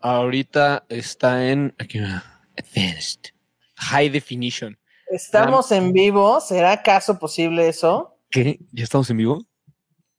[0.00, 3.32] Ahorita está en aquí, Advanced.
[3.76, 4.78] High Definition.
[5.10, 6.40] Estamos en vivo.
[6.40, 8.16] ¿Será acaso posible eso?
[8.30, 8.58] ¿Qué?
[8.72, 9.44] ¿Ya estamos en vivo?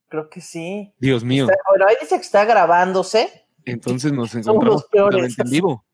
[0.07, 0.93] Creo que sí.
[0.99, 1.45] Dios mío.
[1.45, 3.45] Está- bueno, ahí dice que está grabándose.
[3.65, 5.11] Entonces nos Somos encontramos los peores.
[5.21, 5.85] completamente en vivo.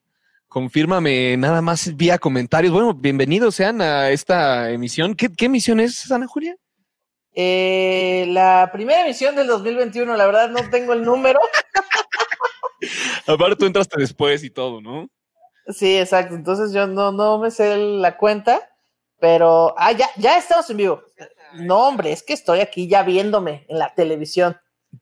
[0.48, 2.72] Confírmame nada más vía comentarios.
[2.72, 5.14] Bueno, bienvenidos sean a esta emisión.
[5.16, 6.56] ¿Qué, qué emisión es, Ana Julia?
[7.34, 11.40] Eh, la primera emisión del 2021, la verdad no tengo el número.
[13.28, 15.08] Aparte tú entraste después y todo, ¿no?
[15.68, 16.36] Sí, exacto.
[16.36, 18.62] Entonces yo no, no me sé la cuenta,
[19.20, 21.04] pero ah, ya, ya estamos en vivo.
[21.56, 24.58] No, hombre, es que estoy aquí ya viéndome en la televisión.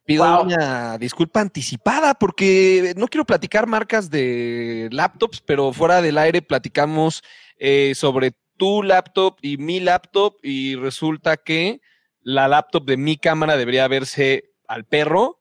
[0.06, 0.44] Pido Wow.
[0.46, 7.22] una disculpa anticipada porque no quiero platicar marcas de laptops, pero fuera del aire platicamos
[7.60, 11.82] eh, sobre tu laptop y mi laptop y resulta que
[12.22, 15.40] la laptop de mi cámara debería verse al perro,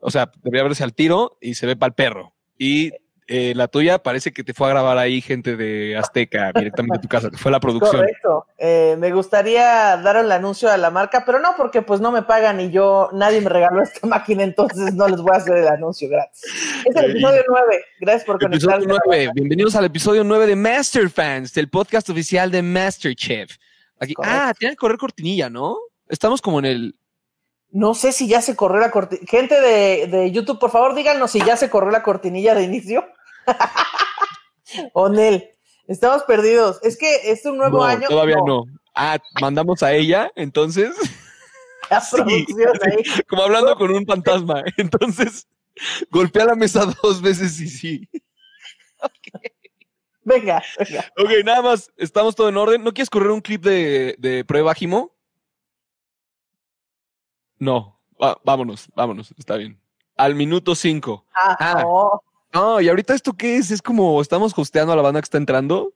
[0.00, 2.34] o sea, debería verse al tiro y se ve para el perro.
[2.58, 2.92] Y
[3.28, 7.00] eh, la tuya parece que te fue a grabar ahí gente de Azteca directamente a
[7.00, 7.96] tu casa, que fue la producción.
[8.02, 8.46] Correcto.
[8.56, 12.22] Eh, me gustaría dar el anuncio a la marca, pero no porque pues no me
[12.22, 15.66] pagan y yo, nadie me regaló esta máquina, entonces no les voy a hacer el
[15.66, 16.40] anuncio gratis.
[16.84, 17.84] Es el episodio 9.
[18.00, 19.00] Gracias por Episodio conectarse.
[19.06, 19.30] 9.
[19.34, 23.56] Bienvenidos al episodio 9 de Master Fans, del podcast oficial de Masterchef.
[23.98, 24.38] Aquí, Correcto.
[24.40, 25.78] ah, tiene que correr cortinilla, ¿no?
[26.08, 26.94] Estamos como en el.
[27.70, 29.26] No sé si ya se corrió la cortinilla.
[29.28, 33.04] Gente de, de YouTube, por favor, díganos si ya se corrió la cortinilla de inicio.
[34.92, 35.50] o Nel.
[35.88, 36.80] Estamos perdidos.
[36.82, 38.08] Es que es un nuevo No, año.
[38.08, 38.64] Todavía no.
[38.94, 40.96] Ah, mandamos a ella, entonces,
[42.26, 42.46] ahí.
[43.28, 44.64] como hablando con un fantasma.
[44.78, 45.46] Entonces,
[46.10, 48.08] golpea la mesa dos veces y sí.
[50.24, 51.04] Venga, venga.
[51.18, 52.82] Ok, nada más, estamos todo en orden.
[52.82, 55.14] ¿No quieres correr un clip de, de prueba, Jimo?
[57.58, 59.78] No, Va- vámonos, vámonos, está bien.
[60.16, 61.24] Al minuto cinco.
[61.34, 61.82] Ah, Ah.
[61.82, 62.22] no.
[62.54, 63.70] No, y ahorita esto qué es?
[63.70, 65.92] Es como estamos hosteando a la banda que está entrando.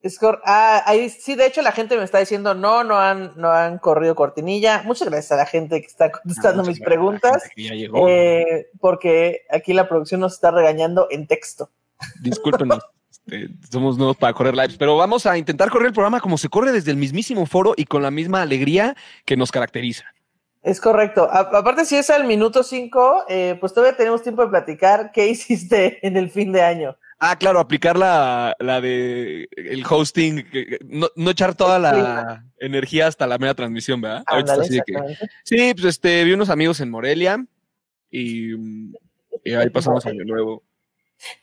[0.00, 3.50] Es ah, ahí, sí, de hecho la gente me está diciendo, no, no han, no
[3.50, 4.82] han corrido cortinilla.
[4.84, 8.06] Muchas gracias a la gente que está contestando Ah, mis preguntas, ya llegó.
[8.08, 11.70] eh, porque aquí la producción nos está regañando en texto.
[12.22, 12.80] Discúlpenos.
[13.10, 16.48] este, somos nuevos para correr lives, pero vamos a intentar correr el programa como se
[16.50, 18.94] corre desde el mismísimo foro y con la misma alegría
[19.24, 20.04] que nos caracteriza.
[20.64, 21.28] Es correcto.
[21.30, 23.26] A- aparte, si es al minuto 5,
[23.60, 26.96] pues todavía tenemos tiempo de platicar qué hiciste en el fin de año.
[27.20, 30.44] Ah, claro, aplicar la, la de el hosting,
[30.86, 34.24] no, no echar toda la energía hasta la mera transmisión, ¿verdad?
[34.26, 37.44] Ándale, así que- sí, pues este, vi unos amigos en Morelia
[38.10, 38.52] y,
[39.44, 40.64] y ahí pasamos año nuevo.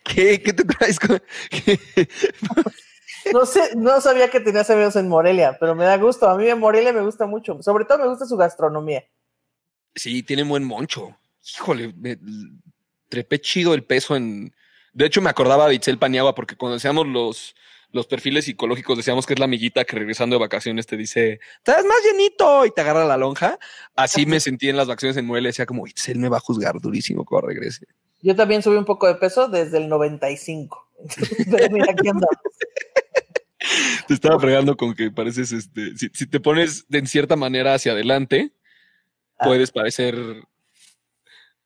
[0.04, 1.00] ¿Qué, qué te traes?
[1.00, 1.80] con- qué?
[3.34, 6.30] No sé, no sabía que tenías amigos en Morelia, pero me da gusto.
[6.30, 7.62] A mí en Morelia me gusta mucho.
[7.62, 9.04] Sobre todo me gusta su gastronomía.
[9.96, 11.16] Sí, tiene buen moncho.
[11.56, 12.18] Híjole, me
[13.10, 14.54] trepé chido el peso en.
[14.94, 17.56] De hecho, me acordaba de Itzel Paniagua porque cuando hacíamos los,
[17.92, 21.86] los perfiles psicológicos decíamos que es la amiguita que regresando de vacaciones te dice, estás
[21.86, 23.58] más llenito y te agarra la lonja.
[23.96, 25.50] Así me sentí en las vacaciones en Morelia.
[25.50, 27.86] Decía como, Itzel me va a juzgar durísimo cuando regrese.
[28.22, 30.88] Yo también subí un poco de peso desde el 95.
[31.52, 32.38] Pero mira, aquí andamos.
[34.08, 37.74] Te estaba fregando con que pareces, este, si, si te pones de en cierta manera
[37.76, 38.54] hacia adelante,
[39.42, 39.46] Ah.
[39.46, 40.16] puedes parecer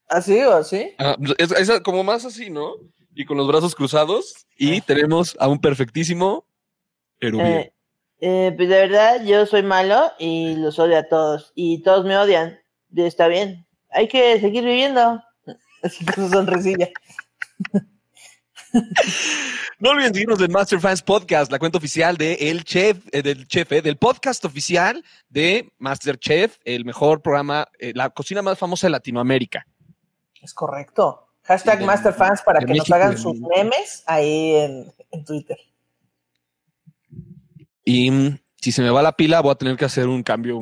[0.08, 0.94] ¿Así o así?
[0.98, 2.76] Ah, es, es como más así, ¿no?
[3.16, 4.46] Y con los brazos cruzados.
[4.56, 6.46] Y tenemos a un perfectísimo
[7.20, 7.48] Erubiel.
[7.48, 7.74] Eh,
[8.22, 11.52] eh, pues de verdad, yo soy malo y los odio a todos.
[11.56, 12.60] Y todos me odian.
[12.96, 13.66] Está bien.
[13.90, 15.22] Hay que seguir viviendo.
[15.82, 16.90] Así con su sonrisilla.
[19.80, 23.46] No olviden seguirnos en Master Fans Podcast, la cuenta oficial de el chef, eh, del
[23.48, 28.58] chef, eh, del podcast oficial de Master Chef, el mejor programa, eh, la cocina más
[28.58, 29.68] famosa de Latinoamérica.
[30.42, 31.28] Es correcto.
[31.44, 35.58] Hashtag De- Masterfans para que nos México hagan sus memes ahí en, en Twitter.
[37.84, 40.60] Y mm, si se me va la pila, voy a tener que hacer un cambio.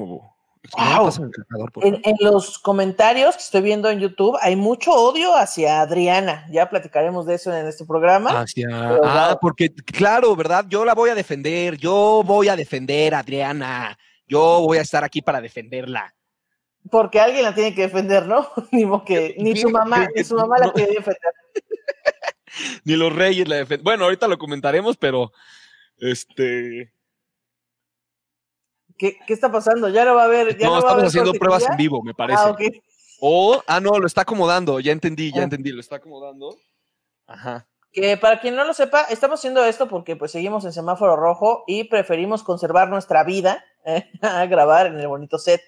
[0.72, 1.12] Wow.
[1.12, 6.48] Cargador, En, en los comentarios que estoy viendo en YouTube hay mucho odio hacia Adriana.
[6.52, 8.42] Ya platicaremos de eso en este programa.
[8.42, 9.40] Hacia- Pero, ah, wow.
[9.42, 10.66] porque, claro, ¿verdad?
[10.70, 11.76] Yo la voy a defender.
[11.78, 13.98] Yo voy a defender a Adriana.
[14.26, 16.16] Yo voy a estar aquí para defenderla.
[16.90, 18.48] Porque alguien la tiene que defender, ¿no?
[18.72, 20.74] ni que ni su mamá, ni su mamá la No.
[20.74, 21.34] quiere defender.
[22.86, 23.84] Ni los reyes la defienden.
[23.84, 25.32] Bueno, ahorita lo comentaremos, pero
[25.98, 26.94] este.
[29.04, 29.90] ¿Qué, qué está pasando?
[29.90, 30.58] Ya no va a haber.
[30.58, 32.42] Ya no, estamos haber haciendo pruebas en vivo, me parece.
[32.42, 32.56] Ah.
[33.20, 34.80] O, ah, no, lo está acomodando.
[34.80, 35.44] Ya entendí, ya Ah.
[35.44, 36.56] entendí, lo está acomodando.
[37.28, 37.68] Ajá.
[37.92, 41.66] Que para quien no lo sepa, estamos haciendo esto porque pues seguimos en semáforo rojo
[41.68, 43.66] y preferimos conservar nuestra vida
[44.22, 45.62] a grabar en el bonito set.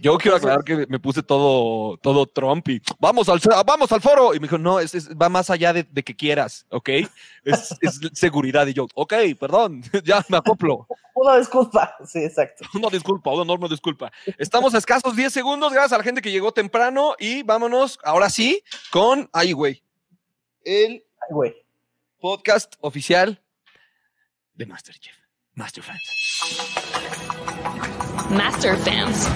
[0.00, 4.34] Yo quiero aclarar que me puse todo, todo Trump y vamos al, vamos al foro.
[4.34, 6.88] Y me dijo, no, es, va más allá de, que quieras, ¿ok?
[7.44, 8.66] Es, es, seguridad.
[8.66, 10.86] Y yo, ok, perdón, ya me acoplo.
[11.14, 12.64] Una disculpa, sí, exacto.
[12.74, 14.12] Una disculpa, una enorme disculpa.
[14.38, 18.30] Estamos a escasos 10 segundos, gracias a la gente que llegó temprano y vámonos ahora
[18.30, 18.62] sí
[18.92, 19.82] con, ay, güey,
[20.64, 21.54] el ay, güey.
[22.20, 23.42] podcast oficial
[24.54, 25.16] de Masterchef,
[25.58, 26.08] Masterfans.
[28.30, 29.28] Masterfans.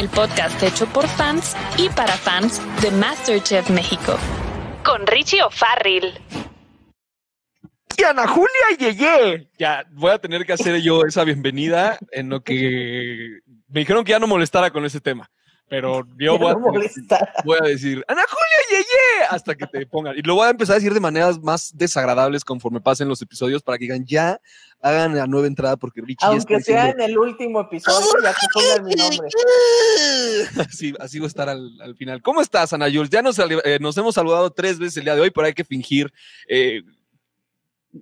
[0.00, 4.18] El podcast hecho por fans y para fans de Masterchef México.
[4.84, 6.18] Con Richie O'Farrill.
[7.96, 9.48] Y Ana Julia Yeye.
[9.56, 13.38] Ya, voy a tener que hacer yo esa bienvenida en lo que
[13.68, 15.30] me dijeron que ya no molestara con ese tema.
[15.68, 20.16] Pero yo voy a, decir, Ana Julia Yeye, hasta que te pongan.
[20.16, 23.62] Y lo voy a empezar a decir de maneras más desagradables conforme pasen los episodios
[23.62, 24.40] para que digan, ya
[24.80, 28.84] hagan la nueva entrada porque Richie Aunque sea en el último episodio, ya te pongan
[28.84, 29.28] mi nombre.
[30.68, 32.22] Así, así va a estar al, final.
[32.22, 33.10] ¿Cómo estás, Ana Jules?
[33.10, 35.64] Ya nos, eh, nos hemos saludado tres veces el día de hoy, pero hay que
[35.64, 36.12] fingir.
[36.48, 36.82] Eh,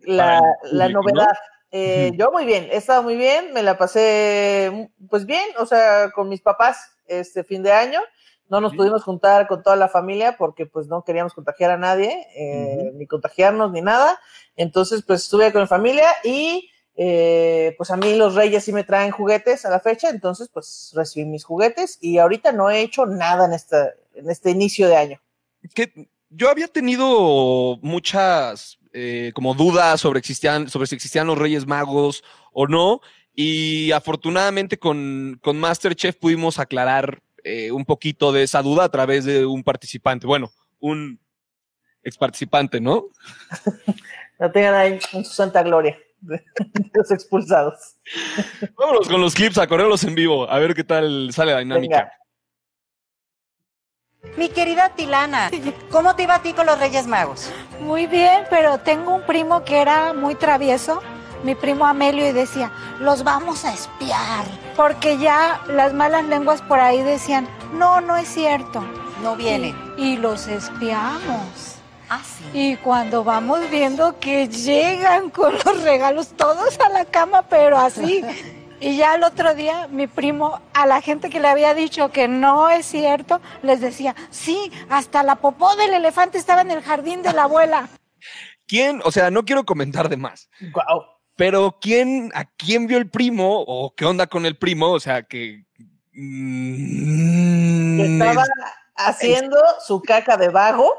[0.03, 1.33] la, la novedad.
[1.71, 6.11] Eh, yo muy bien, he estado muy bien, me la pasé pues bien, o sea,
[6.13, 8.01] con mis papás este fin de año.
[8.49, 12.27] No nos pudimos juntar con toda la familia porque pues no queríamos contagiar a nadie,
[12.37, 14.21] eh, ni contagiarnos ni nada.
[14.55, 18.85] Entonces pues estuve con mi familia y eh, pues a mí los reyes sí me
[18.85, 23.07] traen juguetes a la fecha, entonces pues recibí mis juguetes y ahorita no he hecho
[23.07, 25.21] nada en, esta, en este inicio de año.
[25.75, 31.67] Que yo había tenido muchas eh, como dudas sobre, existían, sobre si existían los Reyes
[31.67, 32.23] Magos
[32.53, 33.01] o no.
[33.35, 39.25] Y afortunadamente con, con Masterchef pudimos aclarar eh, un poquito de esa duda a través
[39.25, 40.27] de un participante.
[40.27, 41.19] Bueno, un
[42.03, 43.07] ex participante, ¿no?
[44.39, 46.43] no tengan ahí en su santa gloria de,
[46.93, 47.97] los expulsados.
[48.79, 52.13] Vámonos con los clips a correrlos en vivo, a ver qué tal sale la dinámica.
[54.39, 55.51] Mi querida Tilana,
[55.91, 57.53] ¿cómo te iba a ti con los Reyes Magos?
[57.81, 61.03] Muy bien, pero tengo un primo que era muy travieso,
[61.45, 64.45] mi primo Amelio, y decía, los vamos a espiar,
[64.77, 68.85] porque ya las malas lenguas por ahí decían, no, no es cierto.
[69.23, 69.77] No vienen.
[69.97, 71.77] Y, y los espiamos.
[72.09, 72.45] Ah, sí.
[72.53, 78.23] Y cuando vamos viendo que llegan con los regalos todos a la cama, pero así.
[78.81, 82.29] Y ya el otro día mi primo, a la gente que le había dicho que
[82.29, 87.23] no es cierto, les decía, sí, hasta la popó del elefante estaba en el jardín
[87.23, 87.89] de la abuela.
[88.67, 89.01] ¿Quién?
[89.05, 90.51] O sea, no quiero comentar de más.
[90.61, 91.14] Wow.
[91.37, 94.93] Pero ¿quién, a quién vio el primo o qué onda con el primo?
[94.93, 95.65] O sea, que...
[96.13, 98.45] Mm, estaba
[98.95, 100.93] haciendo su caca de vago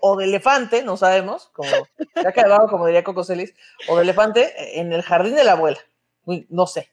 [0.00, 1.70] o de elefante, no sabemos, como
[2.14, 3.54] caca de vago, como diría Coco Celis,
[3.88, 5.80] o de elefante en el jardín de la abuela.
[6.48, 6.90] No sé.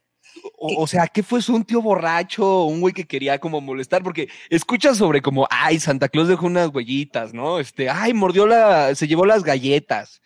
[0.58, 4.02] O, sea, ¿qué fue un tío borracho, un güey que quería como molestar?
[4.02, 7.60] Porque escuchas sobre como, ay, Santa Claus dejó unas huellitas, ¿no?
[7.60, 10.22] Este, ay, mordió la, se llevó las galletas,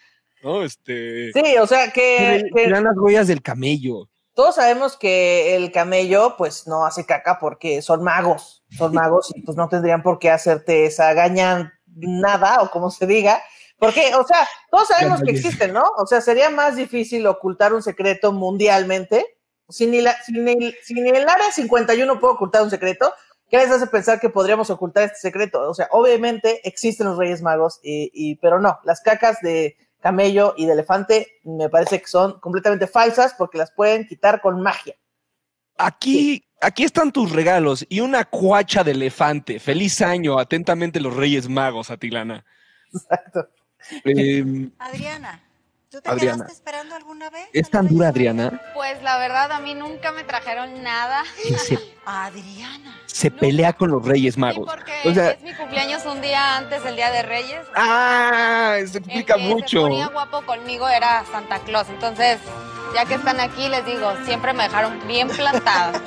[0.46, 0.64] ¿no?
[0.64, 1.32] Este.
[1.34, 2.50] Sí, o sea, que.
[2.56, 4.08] Eran las huellas del camello.
[4.34, 9.42] Todos sabemos que el camello, pues, no hace caca porque son magos, son magos y
[9.42, 13.42] pues no tendrían por qué hacerte esa gaña nada o como se diga.
[13.78, 15.84] Porque, o sea, todos sabemos que existen, ¿no?
[15.98, 19.36] O sea, sería más difícil ocultar un secreto mundialmente
[19.70, 23.12] si ni, la, si, el área 51 puede ocultar un secreto,
[23.50, 25.70] ¿qué les hace pensar que podríamos ocultar este secreto?
[25.70, 30.68] O sea, obviamente existen los Reyes Magos, y, pero no, las cacas de camello y
[30.68, 34.94] de elefante me parece que son completamente falsas porque las pueden quitar con magia.
[35.80, 39.60] Aquí, aquí están tus regalos y una cuacha de elefante.
[39.60, 42.46] Feliz año, atentamente los Reyes Magos, Atilana.
[42.94, 43.50] Exacto.
[44.04, 45.44] Em, Adriana.
[45.96, 47.48] ¿Tú te quedaste esperando alguna vez?
[47.54, 48.62] ¿Es tan dura, Adriana?
[48.74, 51.24] Pues la verdad, a mí nunca me trajeron nada.
[52.06, 53.00] Adriana.
[53.06, 54.70] Se pelea con los Reyes Magos.
[54.70, 57.62] Sí, porque es mi cumpleaños un día antes del Día de Reyes.
[57.76, 59.84] Ah, eso explica el mucho.
[59.84, 61.88] Se ponía guapo conmigo era Santa Claus.
[61.88, 62.40] Entonces,
[62.94, 66.02] ya que están aquí, les digo, siempre me dejaron bien plantada.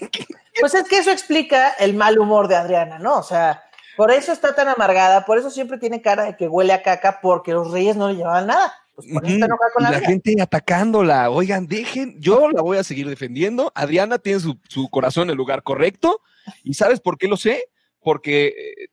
[0.60, 3.16] pues es que eso explica el mal humor de Adriana, ¿no?
[3.16, 3.62] O sea,
[3.96, 7.20] por eso está tan amargada, por eso siempre tiene cara de que huele a caca,
[7.20, 8.72] porque los reyes no le llevaban nada.
[8.96, 11.30] Pues por eso con la, gente atacándola.
[11.30, 13.70] Oigan, dejen, yo la voy a seguir defendiendo.
[13.74, 16.22] Adriana tiene su, corazón en el lugar correcto.
[16.64, 17.64] ¿Y sabes por qué lo sé?
[18.00, 18.88] Porque eh,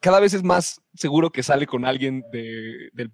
[0.00, 3.12] cada vez es más seguro que sale con alguien del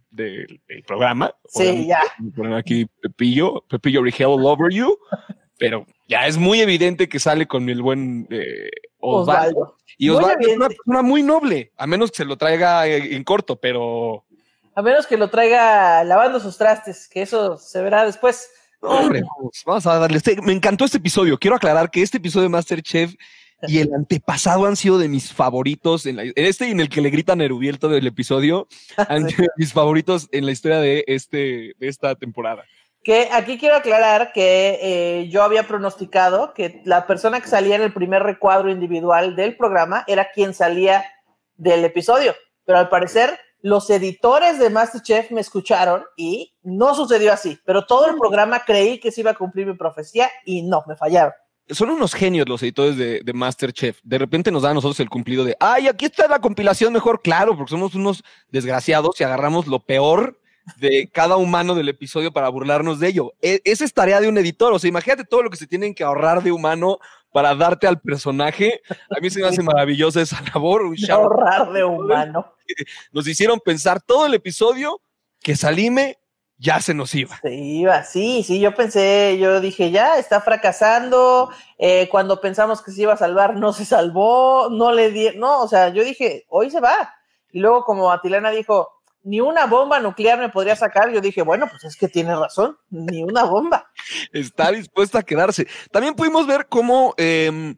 [0.87, 1.35] programa.
[1.49, 2.00] Sí, ya.
[2.37, 4.97] Ponen aquí Pepillo, Pepillo Rigel, over you.
[5.59, 8.70] Pero ya es muy evidente que sale con el buen eh,
[9.00, 9.76] Osvaldo.
[9.99, 13.57] Y Osvaldo es una persona muy noble, a menos que se lo traiga en corto,
[13.57, 14.25] pero.
[14.75, 18.49] A menos que lo traiga lavando sus trastes, que eso se verá después.
[18.80, 19.23] Hombre,
[19.66, 20.16] vamos, a darle.
[20.16, 21.38] Este, me encantó este episodio.
[21.38, 23.14] Quiero aclarar que este episodio de Masterchef
[23.66, 26.07] y el antepasado han sido de mis favoritos.
[26.07, 29.73] En, este y en el que le gritan Erubiel todo el episodio, han sido mis
[29.73, 32.64] favoritos en la historia de, este, de esta temporada.
[33.02, 37.83] Que aquí quiero aclarar que eh, yo había pronosticado que la persona que salía en
[37.83, 41.04] el primer recuadro individual del programa era quien salía
[41.57, 47.59] del episodio, pero al parecer los editores de Masterchef me escucharon y no sucedió así,
[47.64, 50.97] pero todo el programa creí que se iba a cumplir mi profecía y no, me
[50.97, 51.33] fallaron.
[51.69, 54.00] Son unos genios los editores de, Masterchef.
[54.02, 57.23] De repente nos dan a nosotros el cumplido de, ay, aquí está la compilación mejor,
[57.23, 60.40] claro, porque somos unos desgraciados y agarramos lo peor
[60.76, 63.33] de cada humano del episodio para burlarnos de ello.
[63.43, 64.73] E, esa es tarea de un editor.
[64.73, 66.99] O sea, imagínate todo lo que se tienen que ahorrar de humano
[67.33, 68.83] para darte al personaje.
[69.17, 70.83] A mí se me hace maravillosa esa labor.
[70.83, 72.55] Un ahorrar de humano.
[73.12, 75.00] Nos hicieron pensar todo el episodio
[75.43, 76.19] que Salime
[76.61, 77.38] ya se nos iba.
[77.40, 81.49] Se iba, sí, sí, yo pensé, yo dije, ya está fracasando,
[81.79, 85.62] eh, cuando pensamos que se iba a salvar, no se salvó, no le di, no,
[85.62, 87.14] o sea, yo dije, hoy se va.
[87.50, 91.12] Y luego como Atilana dijo, ni una bomba nuclear me podría sacar.
[91.12, 93.91] Yo dije, bueno, pues es que tiene razón, ni una bomba.
[94.33, 95.67] Está dispuesta a quedarse.
[95.91, 97.77] También pudimos ver cómo em,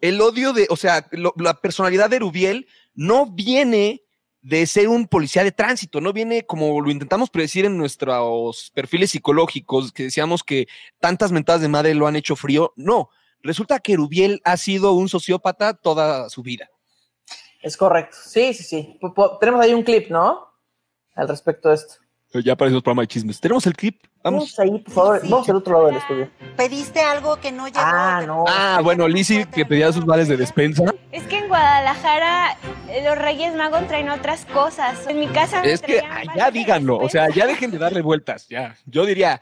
[0.00, 4.02] el odio de, o sea, la personalidad de Rubiel no viene
[4.44, 9.10] de ser un policía de tránsito, no viene como lo intentamos predecir en nuestros perfiles
[9.10, 10.66] psicológicos, que decíamos que
[11.00, 12.74] tantas mentadas de madre lo han hecho frío.
[12.76, 13.08] No,
[13.42, 16.68] resulta que Rubiel ha sido un sociópata toda su vida.
[17.62, 19.00] Es correcto, sí, sí, sí.
[19.40, 20.53] Tenemos ahí un clip, ¿no?
[21.14, 21.94] Al respecto de esto.
[22.42, 23.40] Ya para esos programas de chismes.
[23.40, 24.02] Tenemos el clip.
[24.24, 24.56] Vamos.
[24.56, 25.20] Vamos ahí, por favor.
[25.28, 26.30] Vamos al otro lado del estudio.
[26.56, 27.78] Pediste algo que no llegó.
[27.80, 28.44] Ah, no.
[28.48, 30.82] Ah, bueno, Lizzy, que pedía sus vales de despensa.
[31.12, 35.06] Es que en Guadalajara eh, los Reyes Magos traen otras cosas.
[35.06, 35.62] En mi casa.
[35.62, 36.98] Es que allá díganlo.
[36.98, 38.48] O sea, ya dejen de darle vueltas.
[38.48, 38.76] Ya.
[38.86, 39.40] Yo diría.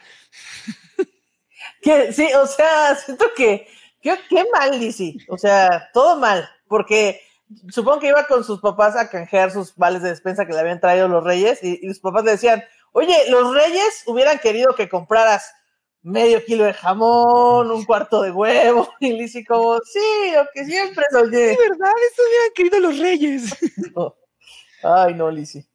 [1.80, 3.68] que sí, o sea, siento que.
[4.02, 5.16] Qué, qué mal, Lizzy.
[5.28, 6.46] O sea, todo mal.
[6.66, 7.22] Porque
[7.70, 10.80] supongo que iba con sus papás a canjear sus vales de despensa que le habían
[10.80, 15.54] traído los reyes y, sus papás le decían, oye, los reyes hubieran querido que compraras
[16.02, 21.04] medio kilo de jamón, un cuarto de huevo, y Lizzie como, sí, lo que siempre
[21.10, 21.52] soñé.
[21.52, 23.56] Es verdad, eso hubieran querido los reyes.
[24.82, 25.66] Ay, no, Lizzie.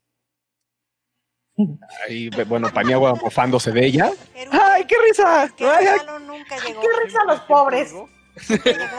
[2.06, 4.12] Ay, bueno, Paniagua mofándose de ella.
[4.52, 5.50] ¡Ay, qué risa!
[5.58, 7.96] ¿Qué, ¿Qué risa los pobres?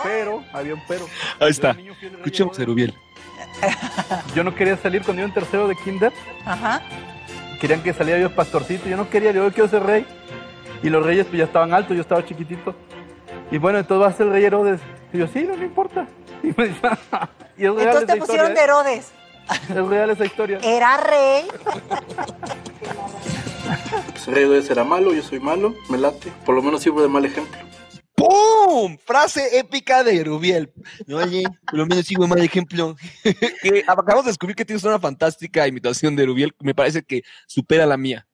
[0.02, 1.06] Pero, había un pero.
[1.40, 1.76] Ahí está.
[2.18, 2.94] Escuchemos a Rubiel.
[4.34, 6.12] Yo no quería salir cuando iba en tercero de kinder.
[6.44, 6.82] Ajá.
[7.60, 8.88] Querían que saliera yo pastorcito.
[8.88, 10.06] Yo no quería, yo quiero ser rey.
[10.82, 12.74] Y los reyes pues ya estaban altos, yo estaba chiquitito.
[13.50, 14.80] Y bueno, entonces va a ser el rey Herodes.
[15.12, 16.06] Y yo, sí, no me importa.
[16.40, 19.10] Y, me, y es real entonces te pusieron de Herodes.
[19.68, 20.60] Es real esa historia.
[20.62, 21.48] Era rey.
[24.12, 26.30] Pues rey Herodes era malo, yo soy malo, me late.
[26.46, 27.58] Por lo menos sirvo de mal ejemplo.
[28.18, 28.98] ¡Pum!
[28.98, 30.72] Frase épica de Rubiel.
[31.08, 32.96] Oye, por lo menos sigo mal ejemplo.
[33.86, 36.52] acabamos de descubrir que tienes una fantástica imitación de Rubiel.
[36.58, 38.26] Me parece que supera la mía.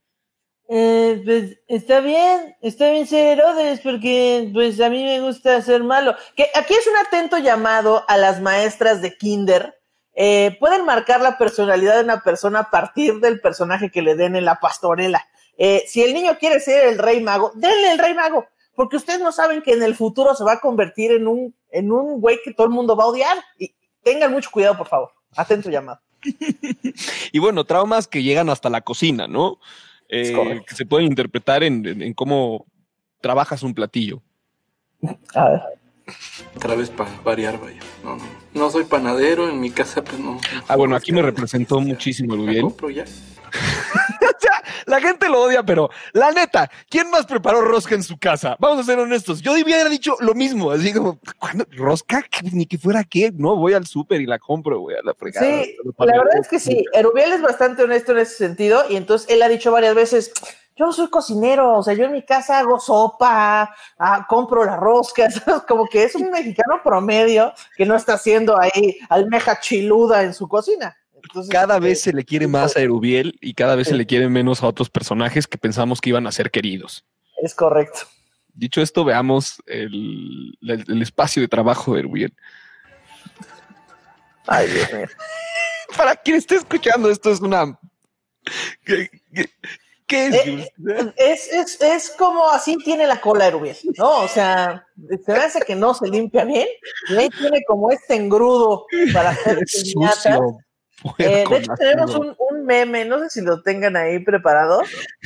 [0.71, 5.85] Eh, pues está bien, está bien ser Herodes, porque pues a mí me gusta ser
[5.85, 6.17] malo.
[6.35, 9.79] Que aquí es un atento llamado a las maestras de Kinder.
[10.15, 14.35] Eh, pueden marcar la personalidad de una persona a partir del personaje que le den
[14.35, 15.27] en la pastorela.
[15.59, 19.21] Eh, si el niño quiere ser el rey mago, denle el rey mago porque ustedes
[19.21, 22.39] no saben que en el futuro se va a convertir en un, en un güey
[22.45, 23.37] que todo el mundo va a odiar.
[23.59, 25.11] Y tengan mucho cuidado, por favor.
[25.37, 26.01] Atento llamado.
[27.33, 29.59] y bueno, traumas que llegan hasta la cocina, ¿no?
[30.09, 32.67] Eh, que se pueden interpretar en, cómo
[33.21, 34.23] trabajas un platillo.
[35.35, 35.61] A ver.
[36.55, 37.81] Otra vez para variar, vaya.
[38.03, 40.39] No, no, no soy panadero, en mi casa pues no.
[40.69, 42.75] Ah, bueno, aquí me representó muchísimo el bien.
[44.87, 48.57] la gente lo odia, pero la neta, ¿quién más preparó rosca en su casa?
[48.59, 49.41] Vamos a ser honestos.
[49.41, 51.67] Yo hubiera dicho lo mismo, así como, ¿cuándo?
[51.73, 52.25] ¿Rosca?
[52.53, 53.33] Ni que fuera qué.
[53.35, 55.65] No, voy al súper y la compro, voy a la fregada.
[55.65, 56.85] Sí, la verdad es que sí.
[56.93, 60.33] Erubiel es bastante honesto en ese sentido y entonces él ha dicho varias veces,
[60.77, 64.77] yo no soy cocinero, o sea, yo en mi casa hago sopa, ah, compro la
[64.77, 65.29] rosca,
[65.69, 70.49] como que es un mexicano promedio que no está haciendo ahí almeja chiluda en su
[70.49, 70.97] cocina
[71.51, 74.63] cada vez se le quiere más a Erubiel y cada vez se le quiere menos
[74.63, 77.05] a otros personajes que pensamos que iban a ser queridos.
[77.43, 78.01] Es correcto.
[78.53, 80.57] Dicho esto, veamos el,
[81.03, 82.35] espacio de trabajo de Erubiel.
[84.47, 85.07] Ay, Dios mío.
[85.97, 87.79] Para quien esté escuchando, esto es una.
[88.85, 89.09] ¿Qué,
[90.11, 90.71] eh,
[91.17, 91.53] es?
[91.53, 94.19] es, es, como así tiene la cola Erubiel, ¿no?
[94.19, 94.87] O sea,
[95.25, 96.69] se me hace que no se limpia bien
[97.09, 100.59] y ahí tiene como este engrudo para hacer sucio.
[101.19, 104.83] Eh, de hecho, tenemos un, un meme, no sé si lo tengan ahí preparado,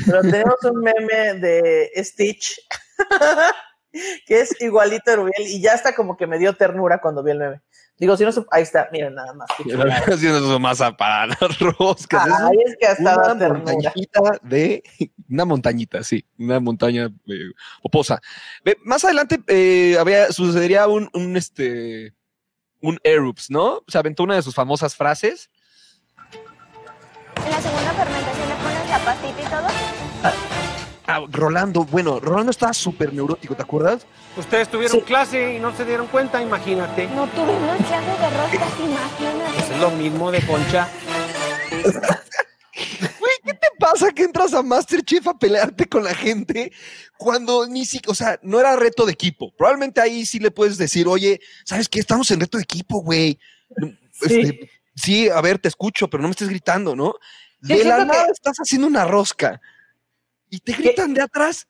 [0.07, 2.61] pero tenemos un meme de Stitch
[4.27, 7.33] que es igualito a Rubiel y ya está como que me dio ternura cuando vi
[7.33, 7.61] el meme.
[7.99, 9.49] Digo, si no, ahí está, miren nada más.
[10.07, 12.29] Haciendo su masa para las roscas.
[12.29, 14.83] Ahí es que hasta una montañita de
[15.29, 17.51] una montañita, sí, una montaña eh,
[17.83, 18.21] oposa.
[18.85, 22.15] más adelante eh, había, sucedería un, un este
[22.81, 23.83] un Erups, ¿no?
[23.89, 25.51] Se aventó una de sus famosas frases.
[27.59, 29.67] La segunda fermentación le pones la pastita y todo.
[30.23, 30.33] Ah,
[31.09, 34.07] ah, Rolando, bueno, Rolando estaba súper neurótico, ¿te acuerdas?
[34.37, 37.09] Ustedes tuvieron clase y no se dieron cuenta, imagínate.
[37.09, 39.75] No tuvimos clase de roscas, imagínate.
[39.75, 40.89] Es lo mismo de Concha.
[41.83, 46.71] Güey, ¿qué te pasa que entras a Masterchef a pelearte con la gente
[47.17, 49.53] cuando ni siquiera, o sea, no era reto de equipo?
[49.57, 51.99] Probablemente ahí sí le puedes decir, oye, ¿sabes qué?
[51.99, 53.37] Estamos en reto de equipo, güey.
[54.13, 54.41] Sí.
[54.41, 57.17] Este, sí, a ver, te escucho, pero no me estés gritando, ¿no?
[57.61, 59.61] De la nada estás haciendo una rosca
[60.49, 61.67] y te gritan de atrás.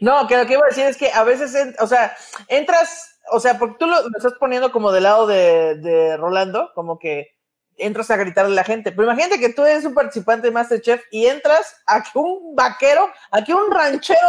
[0.00, 2.16] No, que lo que iba a decir es que a veces, o sea,
[2.48, 6.98] entras, o sea, porque tú lo, estás poniendo como del lado de, de Rolando, como
[6.98, 7.36] que
[7.76, 8.92] entras a gritarle a la gente.
[8.92, 13.08] Pero imagínate que tú eres un participante de Masterchef y entras a que un vaquero,
[13.30, 14.28] a que un ranchero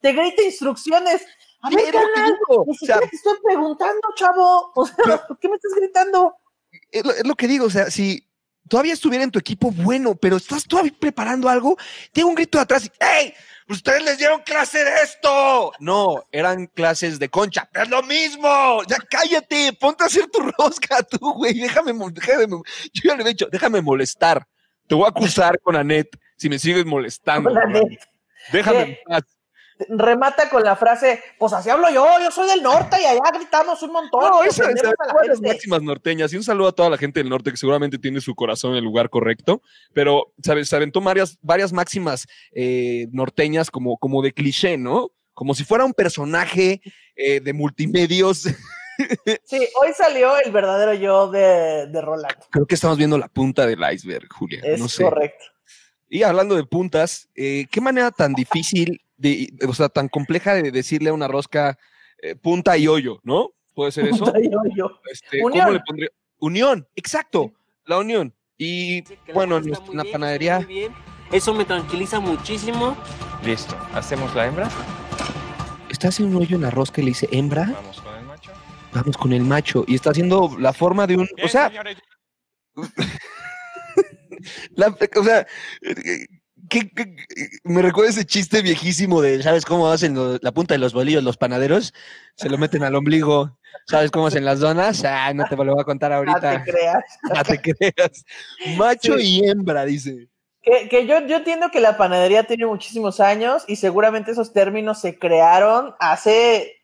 [0.00, 1.24] te grite instrucciones.
[1.62, 4.70] A ver, ni siquiera te estoy preguntando, chavo.
[4.74, 6.36] O sea, ¿por qué me estás gritando?
[6.90, 8.27] Es lo, es lo, que digo, o sea, si
[8.68, 11.76] todavía estuviera en tu equipo, bueno, pero estás todavía preparando algo,
[12.12, 13.34] tengo un grito de atrás y ¡Ey!
[13.68, 15.72] ustedes les dieron clase de esto.
[15.78, 17.68] No, eran clases de concha.
[17.74, 18.82] Es lo mismo.
[18.86, 21.54] Ya cállate, ponte a hacer tu rosca tú, güey.
[21.54, 24.46] Déjame, déjame, yo ya le he dicho, déjame molestar.
[24.86, 27.52] Te voy a acusar con Anet si me sigues molestando.
[28.52, 29.24] Déjame en paz
[29.88, 33.82] remata con la frase, pues así hablo yo, yo soy del norte y allá gritamos
[33.82, 34.22] un montón.
[34.22, 34.82] No, esa es
[35.26, 36.32] las máximas norteñas.
[36.32, 38.78] Y un saludo a toda la gente del norte que seguramente tiene su corazón en
[38.78, 40.68] el lugar correcto, pero ¿sabes?
[40.68, 45.10] se aventó varias, varias máximas eh, norteñas como, como de cliché, ¿no?
[45.34, 46.80] Como si fuera un personaje
[47.16, 48.44] eh, de multimedios.
[49.44, 52.44] Sí, hoy salió el verdadero yo de, de Rolando.
[52.50, 54.60] Creo que estamos viendo la punta del iceberg, Julia.
[54.64, 55.04] Es no sé.
[55.04, 55.44] correcto.
[56.08, 60.70] Y hablando de puntas, eh, ¿qué manera tan difícil de, o sea, tan compleja de
[60.70, 61.78] decirle a una rosca
[62.22, 63.50] eh, punta y hoyo, ¿no?
[63.74, 64.24] ¿Puede ser eso?
[64.24, 65.00] Punta y hoyo.
[65.10, 65.66] Este, unión.
[65.66, 66.08] ¿Cómo le pondría?
[66.38, 67.52] Unión, exacto,
[67.84, 68.34] la unión.
[68.56, 69.04] Y
[69.34, 70.66] bueno, en la panadería.
[71.30, 72.96] Eso me tranquiliza muchísimo.
[73.44, 74.68] Listo, ¿hacemos la hembra?
[75.90, 77.70] Está haciendo un hoyo en la rosca y le dice, ¿hembra?
[77.72, 78.52] Vamos con el macho.
[78.92, 79.84] Vamos con el macho.
[79.86, 81.28] Y está haciendo la forma de un.
[81.42, 81.70] o sea.
[84.74, 85.46] la, o sea,
[86.68, 86.90] ¿Qué,
[87.64, 91.36] me recuerda ese chiste viejísimo de, ¿sabes cómo hacen la punta de los bolillos los
[91.36, 91.94] panaderos?
[92.36, 93.58] Se lo meten al ombligo.
[93.86, 95.04] ¿Sabes cómo hacen las donas?
[95.04, 96.58] Ah, no te lo voy a contar ahorita.
[96.58, 97.04] No te creas.
[97.22, 98.24] No te creas.
[98.76, 100.28] Macho y hembra, dice.
[100.62, 105.00] Que, que yo, yo entiendo que la panadería tiene muchísimos años y seguramente esos términos
[105.00, 106.78] se crearon hace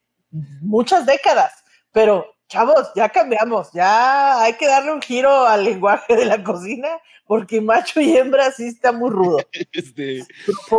[0.60, 1.52] muchas décadas,
[1.92, 6.88] pero chavos, ya cambiamos, ya hay que darle un giro al lenguaje de la cocina
[7.26, 9.38] porque macho y hembra sí está muy rudo.
[9.72, 10.24] Este,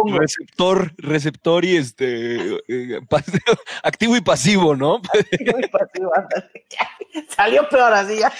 [0.05, 2.99] receptor, receptor y este eh,
[3.83, 4.95] activo y pasivo, ¿no?
[5.13, 6.11] Activo y pasivo,
[7.29, 8.31] Salió peor así ya.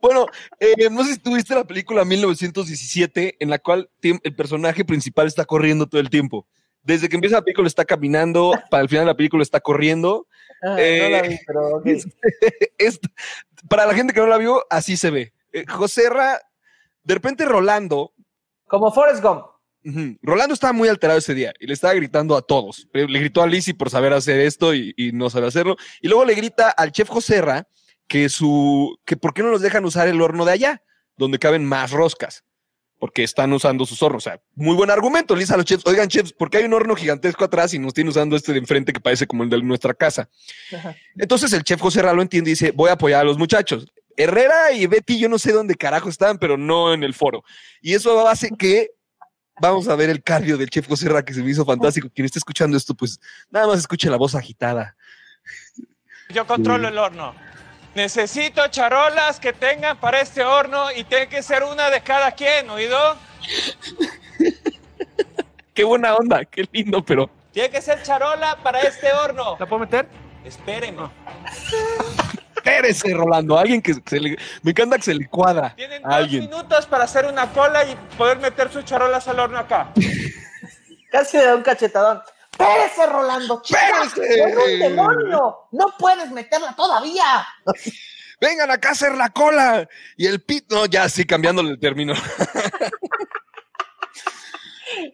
[0.00, 0.26] bueno,
[0.58, 5.44] eh, no sé si tuviste la película 1917, en la cual el personaje principal está
[5.44, 6.46] corriendo todo el tiempo.
[6.82, 10.26] Desde que empieza la película está caminando, para el final de la película está corriendo.
[10.62, 11.82] Ah, no la vi, pero
[13.68, 15.32] para la gente que no la vio, así se ve.
[15.52, 16.40] Eh, José Ra
[17.02, 18.12] de repente Rolando.
[18.66, 19.46] Como Forrest Gump.
[20.22, 22.86] Rolando estaba muy alterado ese día y le estaba gritando a todos.
[22.92, 25.76] Le gritó a Lizzie por saber hacer esto y, no sabe hacerlo.
[26.02, 27.66] Y luego le grita al chef Joserra
[28.06, 30.82] que su, que por qué no nos dejan usar el horno de allá,
[31.16, 32.44] donde caben más roscas.
[33.00, 34.24] Porque están usando sus hornos.
[34.24, 35.34] O sea, muy buen argumento.
[35.34, 37.80] Le dice a los chefs, oigan chefs, ¿por qué hay un horno gigantesco atrás y
[37.80, 40.28] nos tienen usando este de enfrente que parece como el de nuestra casa?
[41.16, 43.90] Entonces el chef Joserra lo entiende y dice, voy a apoyar a los muchachos.
[44.16, 47.42] Herrera y Betty, yo no sé dónde carajo están, pero no en el foro.
[47.80, 48.90] Y eso hace que
[49.60, 52.10] vamos a ver el cardio del chef José Ra, que se me hizo fantástico.
[52.14, 53.18] Quien esté escuchando esto, pues
[53.50, 54.96] nada más escuche la voz agitada.
[56.30, 57.34] Yo controlo el horno.
[57.94, 62.70] Necesito charolas que tengan para este horno y tiene que ser una de cada quien,
[62.70, 63.16] ¿oído?
[65.74, 67.28] qué buena onda, qué lindo, pero.
[67.52, 69.56] Tiene que ser charola para este horno.
[69.58, 70.06] ¿La puedo meter?
[70.44, 71.10] Espérenme.
[72.54, 73.58] Espérese, Rolando.
[73.58, 74.36] Alguien que se le.
[74.62, 75.74] Me encanta que se le cuadra.
[75.74, 79.90] Tienen dos minutos para hacer una cola y poder meter sus charolas al horno acá.
[81.10, 82.20] Casi le da un cachetadón.
[82.60, 83.62] ¡Espérese, Rolando!
[83.64, 84.44] ¡Espérese!
[84.44, 85.68] ¡Es un demonio!
[85.72, 87.46] ¡No puedes meterla todavía!
[88.40, 89.88] vengan acá a hacer la cola.
[90.16, 92.14] Y el pit, no, ya sí, cambiándole el término.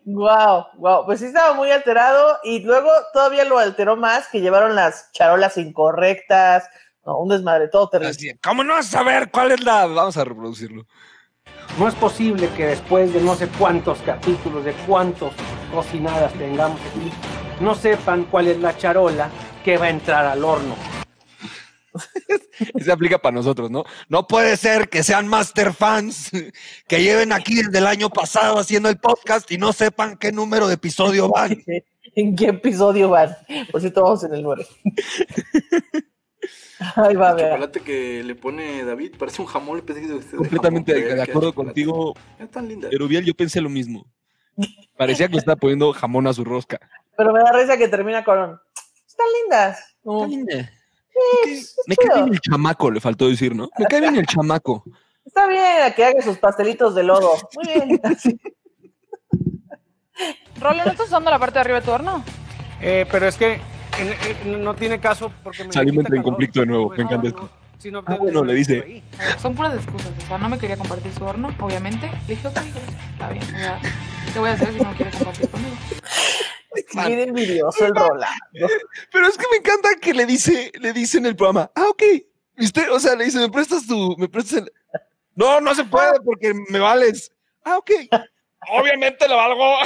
[0.05, 4.75] Wow, wow, pues sí estaba muy alterado y luego todavía lo alteró más que llevaron
[4.75, 6.65] las charolas incorrectas,
[7.05, 8.39] no, un desmadre todo terrible.
[8.43, 9.87] ¿Cómo no vas a saber cuál es la?
[9.87, 10.87] Vamos a reproducirlo.
[11.79, 15.35] No es posible que después de no sé cuántos capítulos, de cuántos
[15.77, 17.11] cocinadas tengamos aquí,
[17.61, 19.29] no sepan cuál es la charola
[19.63, 20.75] que va a entrar al horno.
[22.83, 23.85] Se aplica para nosotros, ¿no?
[24.09, 26.31] No puede ser que sean master fans
[26.89, 30.67] que lleven aquí desde el año pasado haciendo el podcast y no sepan qué número
[30.67, 31.63] de episodio van.
[32.15, 33.37] ¿En qué episodio van?
[33.71, 34.67] Por cierto, vamos en el 9.
[36.97, 37.47] Ahí va a El ver.
[37.51, 39.81] chocolate que le pone David parece un jamón.
[39.83, 42.15] Pensé que de Completamente jamón, de, pero de acuerdo contigo.
[42.39, 42.89] Es tan linda.
[42.91, 44.07] Erubiel, yo pensé lo mismo.
[44.97, 46.81] Parecía que le estaba poniendo jamón a su rosca.
[47.17, 48.61] Pero me da risa que termina con.
[49.07, 49.97] Están lindas.
[50.05, 50.73] Está linda.
[51.45, 53.71] Sí, Me cae bien el chamaco, le faltó decir, ¿no?
[53.79, 54.85] Me cae bien el chamaco.
[55.25, 57.33] Está bien a que haga sus pastelitos de lodo.
[57.55, 58.01] Muy bien.
[58.05, 58.39] Así.
[60.61, 62.25] Rollo, ¿no estás usando la parte de arriba de tu horno?
[62.81, 63.61] Eh, pero es que
[64.45, 66.91] no tiene caso porque me Salimos en conflicto de nuevo.
[66.91, 67.51] Me encanta esto.
[67.79, 69.03] Si no, Ah, bueno, le dice.
[69.41, 72.11] Son puras excusas, o sea, no me quería compartir su horno, obviamente.
[72.27, 73.81] Le dije, ok, está bien, o sea,
[74.33, 75.77] ¿qué voy a hacer si no quiere compartir conmigo?
[77.07, 78.27] Bien envidioso el Rolando.
[79.13, 82.03] Pero es que me encanta que le dice, le dice en el programa, ah, ok.
[82.57, 82.89] ¿Viste?
[82.89, 84.73] O sea, le dice, ¿me prestas tu, me prestas el...
[85.35, 87.33] No, no se puede porque me vales.
[87.65, 87.91] Ah, ok.
[88.73, 89.77] Obviamente le valgo.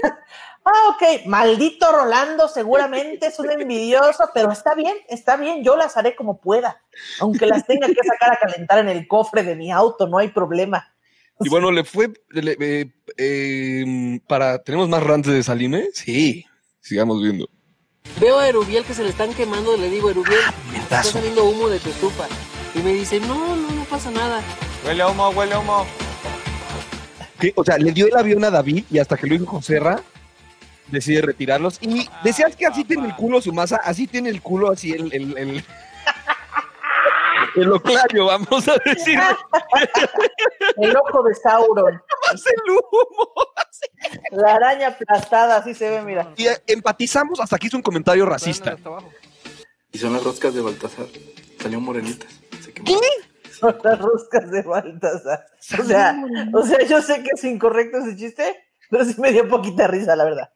[0.64, 1.26] Ah, ok.
[1.26, 5.64] Maldito Rolando, seguramente es un envidioso, pero está bien, está bien.
[5.64, 6.80] Yo las haré como pueda.
[7.20, 10.28] Aunque las tenga que sacar a calentar en el cofre de mi auto, no hay
[10.28, 10.88] problema.
[11.40, 15.88] Y bueno, le fue, le- eh, eh, para, ¿tenemos más rantes de Salime?
[15.92, 16.44] Sí,
[16.80, 17.48] sigamos viendo.
[18.20, 21.10] Veo a Erubiel que se le están quemando, le digo, Erubiel, está mentazo.
[21.12, 22.26] saliendo humo de tu estufa.
[22.74, 24.40] Y me dice, no, no, no pasa nada.
[24.86, 25.84] Huele a humo, huele a humo.
[27.40, 27.52] ¿Qué?
[27.56, 30.00] O sea, le dio el avión a David y hasta que lo dijo Joserra,
[30.88, 31.78] decide retirarlos.
[31.80, 35.12] Y decías que así tiene el culo su masa, así tiene el culo, así el,
[35.12, 35.64] el, el,
[37.56, 39.18] el oclario, vamos a decir.
[40.76, 42.00] El ojo de Sauron.
[42.32, 43.32] Hace el humo.
[44.30, 46.32] La araña aplastada, así se ve, mira.
[46.36, 48.76] Y eh, empatizamos hasta que hizo un comentario racista.
[49.92, 51.06] Y son las roscas de Baltasar.
[51.60, 52.28] Salió morenitas.
[52.84, 52.96] ¿Qué?
[53.50, 55.46] Son las roscas de Baltasar.
[55.78, 56.16] O sea,
[56.54, 58.56] o sea, yo sé que es incorrecto ese chiste,
[58.92, 60.50] pero sí me dio poquita risa, la verdad.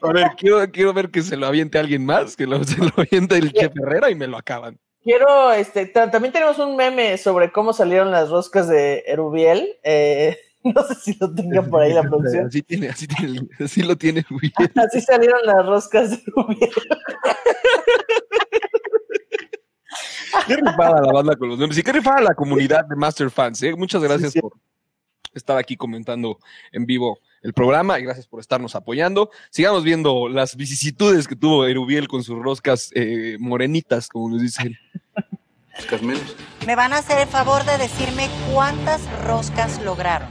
[0.00, 2.92] A ver, quiero, quiero ver que se lo aviente alguien más, que lo, se lo
[2.96, 4.78] aviente el Chef Herrera y me lo acaban.
[5.02, 9.76] Quiero, este, ta- también tenemos un meme sobre cómo salieron las roscas de Erubiel.
[9.82, 12.46] Eh, no sé si lo tengan por ahí la producción.
[12.46, 14.52] Así tiene, así tiene, así lo tiene Luis.
[14.76, 16.70] Así salieron las roscas de Erubiel.
[20.46, 21.78] Qué rifada la banda con los nombres.
[21.78, 23.62] Y qué rifada la comunidad de Master Fans.
[23.62, 23.74] ¿eh?
[23.76, 24.52] Muchas gracias por
[25.34, 26.38] estar aquí comentando
[26.72, 29.30] en vivo el programa y gracias por estarnos apoyando.
[29.50, 34.76] Sigamos viendo las vicisitudes que tuvo Erubiel con sus roscas eh, morenitas, como nos dicen.
[35.76, 36.36] Roscas menos.
[36.66, 40.28] Me van a hacer el favor de decirme cuántas roscas lograron.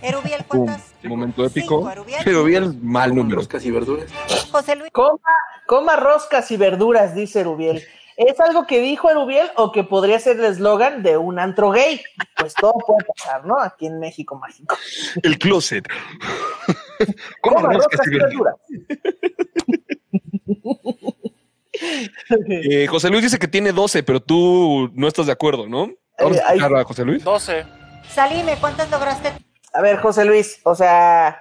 [0.00, 0.94] Erubiel, Pum, ¿cuántas?
[1.04, 1.78] momento épico.
[1.78, 2.28] Cinco, Erubiel.
[2.28, 3.36] Erubiel, mal número.
[3.36, 4.10] Roscas y verduras.
[4.50, 4.90] José Luis.
[4.92, 5.18] Coma,
[5.66, 7.82] coma roscas y verduras, dice Erubiel.
[8.20, 12.02] ¿Es algo que dijo Erubiel o que podría ser el eslogan de un antro gay?
[12.36, 13.60] Pues todo puede pasar, ¿no?
[13.60, 14.76] Aquí en México Mágico.
[15.22, 15.86] El closet.
[17.42, 18.56] ¿Cómo verduras.
[22.48, 25.88] Eh, José Luis dice que tiene 12, pero tú no estás de acuerdo, ¿no?
[26.18, 27.22] Vamos Eh, a ahí- escuchar a José Luis.
[27.24, 27.64] 12.
[28.10, 29.32] Salime, ¿cuántas lograste?
[29.72, 31.40] A ver, José Luis, o sea,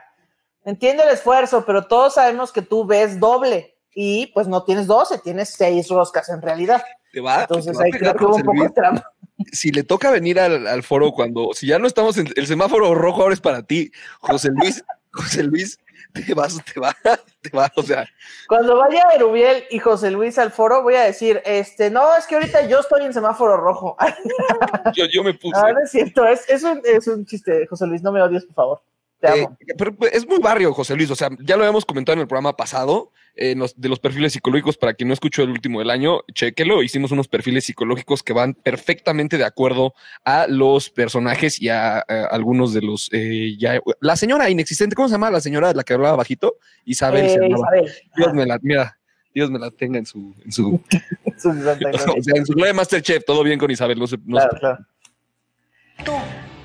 [0.65, 5.17] entiendo el esfuerzo, pero todos sabemos que tú ves doble y pues no tienes 12,
[5.23, 6.83] tienes 6 roscas en realidad.
[7.11, 9.11] Te va, Entonces te va a ahí creo que hubo un poco de trampa.
[9.51, 12.93] Si le toca venir al, al foro cuando, si ya no estamos en el semáforo
[12.93, 15.79] rojo, ahora es para ti, José Luis, José Luis,
[16.13, 16.95] te vas, te va,
[17.41, 18.07] te va, o sea,
[18.47, 22.35] Cuando vaya Erubiel y José Luis al foro, voy a decir, este, no, es que
[22.35, 23.97] ahorita yo estoy en semáforo rojo.
[24.95, 25.59] yo, yo me puse.
[25.59, 28.45] Ah, no es cierto, es, es, un, es un chiste, José Luis, no me odies,
[28.45, 28.81] por favor.
[29.19, 29.57] Te Eh, amo.
[29.77, 31.09] pero pues, es muy barrio, José Luis.
[31.09, 34.33] O sea, ya lo habíamos comentado en el programa pasado, eh, los- de los perfiles
[34.33, 34.77] psicológicos.
[34.77, 36.83] Para quien no escuchó el último del año, chequelo.
[36.83, 42.03] Hicimos unos perfiles psicológicos que van perfectamente de acuerdo a los personajes y a, a
[42.31, 43.09] algunos de los.
[43.11, 45.31] eh, ya, la señora inexistente, ¿cómo se llama?
[45.31, 47.25] La señora de la que hablaba bajito, Isabel.
[47.25, 47.75] Eh, se llamaba.
[47.77, 47.93] Isabel.
[48.15, 48.99] Dios me la, mira,
[49.33, 50.75] Dios me la tenga en su, en su,
[51.25, 53.23] o sea, en su de Masterchef.
[53.25, 54.77] Todo bien con Isabel, no se, no Claro, se- claro.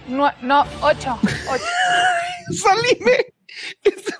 [0.08, 1.18] No, no, ocho.
[1.50, 1.64] ocho.
[2.54, 3.34] Salime.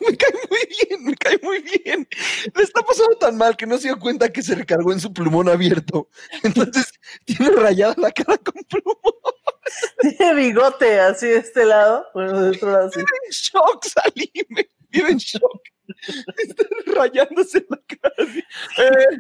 [0.00, 2.06] me cae muy bien, me cae muy bien.
[2.54, 5.12] Le está pasando tan mal que no se dio cuenta que se recargó en su
[5.12, 6.08] plumón abierto.
[6.42, 6.92] Entonces
[7.24, 8.96] tiene rayada la cara con plumón.
[10.00, 12.06] Tiene bigote así de este lado.
[12.14, 12.98] Bueno, de otro lado así.
[12.98, 14.68] Vive en shock, Salime.
[14.90, 15.62] Vive en shock.
[16.36, 18.14] Está rayándose la cara.
[18.78, 19.16] Eh,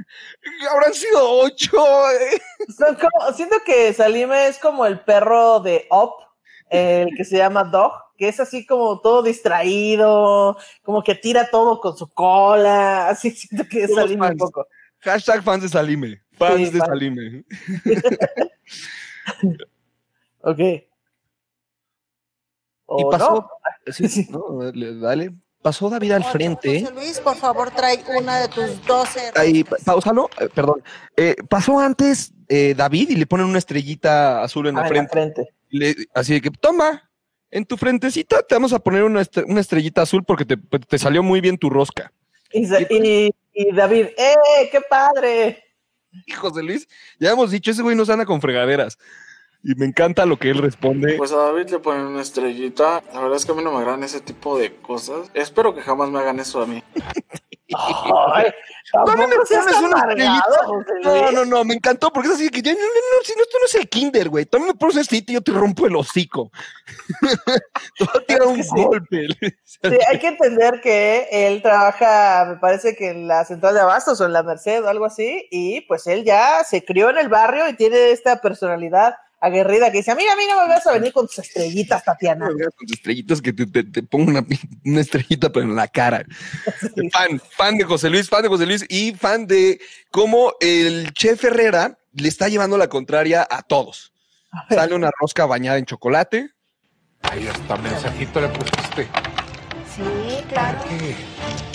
[0.70, 2.10] habrán sido ocho.
[2.10, 2.40] eh.
[2.76, 6.12] Son como- siento que Salime es como el perro de Up,
[6.70, 11.80] el que se llama Dog, que es así como todo distraído, como que tira todo
[11.80, 13.08] con su cola.
[13.08, 14.64] Así siento que es Salime un poco.
[15.00, 16.22] Hashtag fans de Salime.
[16.38, 16.88] Fans Sí, de fans.
[16.88, 17.44] Salime.
[20.44, 20.58] Ok.
[20.58, 20.84] Y
[22.86, 23.48] ¿O pasó.
[23.86, 23.92] no?
[23.92, 25.32] sí, no, dale.
[25.62, 26.80] Pasó David al frente.
[26.80, 30.82] José Luis, por favor, trae una de tus 12 Ahí, pa- pausalo, eh, perdón.
[31.16, 34.94] Eh, pasó antes eh, David y le ponen una estrellita azul en Ah, la en
[34.94, 35.34] la frente.
[35.42, 35.54] frente.
[35.70, 37.08] Le- así de que, toma,
[37.52, 41.22] en tu frentecita te vamos a poner una, una estrellita azul porque te, te salió
[41.22, 42.12] muy bien tu rosca.
[42.52, 45.62] Y, y- y David, ¡eh, qué padre!
[46.26, 46.88] Hijos de Luis,
[47.20, 48.98] ya hemos dicho, ese güey nos anda con fregaderas.
[49.64, 51.14] Y me encanta lo que él responde.
[51.16, 53.02] Pues a David le ponen una estrellita.
[53.12, 55.30] La verdad es que a mí no me agradan ese tipo de cosas.
[55.34, 56.82] Espero que jamás me hagan eso a mí.
[57.74, 58.52] Ay,
[58.92, 58.98] Tú.
[59.00, 59.56] José
[61.02, 61.32] No, Luis.
[61.32, 63.58] no, no, me encantó porque es así que ya, no, no, no, si no, esto
[63.58, 64.44] no es el kinder, güey.
[64.44, 66.50] Tú a mí me pones una estrellita y yo te rompo el hocico.
[68.14, 69.28] a tirar un golpe.
[69.64, 74.20] Sí, hay que entender que él trabaja, me parece que en la central de abastos
[74.20, 77.28] o en la Merced o algo así, y pues él ya se crió en el
[77.28, 80.92] barrio y tiene esta personalidad aguerrida que dice, amiga, a mí no me vas a
[80.92, 82.46] venir con tus estrellitas, Tatiana.
[82.46, 84.46] No me veas con tus estrellitas que te, te, te pongo una,
[84.84, 86.24] una estrellita pero en la cara.
[87.12, 91.44] Fan, fan de José Luis, fan de José Luis y fan de cómo el chef
[91.44, 94.12] Herrera le está llevando la contraria a todos.
[94.68, 96.50] Sale una rosca bañada en chocolate.
[97.22, 99.08] Ahí hasta mensajito le pusiste.
[99.94, 100.78] Sí, claro.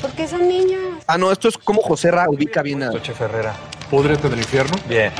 [0.02, 1.04] Porque son niños.
[1.08, 3.02] Ah, no, esto es como José Ra ubica bien a.
[3.02, 3.54] Chef Herrera.
[3.90, 4.76] Púdrete del infierno.
[4.88, 5.12] Bien.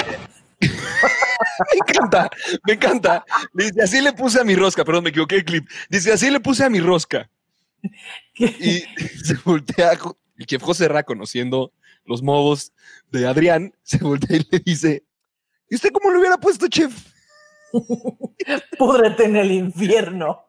[1.60, 2.30] Me encanta,
[2.66, 3.26] me encanta.
[3.54, 5.70] Dice, así le puse a mi rosca, perdón, me equivoqué el clip.
[5.90, 7.30] Dice, así le puse a mi rosca.
[8.34, 8.84] Y
[9.24, 9.98] se voltea,
[10.38, 11.74] el chef José Ra, conociendo
[12.06, 12.74] los modos
[13.12, 15.04] de Adrián, se voltea y le dice,
[15.70, 16.94] ¿y usted cómo lo hubiera puesto, chef?
[18.78, 20.48] Púdrete en el infierno.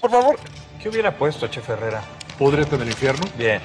[0.00, 0.38] Por favor.
[0.82, 2.02] ¿Qué hubiera puesto, Chef Herrera?
[2.38, 3.26] Púdrete del infierno.
[3.36, 3.60] Bien.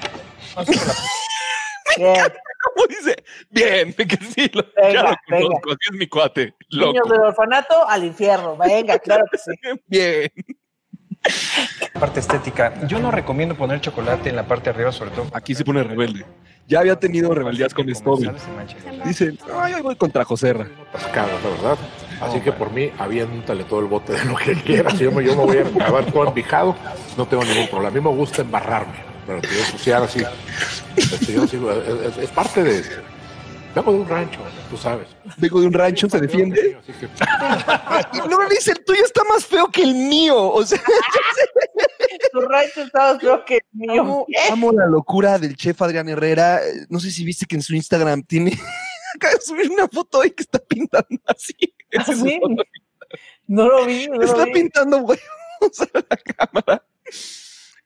[1.96, 2.32] Bien.
[2.64, 3.13] ¿Cómo dice?
[3.50, 5.46] Bien, que sí, lo, Venga, ya lo venga.
[5.48, 8.56] conozco, así es mi cuate, Niños del orfanato al infierno.
[8.56, 9.52] Venga, claro que sí.
[9.86, 10.30] Bien.
[11.98, 12.86] Parte estética.
[12.86, 15.26] Yo no recomiendo poner chocolate en la parte de arriba, sobre todo.
[15.32, 16.24] Aquí se pone rebelde.
[16.66, 18.30] Ya había tenido rebeldías con Stobby.
[19.04, 20.66] Dice, ay, hoy voy contra José Ra.
[20.92, 21.78] Atascado, la verdad.
[22.20, 24.98] Así que por mí, aviéntale todo el bote de lo que quieras.
[24.98, 26.76] Yo me, yo me voy a acabar todo envijado.
[27.16, 27.88] No tengo ningún problema.
[27.88, 28.94] A mí me gusta embarrarme.
[29.26, 30.22] Pero que yo ensuciar así.
[30.96, 32.82] este, es- es parte de.
[33.74, 35.08] Vengo de un rancho, tú sabes.
[35.36, 36.78] Vengo de un rancho, se defiende.
[38.26, 40.50] Luego le dice, el tuyo está más feo que el mío.
[40.50, 40.80] O sea,
[42.32, 44.00] Tu rancho estaba creo que mío.
[44.00, 46.60] amo, amo la locura del chef Adrián Herrera.
[46.88, 48.52] No sé si viste que en su Instagram tiene.
[49.16, 51.54] Acaba de subir una foto ahí que está pintando así.
[51.90, 52.40] Es su ¿Sí?
[53.46, 54.52] No lo vi, no lo Está vi.
[54.52, 55.20] pintando huevos
[55.80, 56.84] a la cámara.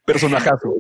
[0.05, 0.74] Personajazo.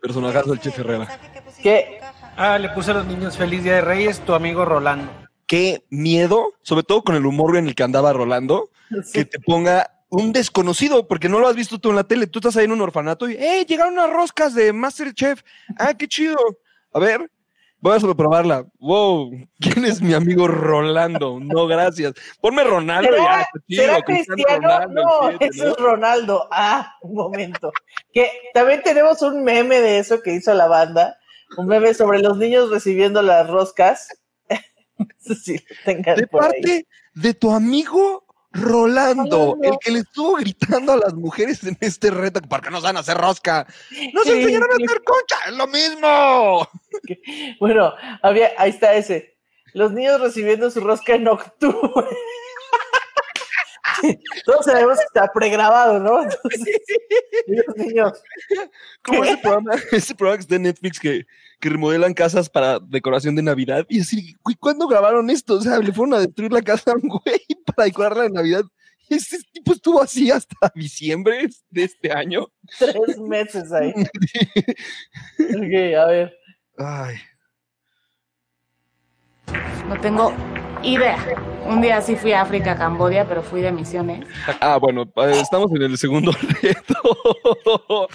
[0.00, 1.20] Personajazo el chef Herrera.
[1.62, 2.00] ¿Qué?
[2.40, 5.10] Ah, le puse a los niños Feliz Día de Reyes, tu amigo Rolando.
[5.48, 8.70] Qué miedo, sobre todo con el humor en el que andaba Rolando,
[9.12, 12.28] que te ponga un desconocido, porque no lo has visto tú en la tele.
[12.28, 13.66] Tú estás ahí en un orfanato y, ¡eh!
[13.66, 15.42] Llegaron unas roscas de Masterchef.
[15.80, 16.36] ¡Ah, qué chido!
[16.92, 17.28] A ver,
[17.80, 18.66] voy a sobreprobarla.
[18.78, 19.32] ¡Wow!
[19.58, 21.40] ¿Quién es mi amigo Rolando?
[21.40, 22.14] No, gracias.
[22.40, 23.40] Ponme Ronaldo ¿Será, ya.
[23.40, 24.68] está chido, será Cristiano?
[24.68, 25.70] Ronaldo, no, siete, ese ¿no?
[25.72, 26.48] es Ronaldo.
[26.52, 27.72] Ah, un momento.
[28.12, 31.17] Que también tenemos un meme de eso que hizo la banda.
[31.56, 34.08] Un meme sobre los niños recibiendo las roscas.
[34.98, 36.26] No De ahí.
[36.26, 39.58] parte de tu amigo Rolando, Rolando.
[39.62, 42.96] el que le estuvo gritando a las mujeres en este reto, ¿por qué no saben
[42.96, 43.66] hacer rosca?
[44.14, 45.36] ¡Nos Sí, enseñaron a hacer concha!
[45.46, 46.68] ¡Es lo mismo!
[47.60, 49.36] Bueno, había, ahí está ese.
[49.74, 52.06] Los niños recibiendo su rosca en octubre.
[54.44, 56.22] Todos sabemos que está pregrabado, ¿no?
[56.22, 56.80] Entonces,
[57.46, 58.12] los niños.
[59.02, 61.26] Como ese programa, ese programa que está en Netflix que,
[61.60, 63.86] que remodelan casas para decoración de Navidad.
[63.88, 65.54] Y así, güey, ¿cuándo grabaron esto?
[65.54, 67.40] O sea, le fueron a destruir la casa a un güey
[67.76, 68.62] para decorarla de Navidad.
[69.10, 72.46] Y ese tipo estuvo así hasta diciembre de este año.
[72.78, 73.94] Tres meses ahí.
[75.38, 76.38] Ok, a ver.
[76.76, 77.16] Ay.
[79.88, 80.34] No tengo
[80.82, 81.18] idea.
[81.66, 84.26] Un día sí fui a África, Cambodia, pero fui de misiones.
[84.60, 88.08] Ah, bueno, estamos en el segundo reto.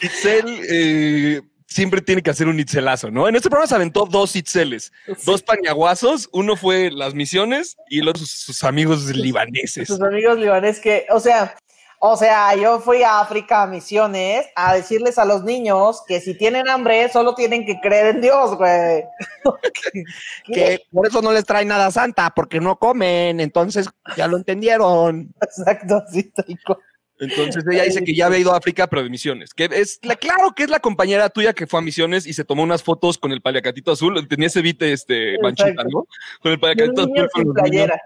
[0.00, 3.28] Itzel eh, siempre tiene que hacer un Itzelazo, ¿no?
[3.28, 4.92] En este programa se aventó dos Itzeles,
[5.24, 6.28] dos pañaguazos.
[6.32, 9.88] Uno fue las misiones y el otro sus, sus amigos libaneses.
[9.88, 11.56] Sus amigos libaneses que, o sea,
[12.06, 16.36] o sea, yo fui a África a misiones a decirles a los niños que si
[16.36, 19.04] tienen hambre solo tienen que creer en Dios, güey.
[20.44, 23.40] Que por eso no les trae nada santa, porque no comen.
[23.40, 23.88] Entonces,
[24.18, 25.34] ya lo entendieron.
[25.40, 26.78] Exacto, sí, Taiko.
[27.20, 29.54] Entonces ella dice que ya había ido a África, pero de misiones.
[29.54, 32.44] Que es la, claro que es la compañera tuya que fue a misiones y se
[32.44, 34.28] tomó unas fotos con el paliacatito azul.
[34.28, 36.06] Tenía ese vite, este, manchita, ¿no?
[36.42, 37.28] Con el paliacatito azul.
[37.32, 37.98] con playera.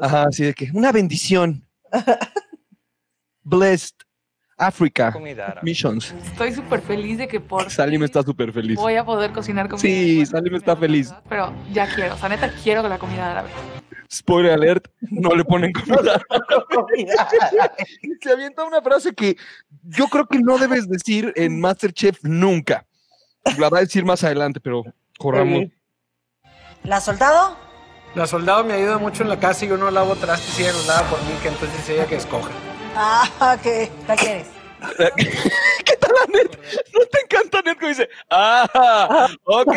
[0.00, 1.62] Ajá, así de que una bendición.
[3.46, 3.94] Blessed
[4.58, 5.14] Africa
[5.62, 6.12] Missions.
[6.24, 8.76] Estoy súper feliz de que por Salim está súper feliz.
[8.76, 9.82] voy a poder cocinar comida.
[9.82, 11.14] Sí, Salim está feliz.
[11.28, 13.50] Pero ya quiero, o sea, neta quiero que la comida árabe.
[14.12, 16.20] Spoiler alert, no le ponen comida.
[18.20, 19.36] Se avienta una frase que
[19.84, 22.84] yo creo que no debes decir en Masterchef nunca.
[23.58, 24.82] La va a decir más adelante, pero
[25.18, 25.66] corramos.
[26.82, 27.56] ¿La soldado?
[28.16, 30.72] La soldado me ayuda mucho en la casa y yo no lavo trastes y ella
[30.72, 32.50] los lava por mí, que entonces ella que escoja.
[32.98, 33.90] Ah, ¿qué?
[34.08, 34.46] ¿La quieres?
[35.84, 36.58] ¿Qué tal, Anet?
[36.94, 39.68] ¿No te encanta Anet que dice, ah, ok?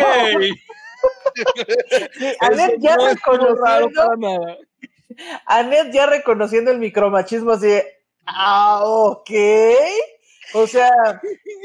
[2.39, 4.57] Anet Eso ya no estuvo raro reconociendo, nada.
[5.45, 7.85] Anet ya reconociendo el micromachismo así, de,
[8.25, 9.31] ah, ok.
[10.53, 10.89] O sea,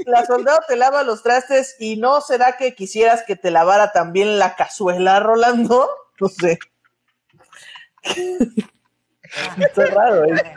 [0.06, 4.40] la soldado te lava los trastes y no será que quisieras que te lavara también
[4.40, 5.88] la cazuela, Rolando?
[6.20, 6.58] No sé.
[9.59, 10.55] Está raro, ¿eh?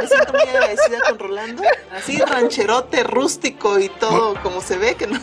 [0.00, 1.62] Me siento muy agradecida con Rolando.
[1.92, 5.20] Así rancherote, rústico y todo como se ve que no.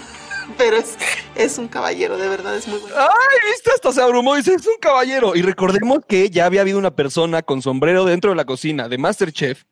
[0.57, 0.97] Pero es,
[1.35, 2.95] es un caballero, de verdad, es muy bueno.
[2.97, 5.35] Ay, viste, hasta se abrumó, dice, es un caballero.
[5.35, 8.97] Y recordemos que ya había habido una persona con sombrero dentro de la cocina de
[8.97, 9.63] Masterchef.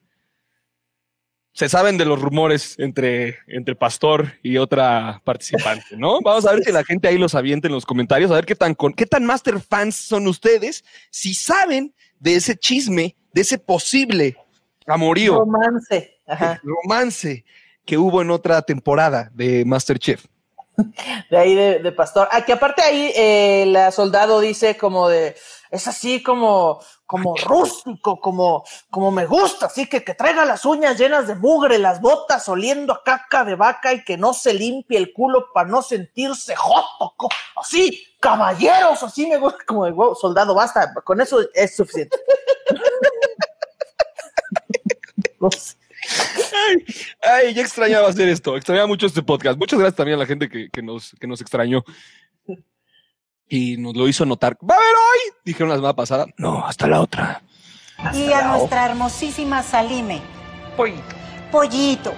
[1.54, 6.22] Se saben de los rumores entre, entre Pastor y otra participante, ¿no?
[6.22, 8.56] Vamos a ver si la gente ahí los avienta en los comentarios, a ver qué
[8.56, 13.58] tan, con, qué tan Master fans son ustedes, si saben de ese chisme, de ese
[13.58, 14.38] posible
[14.86, 16.20] amorío, Romance.
[16.28, 16.62] Ajá.
[16.64, 17.44] romance
[17.84, 20.26] que hubo en otra temporada de Masterchef.
[21.30, 22.30] de ahí de, de pastor.
[22.32, 25.36] Ah, que aparte ahí eh, la soldado dice como de,
[25.72, 30.98] es así como, como rústico, como, como me gusta, así que que traiga las uñas
[30.98, 34.98] llenas de mugre, las botas oliendo a caca de vaca y que no se limpie
[34.98, 37.16] el culo para no sentirse joto,
[37.56, 42.18] así, caballeros, así me gusta, como de, "Wow, soldado, basta, con eso es suficiente.
[46.68, 46.86] Ay,
[47.22, 48.58] ay, ya extrañaba hacer esto.
[48.58, 49.58] Extrañaba mucho este podcast.
[49.58, 51.84] Muchas gracias también a la gente que, que nos, que nos extrañó.
[53.54, 54.58] Y nos lo hizo notar.
[54.64, 55.34] ¡Va a haber hoy!
[55.44, 56.26] Dijeron la semana pasada.
[56.38, 57.44] No, hasta la otra.
[58.14, 60.22] Y a nuestra hermosísima Salime.
[60.78, 61.04] Pollito.
[61.52, 62.14] Pollito.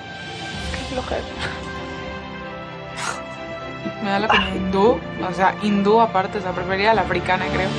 [4.03, 7.69] Me da la comida hindú, o sea, hindú aparte, o sea, preferiría la africana, creo.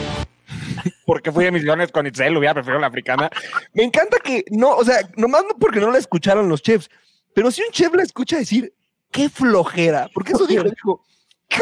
[1.06, 3.30] Porque fui a misiones con Itzel, hubiera preferido la africana.
[3.72, 6.90] Me encanta que no, o sea, nomás no porque no la escucharon los chefs,
[7.32, 8.74] pero si un chef la escucha decir,
[9.12, 11.04] qué flojera, porque eso dijo, dijo,
[11.46, 11.60] qué,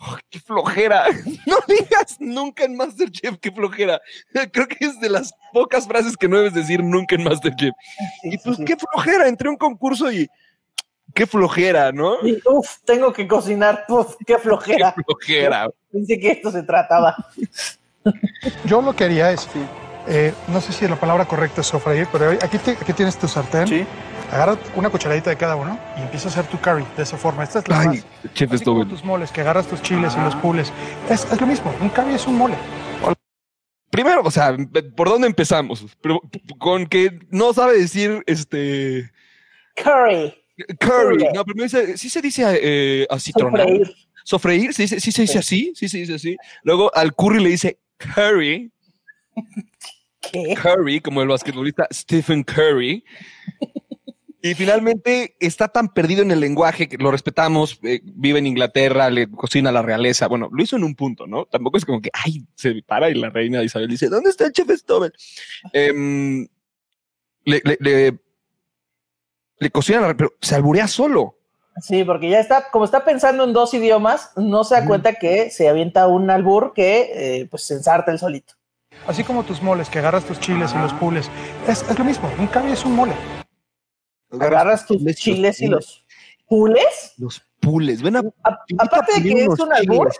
[0.00, 1.04] oh, qué flojera.
[1.46, 4.00] No digas nunca en Masterchef qué flojera.
[4.52, 7.72] Creo que es de las pocas frases que no debes decir nunca en Masterchef.
[8.22, 10.28] y pues qué flojera, entré a un concurso y
[11.14, 12.16] qué flojera, ¿no?
[12.26, 14.94] Y, uf, tengo que cocinar, uf, qué flojera.
[14.96, 15.68] Qué flojera.
[15.90, 17.16] Pensé que esto se trataba.
[18.64, 19.48] Yo lo que haría es,
[20.10, 23.26] eh, no sé si la palabra correcta es sofreír, pero aquí, te- aquí tienes tu
[23.28, 23.86] sartén.
[24.32, 27.42] Agarra una cucharadita de cada uno y empieza a hacer tu curry de esa forma.
[27.42, 28.06] Esta es la Ay, más.
[28.34, 30.72] chef Así como tus moles, que agarras tus chiles y los pules.
[31.08, 32.54] Es, es lo mismo, un curry es un mole.
[33.90, 34.56] Primero, o sea,
[34.96, 35.84] ¿por dónde empezamos?
[36.00, 36.20] Pero
[36.58, 39.10] con que no sabe decir este.
[39.74, 40.32] Curry.
[40.78, 41.26] Curry.
[41.34, 43.66] No, primero dice, sí se dice eh, acitronar.
[43.66, 43.94] Sofreír.
[44.22, 46.36] Sofreír, sí, se- sí se dice así, sí se dice así.
[46.62, 48.70] Luego al curry le dice curry.
[50.30, 50.54] ¿Qué?
[50.54, 53.04] Curry, como el basquetbolista Stephen Curry.
[54.42, 59.10] Y finalmente está tan perdido en el lenguaje que lo respetamos, eh, vive en Inglaterra,
[59.10, 60.28] le cocina a la realeza.
[60.28, 61.44] Bueno, lo hizo en un punto, ¿no?
[61.44, 64.52] Tampoco es como que, ay, se para y la reina Isabel dice, ¿dónde está el
[64.52, 65.12] chef Stobel?
[65.74, 66.48] Em,
[67.44, 68.18] le, le, le,
[69.58, 71.36] le cocina, la- pero se alburea solo.
[71.82, 75.50] Sí, porque ya está, como está pensando en dos idiomas, no se da cuenta que
[75.50, 78.54] se avienta un albur que eh, pues se ensarta el solito.
[79.06, 81.30] Así como tus moles, que agarras tus chiles y los pules.
[81.66, 83.14] Es, es lo mismo, un curry es un mole.
[84.30, 86.04] Agarras tus chiles y los
[86.46, 87.14] pules.
[87.18, 88.02] Los pules.
[88.02, 88.22] Ven a,
[88.78, 90.10] aparte a de que es un albur.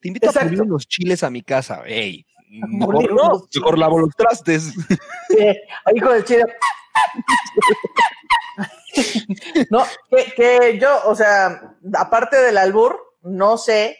[0.00, 0.46] Te invito Exacto.
[0.46, 1.82] a pulir unos chiles a mi casa.
[1.86, 4.72] Ey, mejor no, mejor lavo los trastes.
[5.38, 6.44] Eh, ahí con el chile.
[9.70, 13.98] No, que, que yo, o sea, aparte del albur, no sé,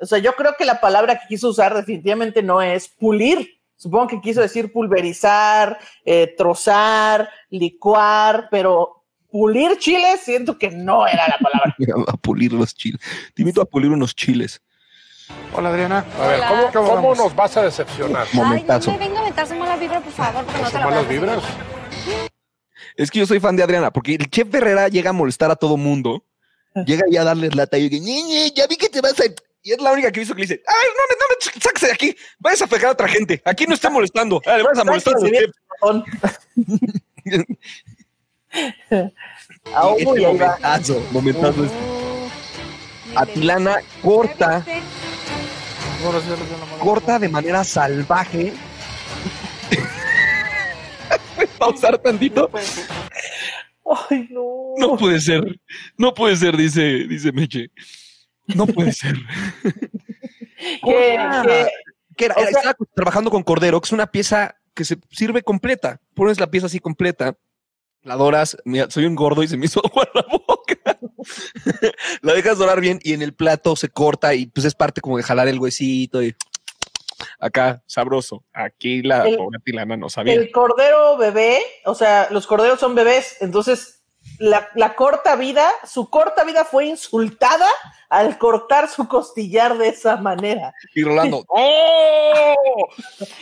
[0.00, 3.60] o sea, yo creo que la palabra que quiso usar definitivamente no es pulir.
[3.76, 11.28] Supongo que quiso decir pulverizar, eh, trozar, licuar, pero pulir chiles siento que no era
[11.28, 11.76] la palabra.
[12.08, 13.00] a pulir los chiles.
[13.34, 14.62] Te invito a pulir unos chiles.
[15.52, 16.04] Hola, Adriana.
[16.20, 16.40] A ver,
[16.72, 18.26] ¿cómo, cómo nos vas a decepcionar?
[18.32, 18.90] Momentazo.
[18.90, 21.06] Ay, no me venga a meterse mala vibra, por favor, porque no te la malas
[21.06, 21.42] voy a vibras?
[22.96, 25.56] Es que yo soy fan de Adriana, porque el chef Herrera llega a molestar a
[25.56, 26.24] todo mundo.
[26.84, 29.24] Llega ya a darles lata y dice, ñe, ya vi que te vas a...
[29.66, 31.60] Y es la única que he visto que le dice, ay, no, me- no, me,
[31.60, 34.62] sáquese de aquí, vayas a pegar a otra gente, aquí no está molestando, Ah, le
[34.62, 35.18] vas a molestar a.
[39.74, 40.22] Ah, ahí va.
[40.54, 41.72] momentazo, momentazo es-
[43.16, 44.64] Atilana corta,
[46.78, 48.52] corta de manera salvaje.
[51.34, 52.48] ¿Puedes pausar tantito?
[54.10, 54.74] Ay, no.
[54.78, 55.42] No puede ser,
[55.96, 57.70] no puede ser, dice, dice Meche.
[58.54, 59.14] No puede ser.
[62.16, 66.00] Que era- estaba trabajando con Cordero, que es una pieza que se sirve completa.
[66.14, 67.36] Pones la pieza así completa,
[68.02, 68.56] la doras.
[68.64, 70.98] Mira, soy un gordo y se me hizo agua la boca.
[72.22, 75.16] la dejas dorar bien y en el plato se corta y pues es parte como
[75.18, 76.34] de jalar el huesito y
[77.38, 78.44] acá sabroso.
[78.54, 80.34] Aquí la El- pobre Tilana no sabía.
[80.34, 83.95] El cordero bebé, o sea, los corderos son bebés, entonces
[84.38, 87.68] la, la corta vida, su corta vida fue insultada
[88.08, 90.72] al cortar su costillar de esa manera.
[90.94, 92.88] Y Rolando, ¡oh!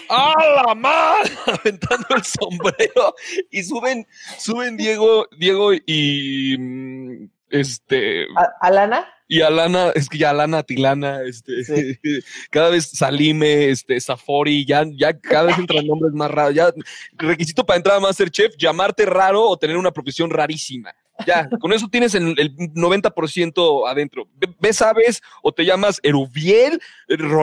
[0.09, 1.30] ¡A la madre!
[1.47, 3.14] Aventando el sombrero.
[3.51, 4.07] Y suben,
[4.38, 8.26] suben Diego, Diego y mm, este.
[8.61, 9.07] ¿Alana?
[9.26, 11.52] Y Alana, es que ya Alana, Tilana, este,
[12.50, 16.55] cada vez Salime, este, Safori, ya, ya cada vez entran nombres más raros.
[16.55, 16.70] Ya,
[17.16, 20.94] requisito para entrar a Masterchef, llamarte raro o tener una profesión rarísima.
[21.26, 24.28] Ya, con eso tienes el, el 90% adentro.
[24.34, 25.22] Ve- ¿Ves, sabes?
[25.42, 26.80] O te llamas Erubiel,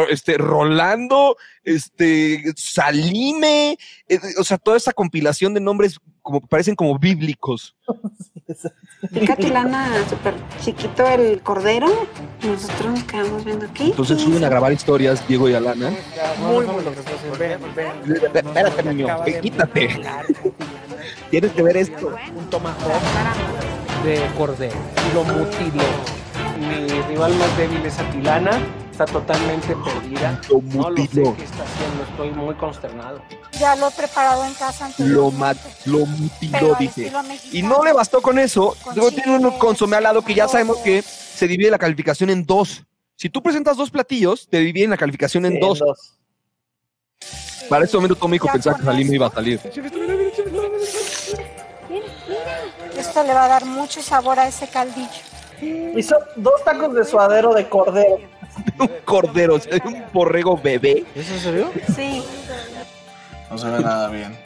[0.09, 6.97] este, Rolando, este, Salime, eh, o sea, toda esa compilación de nombres como parecen como
[6.97, 7.75] bíblicos.
[9.13, 12.07] Pica Tilana súper chiquito el cordero.
[12.43, 13.89] Nosotros nos quedamos viendo aquí.
[13.89, 15.91] Entonces suben a grabar historias Diego y Alana.
[16.39, 16.83] Muy, muy
[18.33, 19.07] Espérate, niño,
[19.41, 20.01] quítate.
[21.31, 22.15] Tienes que ver esto.
[22.35, 23.01] Un tomahawk
[24.03, 24.77] de cordero.
[25.09, 25.83] Y lo mutiló.
[26.59, 28.61] Mi rival más débil es Atilana.
[29.03, 30.39] Está totalmente perdida.
[30.49, 31.35] Lo No lo sé mutiló.
[31.35, 32.03] qué está haciendo.
[32.11, 33.21] Estoy muy consternado.
[33.59, 35.07] Ya lo he preparado en casa antes.
[35.07, 35.31] Lo,
[35.85, 37.11] lo mutiló, dice.
[37.51, 38.75] Y no le bastó con eso.
[38.95, 42.45] Luego tiene un consomé al lado que ya sabemos que se divide la calificación en
[42.45, 42.83] dos.
[43.15, 45.79] Si tú presentas dos platillos, te dividen la calificación en Sí, dos.
[45.79, 46.17] dos.
[47.69, 49.59] Para ese momento todo México pensaba que Salim iba a salir.
[52.97, 55.09] Esto le va a dar mucho sabor a ese caldillo.
[55.61, 58.19] Y son dos tacos de suadero de cordero.
[58.79, 61.05] Un cordero, o sea, un borrego bebé.
[61.15, 61.71] ¿Es en serio?
[61.95, 62.23] Sí.
[63.49, 64.37] No se ve nada bien.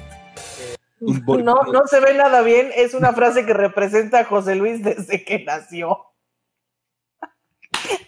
[1.00, 2.72] No, no se ve nada bien.
[2.76, 6.06] Es una frase que representa a José Luis desde que nació.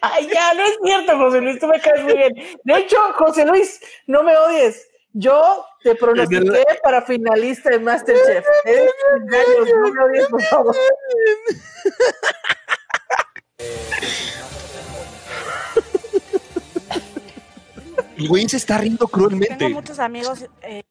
[0.02, 2.34] Ay, ya, no es cierto, José Luis, tú me caes muy bien.
[2.64, 4.88] De hecho, José Luis, no me odies.
[5.14, 8.45] Yo te pronostiqué para finalista de Masterchef.
[8.66, 10.76] Engaños, no me odies, por favor.
[18.18, 19.55] El güey se está riendo cruelmente.
[19.55, 20.45] Tengo muchos amigos.
[20.61, 20.84] eh,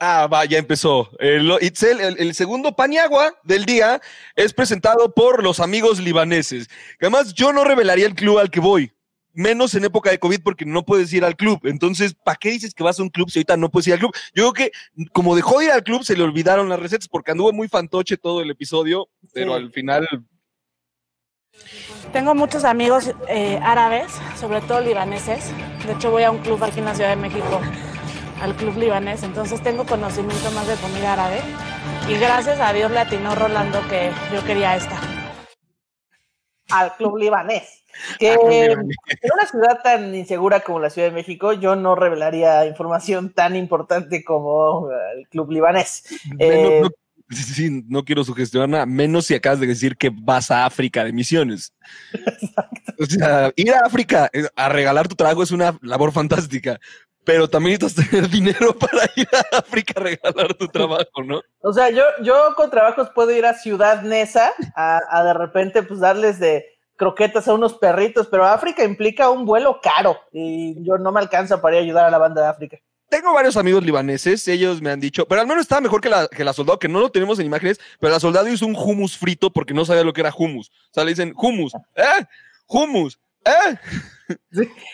[0.00, 1.08] Ah, va, ya empezó.
[1.20, 4.00] El, Itzel, el, el segundo paniagua del día
[4.34, 6.68] es presentado por los amigos libaneses.
[6.98, 8.92] Que Además, yo no revelaría el club al que voy.
[9.32, 11.60] Menos en época de COVID porque no puedes ir al club.
[11.64, 14.00] Entonces, ¿para qué dices que vas a un club si ahorita no puedes ir al
[14.00, 14.14] club?
[14.34, 17.30] Yo creo que como dejó de ir al club, se le olvidaron las recetas porque
[17.30, 20.06] anduvo muy fantoche todo el episodio, pero al final
[22.12, 25.50] Tengo muchos amigos eh, árabes, sobre todo libaneses.
[25.84, 27.60] De hecho, voy a un club aquí en la Ciudad de México,
[28.40, 31.40] al club libanés, entonces tengo conocimiento más de comida árabe.
[32.08, 34.96] Y gracias a Dios le atinó Rolando que yo quería esta.
[36.70, 37.84] Al club libanés.
[38.18, 43.32] Que en una ciudad tan insegura como la Ciudad de México, yo no revelaría información
[43.32, 46.04] tan importante como el club libanés.
[46.38, 46.90] Eh, no,
[47.42, 51.12] sí, no quiero sugestionar nada, menos si acabas de decir que vas a África de
[51.12, 51.72] misiones.
[52.98, 56.78] O sea, ir a África eh, a regalar tu trago es una labor fantástica,
[57.24, 61.40] pero también necesitas tener dinero para ir a África a regalar tu trabajo, ¿no?
[61.60, 65.82] O sea, yo, yo con trabajos puedo ir a Ciudad Neza a, a de repente
[65.82, 66.66] pues darles de
[66.96, 71.60] croquetas a unos perritos, pero África implica un vuelo caro y yo no me alcanza
[71.60, 72.78] para ir a ayudar a la banda de África.
[73.08, 76.26] Tengo varios amigos libaneses, ellos me han dicho, pero al menos estaba mejor que la,
[76.28, 79.16] que la soldado, que no lo tenemos en imágenes, pero la soldado hizo un hummus
[79.16, 80.70] frito porque no sabía lo que era hummus.
[80.90, 82.26] O sea, le dicen hummus, ¿eh?
[82.66, 83.78] Hummus, ¿eh?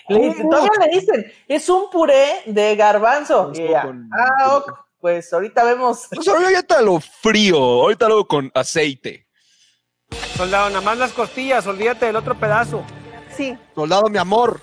[0.08, 3.52] Le dicen, todavía le dicen, es un puré de garbanzo.
[3.54, 6.08] Y ah, ok, pues ahorita vemos.
[6.16, 9.26] O sea, ahorita lo frío, ahorita lo con aceite.
[10.36, 12.82] Soldado, nada más las costillas, olvídate del otro pedazo.
[13.36, 13.56] Sí.
[13.74, 14.60] Soldado, mi amor.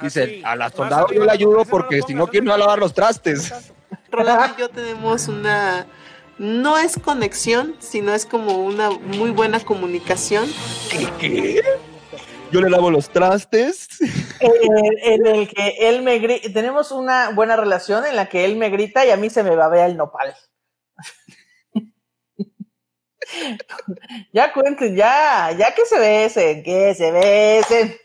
[0.00, 3.52] Dice, a la soldado yo le ayudo porque si no quiero no lavar los trastes.
[4.10, 5.86] Rolando y yo tenemos una.
[6.36, 10.50] No es conexión, sino es como una muy buena comunicación.
[11.20, 11.62] ¿Qué?
[12.50, 13.88] Yo le lavo los trastes.
[14.40, 18.56] En, en el que él me grita, tenemos una buena relación en la que él
[18.56, 20.34] me grita y a mí se me babea el nopal.
[24.32, 27.96] ya cuenten, ya, ya que se besen, que se besen.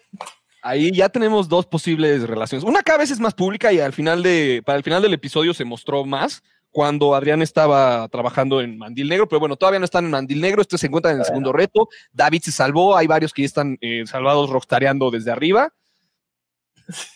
[0.62, 2.64] Ahí ya tenemos dos posibles relaciones.
[2.64, 5.54] Una cada vez es más pública y al final de, para el final del episodio
[5.54, 10.06] se mostró más cuando Adrián estaba trabajando en Mandil Negro, pero bueno, todavía no están
[10.06, 11.90] en Mandil Negro, este se encuentra en el segundo reto.
[12.12, 15.74] David se salvó, hay varios que ya están eh, salvados rockstareando desde arriba.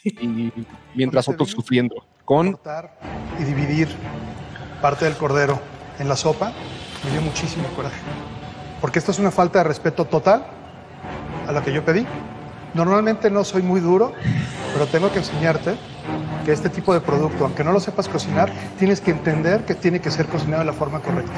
[0.03, 0.51] Y
[0.93, 2.05] mientras otros sufriendo.
[2.25, 2.57] Con
[3.39, 3.89] y dividir
[4.81, 5.59] parte del cordero
[5.99, 6.53] en la sopa
[7.03, 7.99] me dio muchísimo coraje.
[8.79, 10.45] Porque esto es una falta de respeto total
[11.47, 12.05] a lo que yo pedí.
[12.73, 14.13] Normalmente no soy muy duro,
[14.73, 15.75] pero tengo que enseñarte
[16.43, 20.01] que este tipo de producto, aunque no lo sepas cocinar, tienes que entender que tiene
[20.01, 21.31] que ser cocinado de la forma correcta.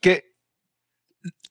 [0.00, 0.36] que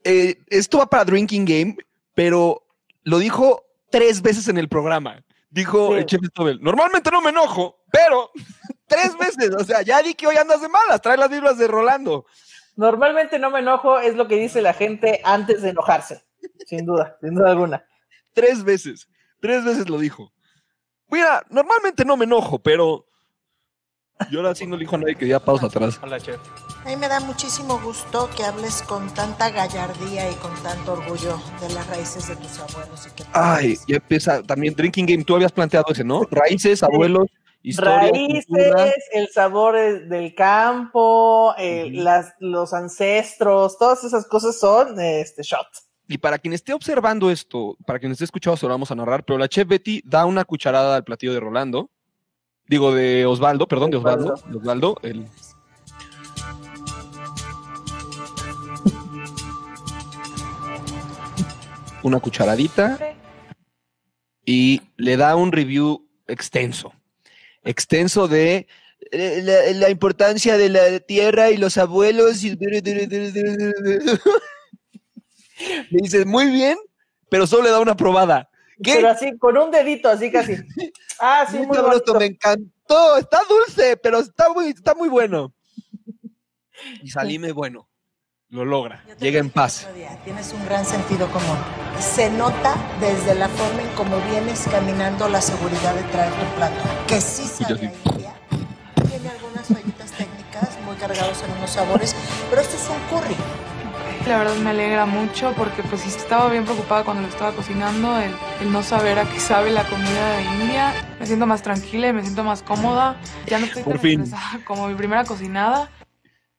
[0.03, 1.77] eh, esto va para Drinking Game,
[2.13, 2.63] pero
[3.03, 5.23] lo dijo tres veces en el programa.
[5.49, 8.31] Dijo el chef Stobel, normalmente no me enojo, pero
[8.87, 11.67] tres veces, o sea, ya di que hoy andas de malas, trae las biblas de
[11.67, 12.25] Rolando.
[12.75, 16.23] Normalmente no me enojo, es lo que dice la gente antes de enojarse.
[16.65, 17.83] Sin duda, sin duda alguna.
[18.37, 19.09] Tres veces,
[19.41, 20.31] tres veces lo dijo.
[21.07, 23.07] Mira, normalmente no me enojo, pero
[24.29, 25.99] yo ahora sí no le dijo a nadie que diera pausa atrás.
[26.03, 26.39] Hola, chef.
[26.85, 31.41] A mí me da muchísimo gusto que hables con tanta gallardía y con tanto orgullo
[31.59, 33.07] de las raíces de tus abuelos.
[33.07, 35.23] Y que Ay, ya empieza también Drinking Game.
[35.23, 36.21] Tú habías planteado ese, ¿no?
[36.29, 37.25] Raíces, abuelos,
[37.63, 38.11] historia.
[38.11, 38.93] Raíces, cultura.
[39.13, 45.86] el sabor eh, del campo, eh, las, los ancestros, todas esas cosas son este shot.
[46.07, 49.25] Y para quien esté observando esto, para quien esté escuchando, se lo vamos a narrar,
[49.25, 51.89] pero la chef Betty da una cucharada al platillo de Rolando.
[52.67, 54.35] Digo, de Osvaldo, perdón, de Osvaldo.
[54.47, 55.25] de Osvaldo, el...
[62.03, 62.97] Una cucharadita.
[64.45, 66.93] Y le da un review extenso.
[67.63, 68.67] Extenso de
[69.11, 72.43] eh, la, la importancia de la tierra y los abuelos.
[72.43, 72.57] y-
[75.89, 76.77] Le dices, muy bien,
[77.29, 78.49] pero solo le da una probada.
[78.81, 78.95] ¿Qué?
[78.95, 80.55] Pero así, con un dedito, así casi.
[81.19, 82.19] Ah, sí, muy sabroso, bonito.
[82.19, 83.17] me encantó.
[83.17, 85.51] Está dulce, pero está muy, está muy bueno.
[87.01, 87.89] Y Salime, bueno,
[88.49, 89.03] lo logra.
[89.19, 89.87] Llega en paz.
[90.23, 91.57] Tienes un gran sentido común.
[91.99, 96.75] Se nota desde la forma en cómo vienes caminando la seguridad de traer tu plato.
[97.07, 98.35] Que sí India.
[99.09, 102.15] Tiene algunas fallitas técnicas muy cargados en unos sabores,
[102.51, 103.35] pero esto es un curry.
[104.27, 108.31] La verdad me alegra mucho porque pues estaba bien preocupada cuando lo estaba cocinando, el,
[108.61, 110.93] el no saber a qué sabe la comida de India.
[111.19, 113.15] Me siento más tranquila y me siento más cómoda.
[113.45, 114.21] Ya no estoy Por tan fin.
[114.23, 115.89] estresada como mi primera cocinada.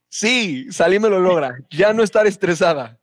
[0.09, 1.57] Sí, Salime lo logra.
[1.71, 2.99] Ya no estar estresada.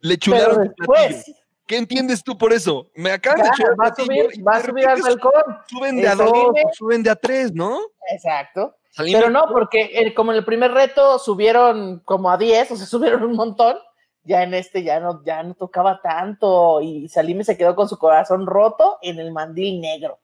[0.00, 1.22] Le chulearon el platillo.
[1.66, 2.90] ¿Qué entiendes tú por eso?
[2.94, 5.32] Me acaban de va a subir, va a subir al balcón.
[5.68, 6.32] Suben de a dos,
[6.72, 7.78] suben de a tres, ¿no?
[8.10, 8.74] Exacto.
[8.96, 13.22] Pero no, porque como en el primer reto subieron como a 10, o sea, subieron
[13.22, 13.76] un montón,
[14.24, 17.98] ya en este ya no, ya no tocaba tanto y Salime se quedó con su
[17.98, 20.18] corazón roto en el mandil negro.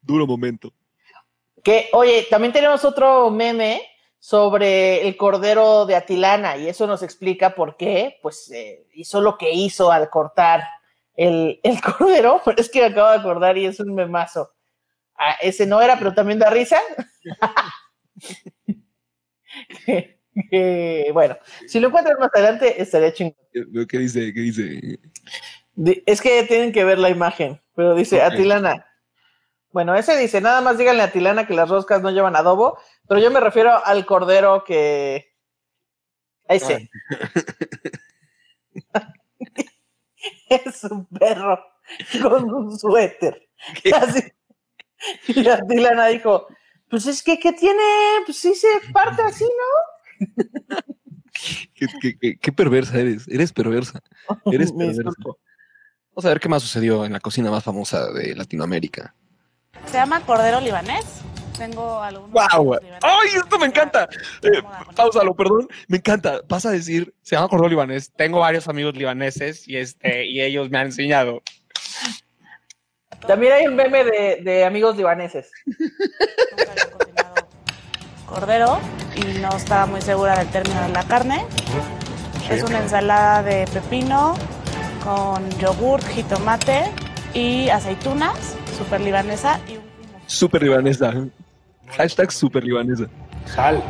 [0.00, 0.72] Duro momento.
[1.62, 3.82] Que, oye, también tenemos otro meme
[4.18, 9.36] sobre el cordero de Atilana y eso nos explica por qué, pues, eh, hizo lo
[9.36, 10.62] que hizo al cortar
[11.14, 14.52] el, el cordero, pero es que me acabo de acordar y es un memazo.
[15.16, 16.80] Ah, ese no era, pero también da risa.
[20.50, 23.36] Que, bueno, si lo encuentras más adelante, estaría chingón.
[23.88, 24.32] ¿Qué dice?
[24.32, 24.98] ¿Qué dice?
[25.74, 28.32] Di- Es que tienen que ver la imagen, pero dice Ok.
[28.34, 28.86] Atilana.
[29.72, 33.20] Bueno, ese dice, nada más díganle a Atilana que las roscas no llevan adobo, pero
[33.20, 35.32] yo me refiero al cordero que...
[36.48, 36.90] Ese.
[40.48, 41.64] es un perro
[42.20, 43.48] con un suéter.
[43.94, 44.22] Así.
[45.28, 46.48] Y Atilana dijo,
[46.90, 47.82] pues es que, ¿qué tiene?
[48.26, 50.26] Pues sí se parte así, ¿no?
[51.74, 53.26] ¿Qué, qué- qué- qué perversa eres?
[53.28, 54.00] Eres perversa.
[54.52, 55.10] Eres perversa.
[56.12, 59.14] Vamos a ver qué más sucedió en la cocina más famosa de Latinoamérica.
[59.86, 61.04] Se llama cordero libanés.
[61.56, 62.30] Tengo algunos.
[62.32, 62.74] ¡Wow!
[63.02, 64.08] ¡Ay, esto me encanta!
[64.42, 64.62] Eh,
[64.96, 65.68] pausalo, perdón.
[65.88, 66.40] Me encanta.
[66.48, 68.10] Vas a decir, se llama cordón libanés.
[68.16, 71.42] Tengo varios amigos libaneses y, este, y ellos me han enseñado.
[73.26, 75.50] También hay un meme de, de amigos libaneses.
[78.26, 78.78] cordero
[79.16, 81.44] y no estaba muy segura del término de la carne.
[82.48, 84.34] Es una ensalada de pepino
[85.04, 86.84] con yogur, jitomate
[87.34, 89.90] y aceitunas, super libanesa y un
[90.26, 91.12] Super libanesa.
[91.88, 93.06] Hashtag super libanesa.
[93.46, 93.82] Sal.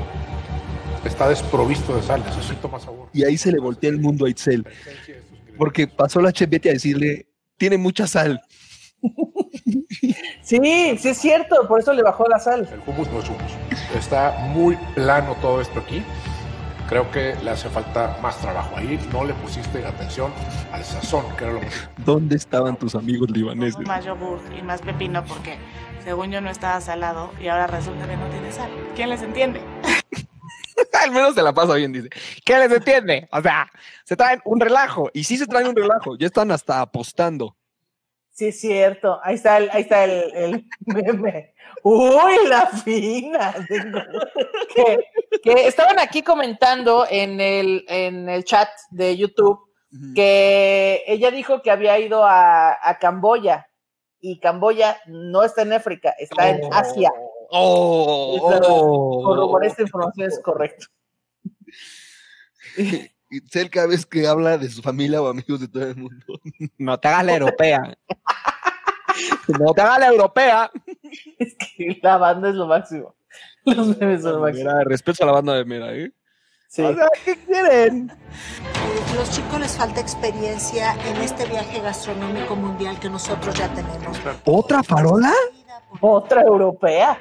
[1.05, 3.09] Está desprovisto de sal, necesito más sabor.
[3.13, 4.67] Y ahí se le voltea el mundo a Itzel.
[5.59, 7.27] Porque pasó la chef Betty a decirle,
[7.59, 8.41] tiene mucha sal.
[10.43, 10.59] Sí,
[10.99, 12.69] sí es cierto, por eso le bajó la sal.
[12.73, 13.53] El hummus no es hummus.
[13.95, 16.03] Está muy plano todo esto aquí.
[16.89, 18.77] Creo que le hace falta más trabajo.
[18.77, 20.33] Ahí no le pusiste atención
[20.73, 21.69] al sazón, que era lo que...
[21.99, 23.87] ¿Dónde estaban tus amigos libaneses?
[23.87, 25.57] más yogur y más pepino porque
[26.03, 28.71] según yo no estaba salado y ahora resulta que no tiene sal.
[28.97, 29.61] ¿Quién les entiende?
[31.01, 32.09] Al menos se la pasa bien, dice.
[32.45, 33.29] ¿Qué les entiende?
[33.31, 33.71] O sea,
[34.05, 35.11] se traen un relajo.
[35.15, 36.17] Y sí se traen un relajo.
[36.19, 37.57] Ya están hasta apostando.
[38.41, 39.21] Sí, es cierto.
[39.23, 41.53] Ahí está el, ahí está el, el meme.
[41.83, 43.55] Uy, la fina.
[44.75, 44.99] que,
[45.43, 49.61] que estaban aquí comentando en el, en el chat de YouTube
[50.15, 53.69] que ella dijo que había ido a, a Camboya
[54.21, 57.13] y Camboya no está en África, está en Asia.
[57.51, 60.87] Oh, oh, Corroboré esta información, es correcto.
[63.31, 66.41] Itzel cada vez que habla de su familia o amigos de todo el mundo.
[66.79, 67.99] No te hagas la europea.
[69.59, 70.71] no te hagas la europea.
[71.39, 73.15] Es que la banda es lo máximo.
[73.65, 74.71] Los memes son lo máximo.
[74.71, 76.13] Mira, respeto a la banda de Mera, ¿eh?
[76.69, 76.83] Sí.
[76.83, 78.13] O sea, ¿qué quieren?
[79.17, 84.19] Los chicos les falta experiencia en este viaje gastronómico mundial que nosotros ya tenemos.
[84.45, 85.33] ¿Otra farola?
[86.01, 87.19] Otra europea.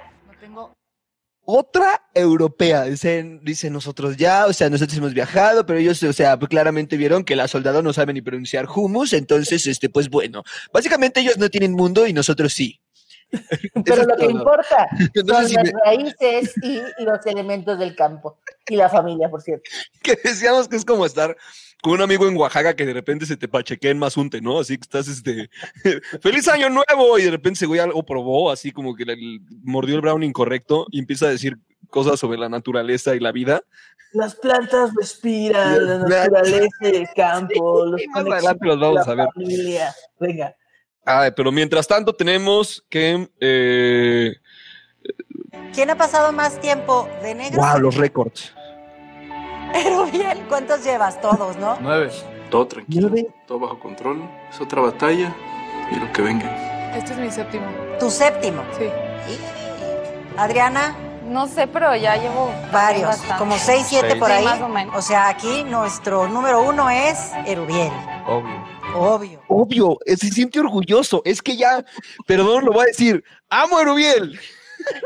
[1.52, 6.38] Otra europea, dicen, dicen nosotros ya, o sea, nosotros hemos viajado, pero ellos, o sea,
[6.38, 10.44] pues claramente vieron que las soldados no saben ni pronunciar hummus, entonces, este, pues bueno,
[10.72, 12.80] básicamente ellos no tienen mundo y nosotros sí.
[13.84, 14.88] Pero lo que importa
[15.26, 18.40] No son si las me- raíces y los elementos del campo.
[18.68, 19.68] Y la familia, por cierto.
[20.04, 21.36] que decíamos que es como estar
[21.82, 24.60] con un amigo en Oaxaca que de repente se te pachequea en Mazunte, ¿no?
[24.60, 25.50] Así que estás, este,
[26.22, 27.18] ¡Feliz Año Nuevo!
[27.18, 30.24] Y de repente ese güey algo probó, así como que le- le mordió el brown
[30.24, 31.58] incorrecto y empieza a decir
[31.90, 33.64] cosas sobre la naturaleza y la vida.
[34.12, 39.28] Las plantas respiran, la naturaleza del campo, los más adelante los vamos a ver.
[39.34, 39.94] familia.
[40.20, 40.56] Venga.
[41.06, 43.30] Ay, pero mientras tanto tenemos que...
[43.40, 44.36] Eh,
[45.74, 47.62] ¿Quién ha pasado más tiempo de negro?
[47.62, 48.54] wow, los récords.
[49.74, 51.20] Pero bien, ¿cuántos llevas?
[51.22, 51.78] Todos, ¿no?
[51.82, 52.12] Nueve.
[52.50, 53.10] Todo tranquilo,
[53.46, 54.24] todo bajo control.
[54.50, 55.34] Es otra batalla
[55.92, 56.96] y lo que venga.
[56.98, 57.66] Este es mi séptimo.
[58.00, 58.64] Tu séptimo.
[58.78, 58.90] Sí.
[60.38, 60.96] Adriana.
[61.26, 63.36] No sé, pero ya llevo Varios, bastante.
[63.38, 64.46] como seis, siete por Sí, ahí.
[64.46, 64.96] más o menos.
[64.96, 67.92] O sea, aquí nuestro número uno es Erubiel.
[68.26, 68.66] Obvio.
[68.96, 69.42] Obvio.
[69.48, 71.22] Obvio, eh, se siente orgulloso.
[71.26, 71.86] Es que ya,
[72.26, 73.24] perdón, lo voy a decir.
[73.50, 74.40] ¡Amo a Erubiel!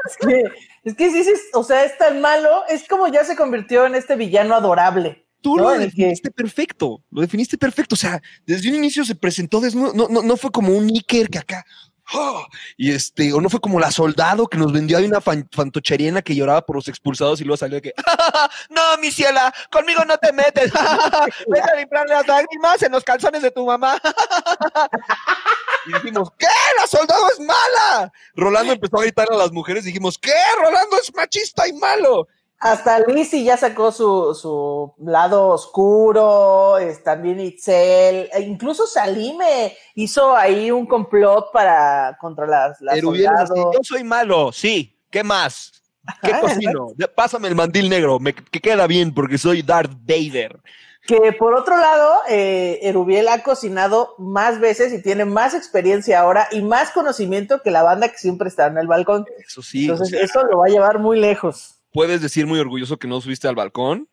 [0.07, 0.43] Es que,
[0.83, 3.95] es que sí, sí, o sea, es tan malo, es como ya se convirtió en
[3.95, 5.27] este villano adorable.
[5.41, 5.63] Tú ¿no?
[5.71, 7.95] lo que- definiste perfecto, lo definiste perfecto.
[7.95, 11.29] O sea, desde un inicio se presentó desnudo, no, no, no fue como un Iker
[11.29, 11.65] que acá.
[12.13, 12.45] ¡Oh!
[12.77, 16.21] Y este, o no fue como la soldado que nos vendió ahí una fan- la
[16.21, 17.93] que lloraba por los expulsados y luego salió de que,
[18.69, 20.71] no, mi ciela, conmigo no te metes.
[21.47, 23.99] Vete a limpiar las lágrimas en los calzones de tu mamá.
[25.85, 26.47] y dijimos, ¿qué?
[26.79, 28.11] La soldado es mala.
[28.35, 30.33] Rolando empezó a gritar a las mujeres y dijimos, ¿qué?
[30.57, 32.27] Rolando es machista y malo.
[32.63, 40.33] Hasta Lizzy ya sacó su, su lado oscuro, es, también Itzel, e incluso Salime hizo
[40.33, 44.97] ahí un complot para contra las, las así, yo soy malo, sí.
[45.09, 45.73] ¿Qué más?
[46.21, 46.87] ¿Qué Ajá, cocino?
[47.13, 50.57] Pásame el mandil negro, me, que queda bien porque soy Darth Vader.
[51.05, 56.47] Que por otro lado, eh, Erubiel ha cocinado más veces y tiene más experiencia ahora
[56.49, 59.25] y más conocimiento que la banda que siempre está en el balcón.
[59.45, 59.81] Eso sí.
[59.81, 61.82] Entonces, o sea, eso lo va a llevar muy lejos.
[61.93, 64.07] Puedes decir muy orgulloso que no subiste al balcón,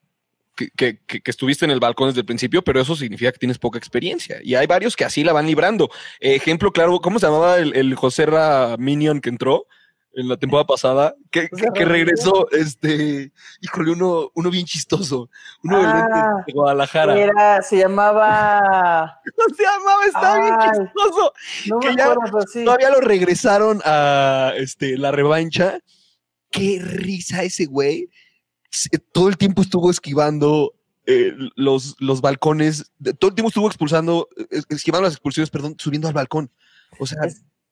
[0.56, 3.38] que, que- que- que estuviste en el balcón desde el principio, pero eso significa que
[3.38, 4.38] tienes poca experiencia.
[4.42, 5.88] Y hay varios que así la van librando.
[6.20, 9.66] Ejemplo claro, ¿cómo se llamaba el, el José Ra Minion que entró?
[10.12, 11.48] En la temporada pasada, que,
[11.84, 15.30] regresó, este, híjole, uno, uno bien chistoso,
[15.62, 17.16] uno de Ah, de Guadalajara.
[17.16, 19.20] Era, se llamaba.
[19.36, 20.04] ¿Cómo se llamaba?
[20.06, 21.32] Estaba bien chistoso.
[21.68, 22.64] No me que ya acuerdo, pero sí.
[22.64, 25.78] todavía lo regresaron a este, la revancha.
[26.51, 28.09] Qué risa ese güey.
[29.12, 30.74] Todo el tiempo estuvo esquivando
[31.07, 32.92] eh, los, los balcones.
[33.18, 34.28] Todo el tiempo estuvo expulsando,
[34.68, 36.51] esquivando las expulsiones, perdón, subiendo al balcón.
[36.98, 37.18] O sea,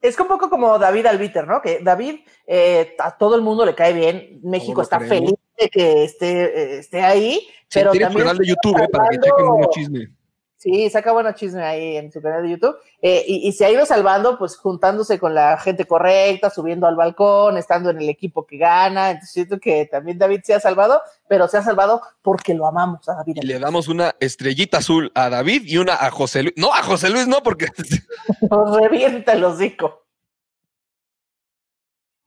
[0.01, 1.61] Es un poco como David Albiter, ¿no?
[1.61, 4.41] Que David eh, a todo el mundo le cae bien.
[4.43, 7.41] México está feliz de que esté, eh, esté ahí.
[7.69, 10.18] Sí, pero tiene también canal de está YouTube eh, para que chequen un chisme.
[10.61, 12.77] Sí, saca bueno chisme ahí en su canal de YouTube.
[13.01, 16.97] Eh, y, y se ha ido salvando, pues juntándose con la gente correcta, subiendo al
[16.97, 19.11] balcón, estando en el equipo que gana.
[19.13, 23.09] Entonces siento que también David se ha salvado, pero se ha salvado porque lo amamos
[23.09, 23.39] a David.
[23.41, 26.55] Y le damos una estrellita azul a David y una a José Luis.
[26.57, 27.69] No, a José Luis no, porque
[28.51, 30.07] Nos revienta el hocico.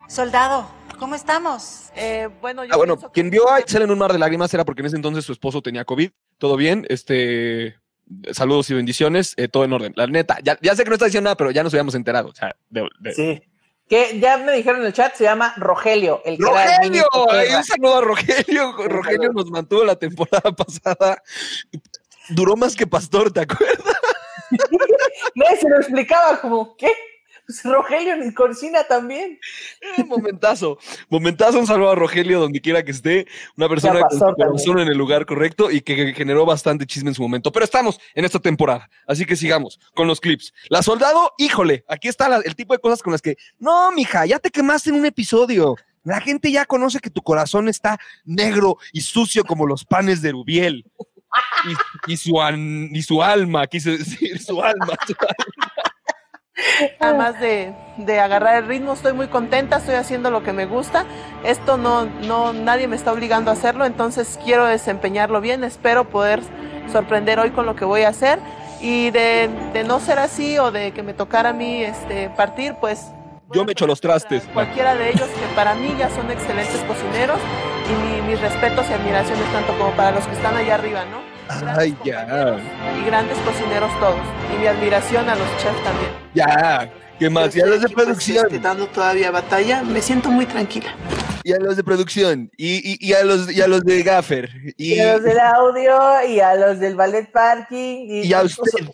[0.07, 0.67] Soldado,
[0.99, 1.89] ¿cómo estamos?
[1.95, 4.53] Eh, bueno, yo Ah, bueno, que- quien vio a Itzel en un mar de lágrimas
[4.53, 6.11] era porque en ese entonces su esposo tenía COVID.
[6.37, 7.75] Todo bien, este.
[8.31, 9.93] Saludos y bendiciones, eh, todo en orden.
[9.95, 12.29] La neta, ya, ya sé que no está diciendo nada, pero ya nos habíamos enterado.
[12.29, 13.41] O sea, de- de- Sí.
[13.89, 16.21] Que ya me dijeron en el chat, se llama Rogelio.
[16.23, 17.05] El que era el ¡Rogelio!
[17.33, 17.57] era.
[17.57, 18.71] Un saludo a Rogelio.
[18.87, 21.21] Rogelio nos mantuvo la temporada pasada.
[22.29, 23.95] Duró más que Pastor, ¿te acuerdas?
[25.35, 26.91] Nadie se lo explicaba como, ¿qué?
[27.45, 29.39] Pues Rogelio ni Corcina también.
[29.97, 30.77] Eh, momentazo.
[31.09, 33.27] Momentazo, un saludo a Rogelio donde quiera que esté.
[33.57, 37.51] Una persona con en el lugar correcto y que generó bastante chisme en su momento.
[37.51, 40.53] Pero estamos en esta temporada, así que sigamos con los clips.
[40.69, 44.25] La soldado, híjole, aquí está la- el tipo de cosas con las que, no, mija,
[44.25, 45.75] ya te quemaste en un episodio.
[46.03, 50.31] La gente ya conoce que tu corazón está negro y sucio como los panes de
[50.31, 50.85] Rubiel.
[52.07, 54.95] Y, y su, an- y su alma, quise decir, su alma.
[55.07, 55.93] su alma.
[56.99, 61.05] Además de, de agarrar el ritmo, estoy muy contenta, estoy haciendo lo que me gusta.
[61.43, 65.63] Esto no, no, nadie me está obligando a hacerlo, entonces quiero desempeñarlo bien.
[65.63, 66.41] Espero poder
[66.91, 68.39] sorprender hoy con lo que voy a hacer.
[68.81, 72.73] Y de, de no ser así o de que me tocara a mí este, partir,
[72.81, 73.11] pues
[73.51, 74.43] Yo me echo los trastes.
[74.53, 77.37] cualquiera de ellos que para mí ya son excelentes cocineros
[77.87, 81.19] y mi- mis respetos y admiraciones tanto como para los que están allá arriba, ¿no?
[81.77, 82.59] Ay, ya.
[83.01, 84.19] Y grandes cocineros todos.
[84.55, 86.11] Y mi admiración a los chefs también.
[86.33, 86.91] Ya.
[87.19, 87.55] ¿Qué más?
[87.55, 88.45] Y a los de producción.
[88.45, 90.95] Este, dando todavía batalla, me siento muy tranquila.
[91.43, 92.49] Y a los de producción.
[92.57, 94.49] Y, y, y a, los, y a los de Gaffer.
[94.77, 98.05] Y, Y a los del audio y a los del ballet parking.
[98.07, 98.87] Y, y a usted.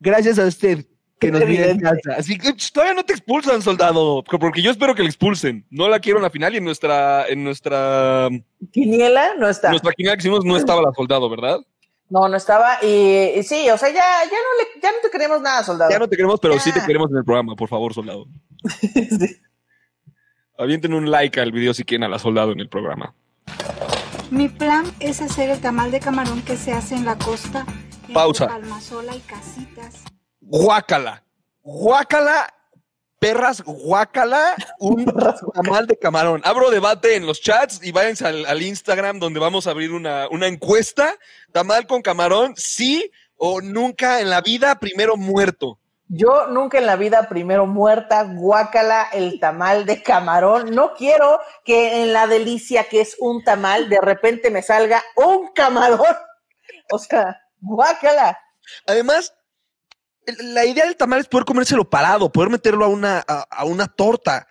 [0.00, 0.84] Gracias a usted
[1.18, 2.14] que nos viene en casa.
[2.18, 4.24] Así que todavía no te expulsan, soldado.
[4.24, 5.64] Porque yo espero que le expulsen.
[5.70, 7.26] No la quiero en la final y en nuestra.
[7.28, 8.28] En nuestra,
[8.72, 9.70] Quiniela no está.
[9.70, 11.58] nuestra quiniela que hicimos no estaba la soldado, ¿verdad?
[12.12, 12.76] No, no estaba.
[12.82, 15.90] Y, y sí, o sea, ya, ya, no le, ya no te queremos nada, soldado.
[15.90, 18.26] Ya no te queremos, pero sí te queremos en el programa, por favor, soldado.
[20.58, 23.14] Avienten un like al video si quieren a la soldado en el programa.
[24.30, 27.64] Mi plan es hacer el tamal de camarón que se hace en la costa.
[28.12, 28.46] Pausa.
[28.46, 30.04] Palmasola y Casitas.
[30.38, 31.24] Guácala.
[31.62, 32.46] Guácala.
[33.22, 34.56] Perras, guácala.
[34.80, 35.04] Un
[35.54, 36.42] tamal de camarón.
[36.44, 40.26] Abro debate en los chats y váyanse al, al Instagram donde vamos a abrir una,
[40.28, 41.14] una encuesta.
[41.52, 45.78] Tamal con camarón, sí o nunca en la vida, primero muerto.
[46.08, 50.74] Yo nunca en la vida primero muerta, guácala el tamal de camarón.
[50.74, 55.52] No quiero que en la delicia que es un tamal, de repente me salga un
[55.52, 56.00] camarón.
[56.90, 58.38] O sea, guácala.
[58.86, 59.32] Además,
[60.26, 63.86] la idea del tamal es poder comérselo parado, poder meterlo a una, a, a una
[63.88, 64.46] torta,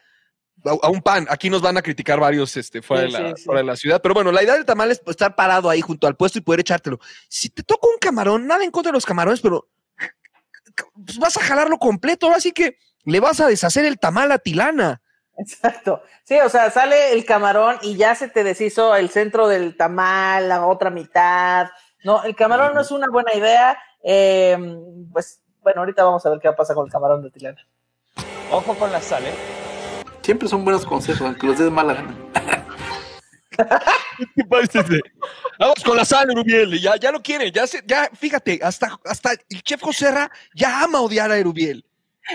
[0.66, 1.26] a, a un pan.
[1.30, 3.44] Aquí nos van a criticar varios este, fuera, Sí, de la, sí, sí.
[3.44, 6.08] fuera de la ciudad, pero bueno, la idea del tamal es estar parado ahí junto
[6.08, 7.00] al puesto y poder echártelo.
[7.30, 9.68] Si te toca un camarón, nada en contra de los camarones, pero
[11.06, 14.38] pues, vas a jalarlo completo, ahora sí que le vas a deshacer el tamal a
[14.40, 15.02] Tilana.
[15.38, 16.04] Exacto.
[16.24, 20.50] Sí, o sea, sale el camarón y ya se te deshizo el centro del tamal,
[20.50, 21.70] la otra mitad.
[22.04, 23.78] No, el camarón no es una buena idea.
[24.04, 24.58] Eh,
[25.12, 27.66] pues bueno, ahorita vamos a ver qué pasa con el camarón de Tilana.
[28.52, 29.34] Ojo con la sal, ¿eh?
[30.22, 32.16] Siempre son buenos consejos, aunque los des mala gana.
[34.36, 34.86] ¿Qué pasa?
[35.60, 36.80] Vamos con la sal, Erubiel.
[36.80, 41.02] Ya, ya lo quiere, ya, se, ya, fíjate, hasta, hasta el chef Joserra ya ama
[41.02, 41.86] odiar a Erubiel.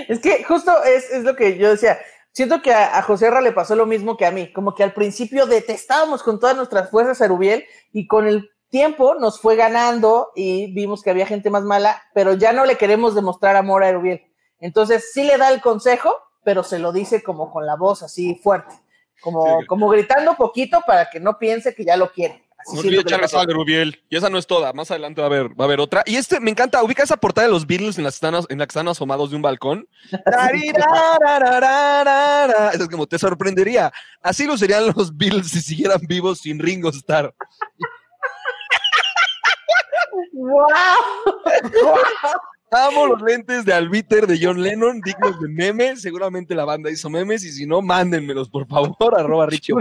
[0.08, 1.98] Es que justo es, es lo que yo decía.
[2.32, 4.52] Siento que a, a José Ra le pasó lo mismo que a mí.
[4.52, 9.14] Como que al principio detestábamos con todas nuestras fuerzas a Erubiel y con el tiempo
[9.14, 13.14] nos fue ganando y vimos que había gente más mala, pero ya no le queremos
[13.14, 14.22] demostrar amor a Erubiel.
[14.60, 16.12] Entonces sí le da el consejo,
[16.44, 18.74] pero se lo dice como con la voz así fuerte,
[19.20, 22.46] como, como gritando poquito para que no piense que ya lo quiere.
[22.58, 24.02] Así No echarle Erubiel.
[24.08, 24.72] Y esa no es toda.
[24.72, 26.02] Más adelante va a haber, va a haber otra.
[26.06, 26.82] Y este me encanta.
[26.82, 29.30] Ubica esa portada de los Beatles en la que están, en la que están asomados
[29.30, 29.88] de un balcón.
[32.72, 33.92] Es como te sorprendería.
[34.20, 37.34] Así lo serían los Beatles si siguieran vivos sin Ringo Starr.
[40.32, 40.62] ¡Wow!
[42.70, 46.02] Amo los lentes de Albiter de John Lennon, dignos de memes.
[46.02, 49.72] Seguramente la banda hizo memes y si no, mándenmelos, por favor, arroba Richie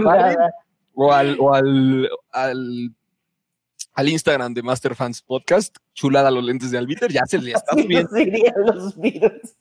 [0.98, 2.94] o al, o al, al,
[3.92, 5.76] al Instagram de Master Fans Podcast.
[5.94, 8.10] Chulada los lentes de Albiter, ya se le está subiendo.
[8.64, 9.56] los virus.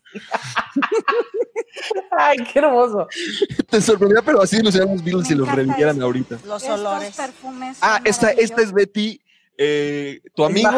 [2.11, 3.07] Ay, qué hermoso.
[3.69, 6.37] Te sorprendió, pero así nos llamamos Beatles si los revivieran ahorita.
[6.45, 7.15] Los Estos olores.
[7.15, 7.77] perfumes.
[7.81, 8.71] Ah, esta, esta es.
[8.71, 9.19] Betty,
[9.57, 10.69] eh, tu amigo.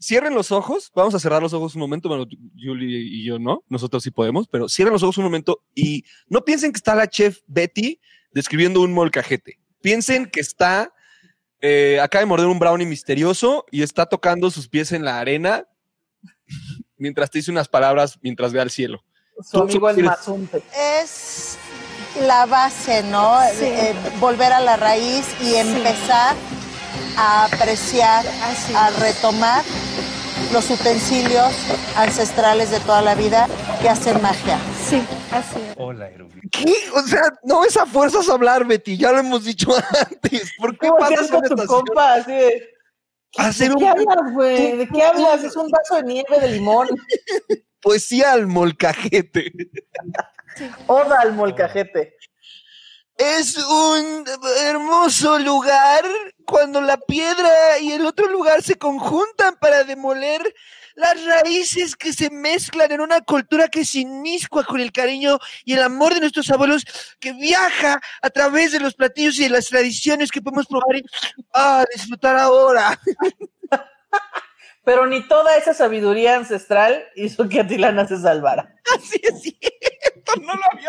[0.00, 2.26] Cierren los ojos, vamos a cerrar los ojos un momento, bueno,
[2.60, 6.44] Julie y yo no, nosotros sí podemos, pero cierren los ojos un momento y no
[6.44, 8.00] piensen que está la chef Betty
[8.32, 9.60] describiendo un molcajete.
[9.80, 10.92] Piensen que está,
[11.60, 15.68] eh, acaba de morder un brownie misterioso y está tocando sus pies en la arena
[16.96, 19.04] mientras te dice unas palabras mientras ve al cielo.
[19.40, 20.62] Su Tú- amigo tú el.
[21.04, 21.58] Es
[22.26, 23.38] la base, ¿no?
[23.54, 23.66] Sí.
[23.66, 26.34] Eh, volver a la raíz y empezar
[27.16, 28.24] a apreciar,
[28.74, 29.62] a retomar
[30.52, 31.52] los utensilios
[31.96, 33.48] ancestrales de toda la vida
[33.80, 34.58] que hacen magia.
[34.84, 35.74] Sí, así es.
[35.76, 36.40] Hola, Erubi.
[36.50, 36.74] ¿Qué?
[36.94, 39.70] O sea, no es a fuerzas hablar, Betty, ya lo hemos dicho
[40.10, 40.52] antes.
[40.58, 42.14] ¿Por qué ¿Cómo pasas con tu compa?
[42.14, 42.72] Así de,
[43.36, 44.76] Hacer ¿De un qué hablas, güey?
[44.76, 45.42] ¿De qué hablas?
[45.42, 46.88] Es un vaso de nieve de limón.
[47.80, 49.52] poesía al molcajete.
[50.86, 52.16] Oda al molcajete.
[53.24, 54.24] Es un
[54.66, 56.04] hermoso lugar
[56.44, 60.42] cuando la piedra y el otro lugar se conjuntan para demoler
[60.96, 65.74] las raíces que se mezclan en una cultura que se inmiscua con el cariño y
[65.74, 66.84] el amor de nuestros abuelos,
[67.20, 71.04] que viaja a través de los platillos y de las tradiciones que podemos probar y
[71.54, 72.98] ah, disfrutar ahora.
[74.84, 78.74] Pero ni toda esa sabiduría ancestral hizo que Atilana se salvara.
[78.96, 80.81] Así es cierto, no lo.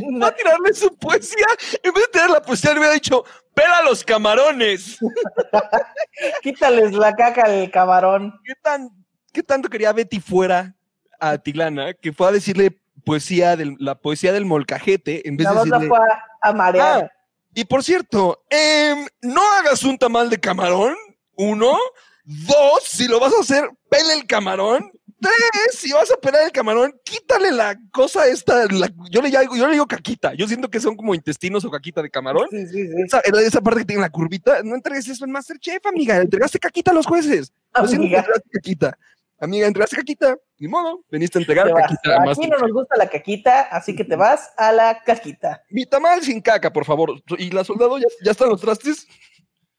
[0.22, 1.46] Va a tirarle su poesía.
[1.82, 3.24] En vez de tirar la poesía, le hubiera dicho,
[3.54, 4.98] pela los camarones.
[6.42, 8.34] Quítales la caca al camarón.
[8.44, 8.90] ¿Qué, tan,
[9.32, 10.74] ¿Qué tanto quería Betty fuera
[11.20, 15.64] a Atilana que fue a decirle poesía del, la poesía del molcajete en vez Nada
[15.64, 15.96] de la decirle...
[15.96, 17.04] fue a, a marear.
[17.04, 17.10] Ah,
[17.54, 20.96] y por cierto, em, no hagas un tamal de camarón,
[21.36, 21.78] uno.
[22.24, 24.90] Dos, si lo vas a hacer, pele el camarón.
[25.24, 29.66] Tres, si vas a pelar el camarón, quítale la cosa esta, la- yo, le yo
[29.66, 30.34] le digo caquita.
[30.34, 32.46] Yo siento que son como intestinos o caquita de camarón.
[32.50, 32.94] Sí, sí, sí.
[33.06, 36.16] Esa, esa parte que tiene la curvita, no entregues eso en Masterchef, amiga.
[36.16, 37.52] Entregaste caquita a los jueces.
[37.76, 38.18] Yo siento que Amiga.
[38.20, 38.98] entregaste caquita.
[39.40, 40.36] Amiga, entregaste caquita.
[40.58, 44.04] Ni modo, veniste a entregar caquita a Aquí no nos gusta la caquita, así que
[44.04, 45.62] te vas a la caquita.
[45.70, 47.20] Mi tamal sin caca, por favor.
[47.38, 49.06] Y la soldado, ¿ya, ya están los trastes?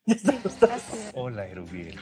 [1.14, 1.99] Hola, Erubiel.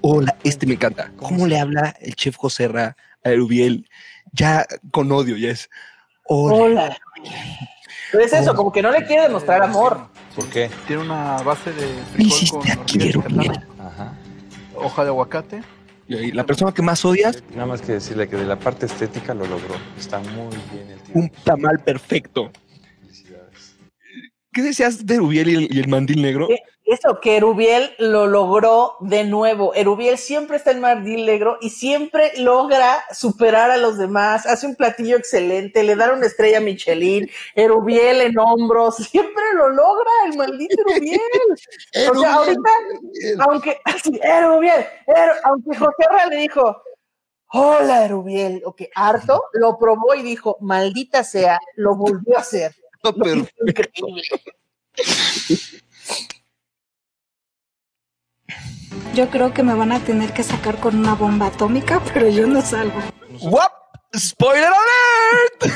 [0.00, 1.12] Hola, este me encanta.
[1.16, 3.88] ¿Cómo le habla el chef Joserra a Erubiel?
[4.32, 5.68] Ya con odio, ya es.
[6.26, 6.54] Hola.
[6.54, 6.98] Hola.
[8.12, 10.08] Pero es eso, como que no le quiere demostrar amor.
[10.36, 10.70] ¿Por qué?
[10.86, 13.60] Tiene una base de ¿Qué frijol hiciste con aquí, Erubiel?
[13.78, 14.12] Ajá.
[14.76, 15.62] hoja de aguacate.
[16.06, 18.86] Y ahí, la persona que más odias, Nada más que decirle que de la parte
[18.86, 19.74] estética lo logró.
[19.98, 21.14] Está muy bien el tío.
[21.14, 22.50] un tamal perfecto.
[23.00, 23.76] Felicidades.
[24.52, 26.48] ¿Qué decías de Erubiel y el, y el mandil negro?
[26.84, 29.72] Eso, que Erubiel lo logró de nuevo.
[29.74, 34.46] Erubiel siempre está en Mardil Negro y siempre logra superar a los demás.
[34.46, 39.68] Hace un platillo excelente, le da una estrella a Michelin, Erubiel en hombros, siempre lo
[39.70, 41.20] logra el maldito Erubiel.
[42.10, 42.70] o sea, ahorita,
[43.48, 46.82] aunque, así, Erubiel, Eru- aunque José Ra le dijo,
[47.52, 52.74] hola Erubiel, ok, harto, lo probó y dijo, maldita sea, lo volvió a hacer.
[53.04, 54.22] No, pero- Increíble.
[59.14, 62.46] Yo creo que me van a tener que sacar con una bomba atómica, pero yo
[62.46, 63.00] no salgo.
[63.42, 63.72] ¡Wap!
[64.16, 65.74] ¡Spoiler alert!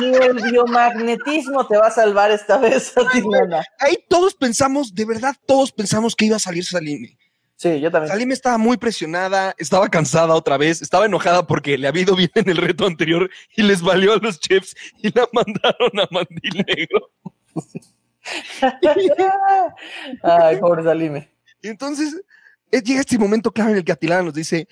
[0.00, 3.64] Ni el biomagnetismo te va a salvar esta vez, Atilana.
[3.78, 7.16] Ahí todos pensamos, de verdad, todos pensamos que iba a salir Salime.
[7.56, 8.12] Sí, yo también.
[8.12, 12.30] Salime estaba muy presionada, estaba cansada otra vez, estaba enojada porque le había ido bien
[12.34, 16.64] en el reto anterior y les valió a los chefs y la mandaron a Mandil
[16.66, 17.10] Negro.
[20.22, 21.37] Ay, pobre Salime.
[21.62, 22.20] Y entonces
[22.70, 24.68] eh, llega este momento clave en el que Atilana nos dice,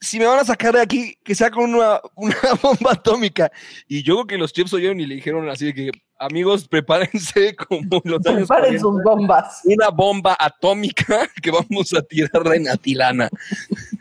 [0.00, 3.50] si me van a sacar de aquí, que sea con una, una bomba atómica.
[3.86, 7.54] Y yo creo que los chefs oyeron y le dijeron así de que, amigos, prepárense
[7.68, 9.60] como los años Preparen 40, sus bombas.
[9.64, 13.28] una bomba atómica que vamos a tirarla en Atilana.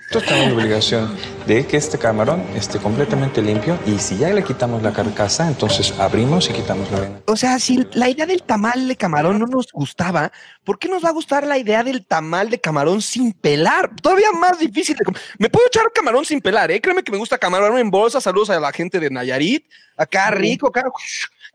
[0.07, 4.43] Nosotros tenemos la obligación de que este camarón esté completamente limpio y si ya le
[4.43, 7.19] quitamos la carcasa, entonces abrimos y quitamos la vena.
[7.25, 10.31] O sea, si la idea del tamal de camarón no nos gustaba,
[10.63, 13.91] ¿por qué nos va a gustar la idea del tamal de camarón sin pelar?
[14.01, 14.95] Todavía más difícil.
[14.95, 15.05] De
[15.39, 16.79] me puedo echar camarón sin pelar, ¿eh?
[16.79, 18.21] Créeme que me gusta camarón en bolsa.
[18.21, 19.65] Saludos a la gente de Nayarit.
[19.97, 20.83] Acá rico, acá,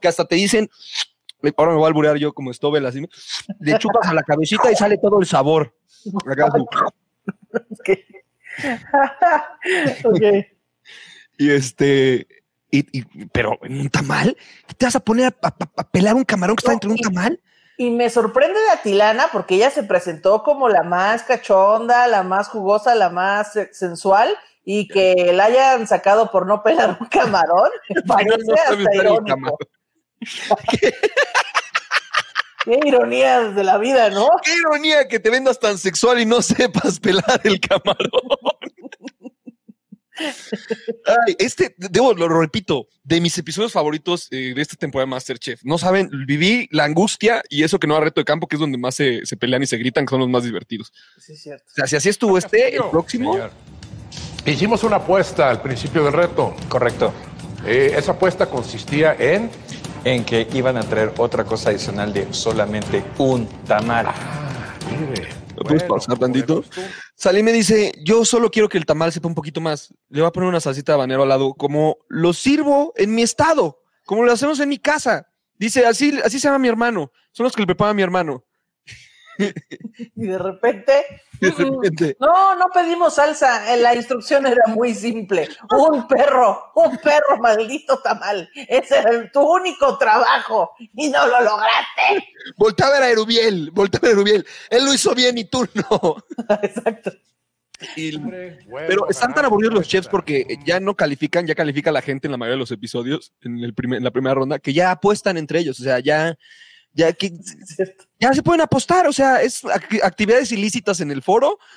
[0.01, 0.69] que hasta te dicen,
[1.57, 3.07] ahora me voy a alburear yo como Stobel, así,
[3.61, 5.73] le chupas a la cabecita y sale todo el sabor.
[10.05, 10.23] Ok.
[11.39, 12.27] y este,
[12.71, 14.37] y, y- pero en un tamal,
[14.67, 16.95] ¿qué te vas a poner a, a- a pelar un camarón que está dentro de
[16.97, 17.41] un tamal?
[17.77, 22.49] Y me sorprende de Atilana porque ella se presentó como la más cachonda, la más
[22.49, 27.71] jugosa, la más sensual, y que la hayan sacado por no pelar un camarón,
[28.07, 29.59] parece no sabe hasta irónico.
[32.65, 34.29] Qué ironías de la vida, ¿no?
[34.43, 38.21] Qué ironía que te vendas tan sexual y no sepas pelar el camarón.
[41.07, 45.61] Ay, este, debo, lo repito, de mis episodios favoritos eh, de esta temporada de Masterchef.
[45.65, 48.61] No saben, viví la angustia y eso que no a reto de campo, que es
[48.61, 50.93] donde más se, se pelean y se gritan, que son los más divertidos.
[51.19, 51.65] Sí, es cierto.
[51.67, 53.33] O sea, si así estuvo este, el próximo.
[53.33, 53.51] Señor.
[54.45, 56.55] Hicimos una apuesta al principio del reto.
[56.69, 57.13] Correcto.
[57.67, 59.51] Eh, esa apuesta consistía en...
[60.05, 64.07] En que iban a traer otra cosa adicional de solamente un tamal.
[64.91, 66.65] Mire, ¿Lo puedes pausar tantito?
[67.15, 69.93] Salí me dice, yo solo quiero que el tamal sepa un poquito más.
[70.09, 73.23] Le voy a poner una salsita de habanero al lado, como lo sirvo en mi
[73.23, 75.27] estado, como lo hacemos en mi casa.
[75.59, 77.13] Dice, así, así se llama mi hermano.
[77.33, 78.43] Son los que le prepara mi hermano.
[80.17, 81.05] Y de repente,
[81.41, 82.17] De repente.
[82.21, 85.49] no, no pedimos salsa, eh, la instrucción era muy simple.
[85.71, 88.49] Un perro, un perro maldito tamal.
[88.69, 92.29] Ese era el- tu único trabajo y no lo lograste.
[92.57, 94.47] Voltea a ver a Erubiel, voltea a ver a Erubiel.
[94.71, 96.17] Él lo hizo bien y tú no.
[96.63, 97.13] Exacto.
[97.97, 98.19] Y-
[98.87, 102.33] pero están tan aburridos los chefs porque ya no califican, ya califica la gente en
[102.33, 105.39] la mayoría de los episodios, en, el primer- en la primera ronda, que ya apuestan
[105.39, 105.81] entre ellos.
[105.81, 106.37] O sea, ya,
[106.93, 107.33] ya, que,
[108.21, 109.07] ya se pueden apostar.
[109.07, 111.59] O sea, es ac- actividades ilícitas en el foro.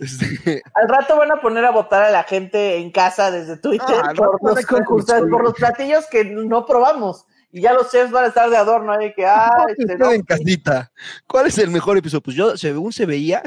[0.00, 3.94] Este, Al rato van a poner a votar a la gente en casa desde Twitter
[4.02, 7.26] Ah, por los concursantes, por los platillos que no probamos.
[7.52, 10.22] Y ya los chefs van a estar de adorno ahí que, ah, este, no, en
[10.22, 10.90] casita.
[11.28, 12.22] ¿Cuál es el mejor episodio?
[12.22, 13.42] Pues yo, según se veía.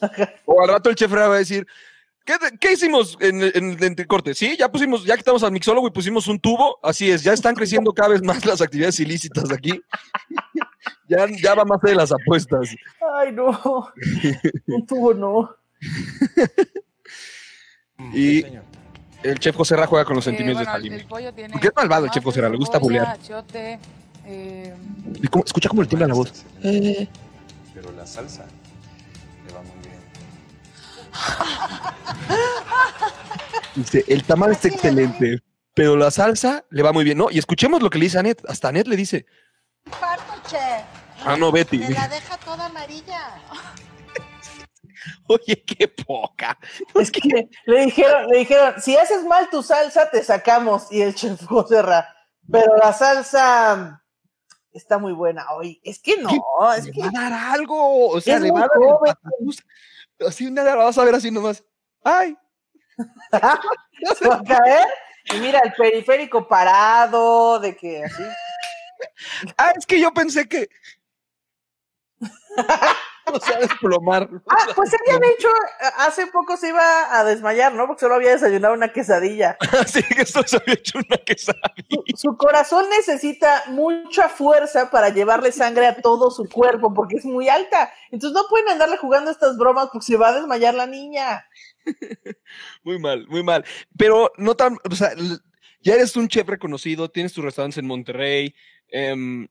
[0.44, 1.66] o al rato el chef va a decir,
[2.28, 4.34] ¿qué, qué hicimos en, el- en el entrecorte?
[4.34, 6.78] Sí, ya pusimos, ya quitamos al mixólogo y pusimos un tubo.
[6.82, 9.80] Así es, ya están creciendo cada vez más las actividades ilícitas aquí.
[11.08, 12.68] ya, ya va más de las apuestas.
[13.16, 13.90] Ay, no.
[14.66, 15.54] Un tubo no.
[18.12, 18.44] Y
[19.22, 21.72] el chef José Ra juega con los Eh, sentimientos bueno, de pollo tiene Porque es
[21.74, 23.18] malvado el chef José Ra, le gusta bulear.
[24.24, 24.74] eh,
[25.44, 26.44] escucha cómo le tiembla la voz.
[26.62, 27.08] Eh,
[27.74, 28.46] Pero la salsa
[33.74, 35.40] dice, el tamal está excelente,
[35.74, 37.30] pero la salsa le va muy bien, ¿no?
[37.30, 38.42] Y escuchemos lo que le dice Anet.
[38.48, 39.26] Hasta Anet le dice,
[40.00, 40.82] Parto, chef.
[41.24, 41.78] ah, no, Betty.
[41.78, 43.40] Me la deja toda amarilla.
[45.28, 46.58] Oye, qué poca.
[46.94, 50.90] Es que le dijeron, le dijeron, si haces mal tu salsa, te sacamos.
[50.90, 52.08] Y el chef José Ra,
[52.50, 54.02] pero la salsa
[54.72, 55.46] está muy buena.
[55.52, 56.30] Oye, es que no,
[56.76, 58.08] es Le que va a dar algo.
[58.08, 58.68] O sea, Es le va a
[59.06, 59.18] dar.
[60.26, 61.64] Así nada, la vas a ver así nomás.
[62.02, 62.36] ¡Ay!
[64.18, 64.88] se va a caer.
[65.32, 68.22] Y mira, el periférico parado, de que así.
[69.56, 70.68] Ah, es que yo pensé que.
[73.32, 74.28] o sea, desplomar.
[74.50, 75.48] Ah, pues había dicho,
[75.98, 77.86] hace poco se iba a desmayar, ¿no?
[77.86, 79.56] Porque solo había desayunado una quesadilla.
[79.80, 82.02] Así que esto se había hecho una quesadilla.
[82.16, 87.48] Su corazón necesita mucha fuerza para llevarle sangre a todo su cuerpo porque es muy
[87.48, 87.92] alta.
[88.10, 91.44] Entonces no pueden andarle jugando estas bromas porque se va a desmayar la niña.
[92.84, 93.64] Muy mal, muy mal.
[93.96, 94.76] Pero no tan.
[94.90, 95.12] O sea,
[95.80, 98.54] ya eres un chef reconocido, tienes tus restaurantes en Monterrey,
[98.88, 99.48] em,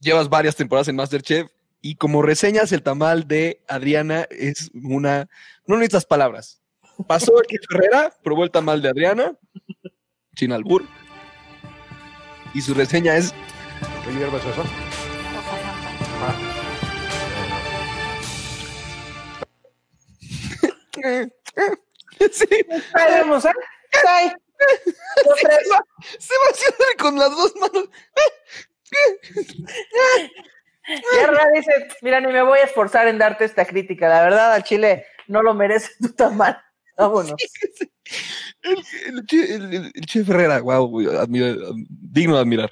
[0.00, 1.50] llevas varias temporadas en Masterchef.
[1.82, 5.28] Y como reseñas el tamal de Adriana, es una.
[5.66, 6.60] No necesitas palabras.
[7.06, 9.32] Pasó aquí Ferrera, probó el tamal de Adriana,
[10.36, 10.84] sin albur.
[12.52, 13.32] Y su reseña es.
[14.04, 14.62] ¿Qué hierba es esa?
[22.32, 22.46] Sí.
[22.92, 23.52] Ahí vemos, ¿eh?
[24.06, 24.30] Ay,
[25.38, 25.84] Se va,
[26.18, 27.88] se va haciendo con las dos manos.
[30.88, 31.70] Y Herrera dice,
[32.02, 34.08] mira, ni me voy a esforzar en darte esta crítica.
[34.08, 36.58] La verdad, al Chile no lo merece tu tamal.
[36.96, 37.34] Vámonos.
[38.62, 42.70] El, el, che- el- el- el chef Herrera, wow, digno de admirar.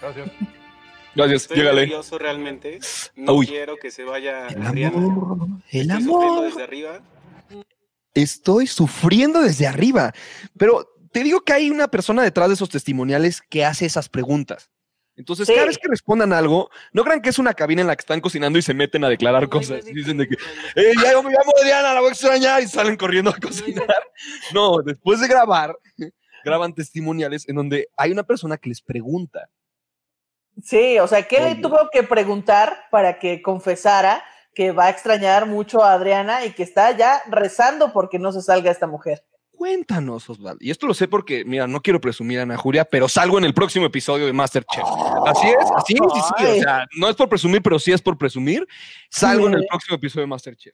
[0.00, 0.30] Gracias.
[1.14, 1.80] Gracias, Estoy llégale.
[1.82, 2.78] nervioso realmente.
[3.14, 3.46] No Uy.
[3.46, 4.96] quiero que se vaya El Adriana.
[4.98, 7.00] amor, el Estoy sufriendo desde arriba.
[8.14, 10.12] Estoy sufriendo desde arriba.
[10.58, 14.70] Pero te digo que hay una persona detrás de esos testimoniales que hace esas preguntas.
[15.16, 15.54] Entonces, Sí.
[15.54, 18.20] cada vez que respondan algo, no crean que es una cabina en la que están
[18.20, 19.84] cocinando y se meten a declarar cosas.
[19.84, 20.34] Dicen de que,
[20.74, 23.86] eh, ya yo me llamo Adriana, la voy a extrañar, y salen corriendo a cocinar.
[24.52, 25.76] No, después de grabar,
[26.44, 29.48] graban testimoniales en donde hay una persona que les pregunta.
[30.62, 34.22] Sí, o sea, ¿qué le tuvo que preguntar para que confesara
[34.54, 38.40] que va a extrañar mucho a Adriana y que está ya rezando porque no se
[38.40, 39.22] salga esta mujer?
[39.66, 40.64] Cuéntanos, Osvaldo.
[40.64, 43.44] Y esto lo sé porque, mira, no quiero presumir a Ana Julia, pero salgo en
[43.44, 44.84] el próximo episodio de Masterchef.
[45.26, 46.58] Así es, así es, sí.
[46.58, 48.64] O sea, no es por presumir, pero sí es por presumir.
[49.10, 50.72] Salgo en el próximo episodio de Masterchef.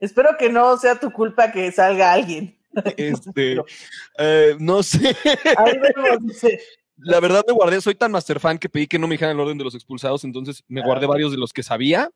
[0.00, 2.58] Espero que no sea tu culpa que salga alguien.
[2.96, 3.58] Este,
[4.18, 5.16] eh, no sé.
[5.58, 6.60] Ahí vemos, dice.
[6.96, 9.40] La verdad me guardé, soy tan master fan que pedí que no me dijeran el
[9.40, 12.10] orden de los expulsados, entonces me guardé varios de los que sabía.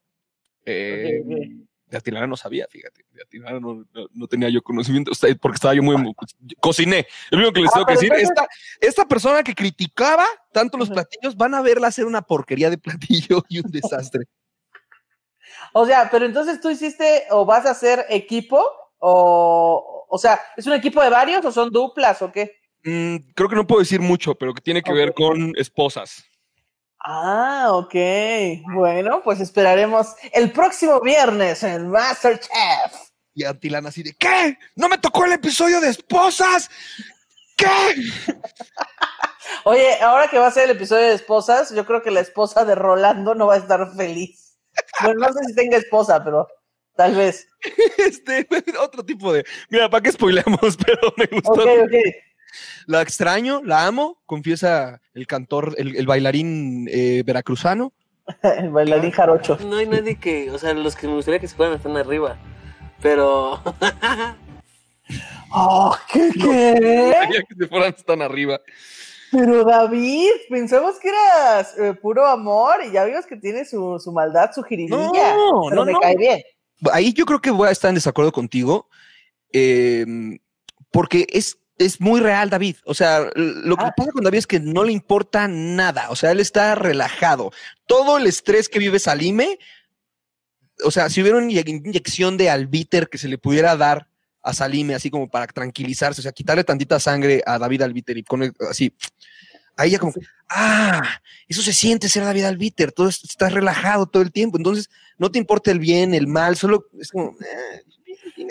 [0.64, 1.22] Eh.
[1.88, 3.04] De Atilana no sabía, fíjate.
[3.12, 5.94] De Atilana no, no- no tenía yo conocimiento, porque estaba yo muy...
[6.60, 7.00] Cociné.
[7.00, 8.12] Es lo único que les Ah, tengo que decir.
[8.12, 8.48] Esta,
[8.80, 13.44] esta persona que criticaba tanto los platillos, van a verla hacer una porquería de platillo
[13.48, 14.24] y un desastre.
[15.72, 18.64] O sea, pero entonces tú hiciste o vas a hacer equipo
[18.98, 22.56] o, o sea, ¿es un equipo de varios o son duplas o qué?
[22.84, 26.24] Mm, creo que no puedo decir mucho, pero que tiene que ver con esposas.
[27.00, 27.94] Ah, ok.
[28.74, 32.92] Bueno, pues esperaremos el próximo viernes en el Masterchef.
[33.34, 34.58] Y Atilana así de, ¿qué?
[34.76, 36.70] ¿No me tocó el episodio de esposas?
[37.56, 37.66] ¿Qué?
[39.64, 42.64] Oye, ahora que va a ser el episodio de esposas, yo creo que la esposa
[42.64, 44.58] de Rolando no va a estar feliz.
[45.02, 46.48] Bueno, no sé si tenga esposa, pero
[46.94, 47.48] tal vez.
[47.98, 48.46] Este,
[48.80, 49.44] otro tipo de.
[49.70, 50.76] Mira, ¿para qué spoileamos?
[50.86, 51.52] Pero me gustó.
[51.52, 51.94] Ok, ok.
[52.86, 57.92] La extraño, la amo, confiesa el cantor, el, el bailarín eh, veracruzano.
[58.42, 59.58] el bailarín jarocho.
[59.64, 62.36] No hay nadie que, o sea, los que me gustaría que se fueran están arriba.
[63.00, 63.62] Pero.
[65.54, 66.40] Oh, ¿qué, qué?
[66.40, 68.60] Quería que se fueran tan arriba.
[69.30, 74.10] Pero David, pensamos que eras eh, puro amor y ya vimos que tiene su, su
[74.10, 74.98] maldad, su jiribilla.
[74.98, 76.00] No, pero no, me no.
[76.00, 76.42] cae bien.
[76.92, 78.88] Ahí yo creo que voy a estar en desacuerdo contigo.
[79.52, 80.04] eh,
[80.90, 82.76] porque es, es muy real, David.
[82.84, 86.10] O sea, lo que pasa con David es que no le importa nada.
[86.10, 87.52] O sea, él está relajado.
[87.86, 89.58] Todo el estrés que vive Salime,
[90.84, 94.08] o sea, si hubiera una inye- inyección de albiter que se le pudiera dar
[94.42, 98.22] a Salime, así como para tranquilizarse, o sea, quitarle tantita sangre a David Albiter y
[98.22, 98.94] poner así,
[99.76, 100.12] ahí ya como,
[100.48, 101.02] ah,
[101.48, 105.30] eso se siente ser David Albiter, todo es- estás relajado todo el tiempo, entonces no
[105.32, 107.82] te importa el bien, el mal, solo es como, eh,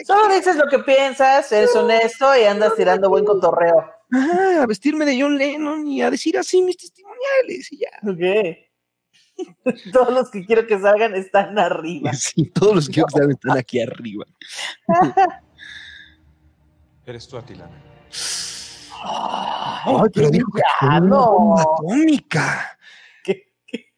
[0.06, 3.90] Solo dices lo que piensas, eres honesto y andas tirando buen cotorreo.
[4.14, 7.90] ah, a vestirme de John Lennon y a decir así mis testimoniales y ya.
[8.04, 8.58] Ok.
[9.94, 12.12] Todos los que quiero que salgan están arriba.
[12.14, 14.26] Sí, todos los que quiero que salgan están aquí arriba.
[17.06, 17.84] Eres tú, Atilana.
[19.04, 20.62] Ay, pero dijo que
[21.02, 21.56] no.
[21.60, 22.75] atómica.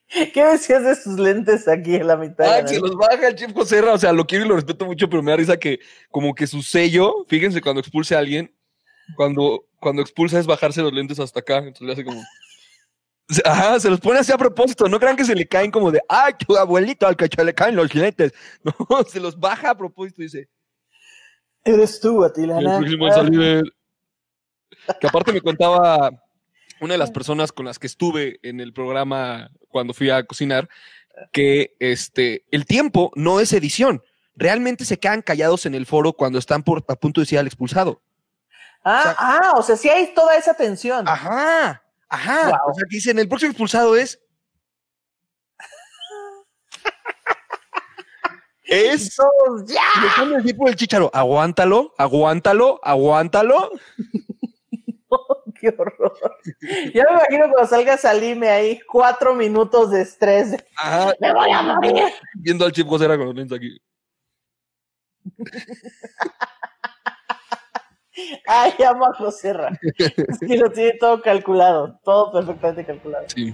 [0.34, 2.54] ¿Qué decías de sus lentes aquí en la mitad?
[2.54, 5.10] Ay, se los baja el Chef Joserra, o sea, lo quiero y lo respeto mucho,
[5.10, 5.80] pero me da risa que
[6.10, 8.54] como que su sello, fíjense cuando expulse a alguien,
[9.16, 12.24] cuando, cuando expulsa es bajarse los lentes hasta acá, entonces le hace como...
[13.44, 16.02] Ajá, se los pone así a propósito, no crean que se le caen como de,
[16.08, 18.34] ay, tu abuelito al que le caen los lentes.
[18.64, 20.50] No, se los baja a propósito y dice,
[21.66, 22.78] Eres tú, el Atilana.
[22.78, 23.64] próximo es salir.
[25.02, 26.12] Que aparte me contaba
[26.82, 30.70] una de las personas con las que estuve en el programa cuando fui a cocinar,
[31.32, 34.04] que este, el tiempo no es edición.
[34.36, 37.48] Realmente se quedan callados en el foro cuando están por, a punto de decir al
[37.48, 38.02] expulsado.
[38.84, 41.08] Ah, ah, o sea, sí hay toda esa tensión.
[41.08, 42.62] Ajá, ajá.
[42.68, 44.20] O sea, dicen, el próximo expulsado es...
[48.64, 49.18] Es.
[49.66, 49.82] ¡Ya!
[49.96, 51.10] Y le pone así por el chicharo.
[51.14, 53.72] Aguántalo, aguántalo, aguántalo.
[55.60, 56.14] Qué horror.
[56.94, 60.52] Ya me imagino cuando salga Salime ahí, cuatro minutos de estrés.
[60.52, 61.14] de, Ajá.
[61.20, 62.04] ¡Me voy a morir!
[62.36, 63.78] Viendo al Chef José con los lentes aquí.
[68.48, 69.54] Ay, amo a José.
[69.96, 73.26] Es que lo tiene todo calculado, todo perfectamente calculado.
[73.28, 73.54] Sí.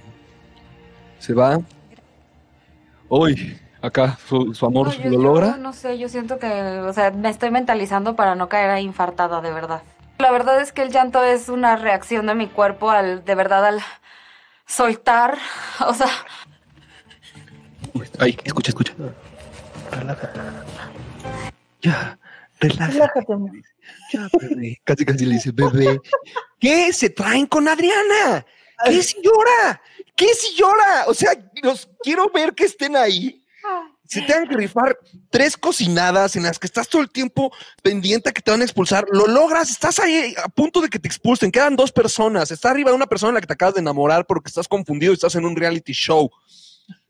[1.19, 1.59] Se va.
[3.09, 5.57] Hoy, acá, su, su amor No, yo- lo yo logra.
[5.57, 9.41] no sé, yo siento que, o sea, me estoy mentalizando para no caer ahí infartada,
[9.41, 9.83] de verdad.
[10.23, 13.65] La verdad es que el llanto es una reacción de mi cuerpo al, de verdad,
[13.65, 13.81] al
[14.65, 15.37] soltar,
[15.85, 16.07] o sea,
[18.19, 18.93] Ay, escucha, escucha.
[21.81, 22.17] Ya,
[22.61, 22.93] relájate.
[22.93, 23.33] Relájate.
[24.13, 24.81] Ya, bebé.
[24.85, 25.99] Casi, casi le dice, bebé.
[26.57, 28.45] ¿Qué se traen con Adriana?
[28.85, 29.81] ¿Qué si llora?
[30.15, 31.03] ¿Qué si llora?
[31.07, 31.31] O sea,
[31.61, 33.42] los quiero ver que estén ahí.
[34.13, 34.97] Se tengan que rifar
[35.29, 38.63] tres cocinadas en las que estás todo el tiempo pendiente a que te van a
[38.63, 39.05] expulsar.
[39.11, 41.51] Lo logras, estás ahí a punto de que te expulsen.
[41.51, 42.51] Quedan dos personas.
[42.51, 45.15] Está arriba una persona en la que te acabas de enamorar porque estás confundido y
[45.15, 46.29] estás en un reality show.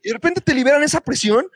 [0.02, 1.46] Y de repente te liberan esa presión.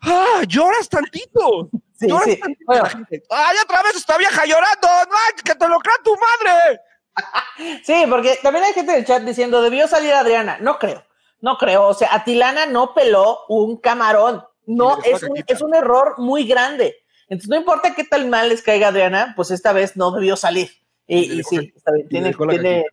[0.00, 0.42] ¡Ah!
[0.46, 1.70] ¡Lloras tantito!
[1.98, 2.36] Sí, lloras sí.
[2.36, 2.84] tantito.
[2.86, 4.88] Gente, ¡Ay, otra vez esta vieja llorando!
[5.10, 6.80] ¡No, que te lo crea tu madre!
[7.84, 10.58] Sí, porque también hay gente en el chat diciendo, debió salir Adriana.
[10.60, 11.04] No creo,
[11.40, 11.88] no creo.
[11.88, 14.44] O sea, Atilana no peló un camarón.
[14.68, 16.94] No, es un, es un error muy grande.
[17.28, 20.70] Entonces, no importa qué tal mal les caiga Adriana, pues esta vez no debió salir.
[21.06, 22.08] Y, y sí, está bien.
[22.08, 22.84] Tiene, tiene-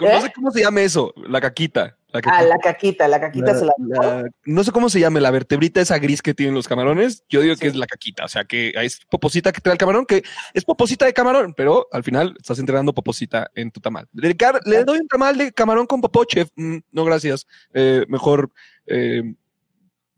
[0.00, 0.20] No ¿Eh?
[0.22, 1.96] sé cómo se llama eso, la caquita.
[2.12, 3.72] La Ah, la caquita, la caquita La- se la.
[3.78, 7.24] la- no sé cómo se llame, la vertebrita esa gris que tienen los camarones.
[7.28, 10.06] Yo digo que es la caquita, o sea que es poposita que trae el camarón,
[10.06, 10.22] que
[10.54, 14.08] es poposita de camarón, pero al final estás entregando poposita en tu tamal.
[14.14, 16.48] Le, car- le doy un tamal de camarón con popó, chef.
[16.56, 17.46] Mm, no, gracias.
[17.74, 18.50] Eh, mejor,
[18.86, 19.34] eh,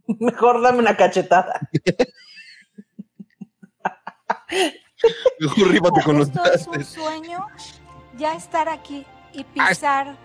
[0.20, 1.60] Mejor dame una cachetada.
[5.40, 7.46] mejor con los es un sueño
[8.16, 10.16] ya estar aquí y pisar.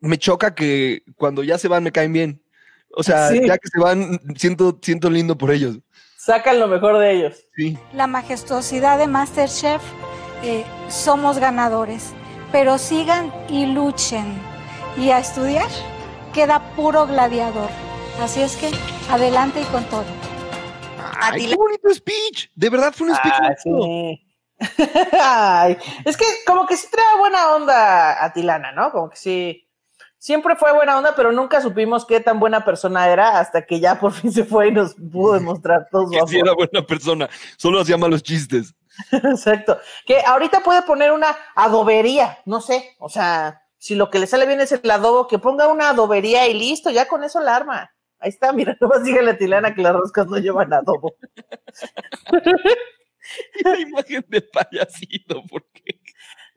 [0.00, 2.42] Me choca que cuando ya se van me caen bien.
[2.90, 3.40] O sea, Sí.
[3.46, 5.78] ya que se van, siento, siento lindo por ellos.
[6.18, 7.44] Sacan lo mejor de ellos.
[7.54, 7.78] Sí.
[7.92, 9.82] la majestuosidad de Masterchef,
[10.42, 12.12] eh, somos ganadores.
[12.52, 14.38] Pero sigan y luchen.
[14.98, 15.68] Y a estudiar
[16.36, 17.70] queda puro gladiador.
[18.20, 18.70] Así es que
[19.10, 20.04] adelante y con todo.
[21.18, 22.50] Ay, qué bonito speech.
[22.54, 23.34] De verdad fue un speech.
[23.40, 24.22] Ah, sí.
[25.18, 28.92] Ay, es que como que sí trae buena onda a Tilana, ¿no?
[28.92, 29.62] Como que sí.
[30.18, 33.98] Siempre fue buena onda, pero nunca supimos qué tan buena persona era hasta que ya
[33.98, 36.48] por fin se fue y nos pudo demostrar todo su Que sí amor.
[36.48, 37.28] era buena persona.
[37.56, 38.74] Solo hacía malos chistes.
[39.10, 39.78] Exacto.
[40.04, 42.94] Que ahorita puede poner una adobería, no sé.
[42.98, 46.48] O sea, si lo que le sale bien es el adobo, que ponga una adobería
[46.48, 47.90] y listo, ya con eso la arma.
[48.18, 51.14] Ahí está, mira, nomás dígale a Tilana que las roscas no llevan adobo.
[53.64, 56.00] La imagen de payasito, porque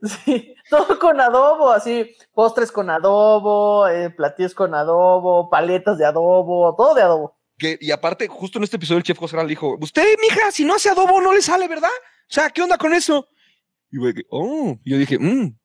[0.02, 6.74] Sí, todo con adobo, así, postres con adobo, eh, platillos con adobo, paletas de adobo,
[6.76, 7.38] todo de adobo.
[7.58, 10.76] que, y aparte, justo en este episodio el chef José dijo, usted, mija, si no
[10.76, 11.90] hace adobo no le sale, ¿verdad?
[12.00, 13.28] O sea, ¿qué onda con eso?
[13.92, 15.59] Y que, oh, yo dije, "Mm,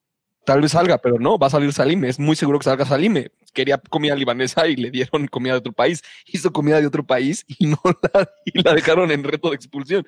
[0.45, 3.31] tal vez salga, pero no, va a salir Salime, es muy seguro que salga Salime.
[3.53, 6.03] Quería comida libanesa y le dieron comida de otro país.
[6.27, 7.81] Hizo comida de otro país y no
[8.15, 10.07] la, y la dejaron en reto de expulsión.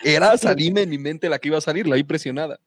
[0.00, 2.58] Era Salime en mi mente la que iba a salir, la vi presionada.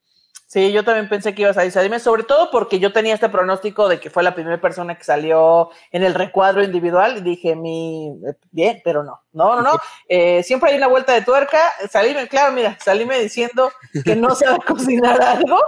[0.47, 3.89] Sí, yo también pensé que ibas a salirme, sobre todo porque yo tenía este pronóstico
[3.89, 8.09] de que fue la primera persona que salió en el recuadro individual y dije, mi,
[8.27, 9.71] eh, bien, pero no, no, no, no,
[10.07, 11.59] Eh, siempre hay una vuelta de tuerca,
[11.89, 13.71] salime, claro, mira, salime diciendo
[14.03, 15.59] que no sabe cocinar algo,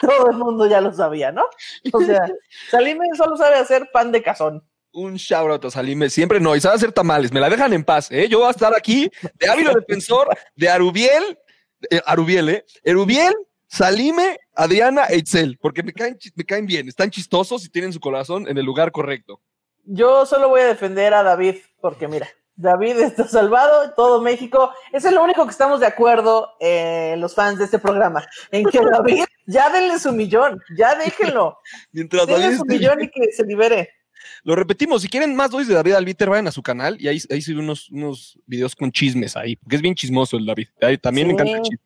[0.08, 1.44] todo el mundo ya lo sabía, ¿no?
[1.92, 2.26] O sea,
[2.70, 4.64] salime solo sabe hacer pan de cazón.
[4.92, 7.84] Un shout out a Salime, siempre no, y sabe hacer tamales, me la dejan en
[7.84, 8.28] paz, ¿eh?
[8.28, 9.08] Yo voy a estar aquí
[9.38, 11.38] de hábilo defensor de Arubiel,
[11.88, 12.64] eh, Arubiel, ¿eh?
[12.82, 13.32] Erubiel,
[13.68, 18.00] Salime, Adriana e Itzel, porque me caen, me caen bien, están chistosos y tienen su
[18.00, 19.40] corazón en el lugar correcto.
[19.84, 22.28] Yo solo voy a defender a David, porque mira,
[22.60, 24.70] David está salvado, todo México.
[24.92, 28.66] Ese es lo único que estamos de acuerdo eh, los fans de este programa, en
[28.66, 31.58] que David, ya denle su millón, ya déjenlo.
[31.92, 33.90] Mientras denle David su millón y que se libere.
[34.42, 37.18] Lo repetimos, si quieren más dosis de David Albiter, vayan a su canal y ahí,
[37.30, 40.68] ahí sube unos, unos videos con chismes ahí, porque es bien chismoso el David.
[40.82, 41.78] Ahí también me encanta el chisme.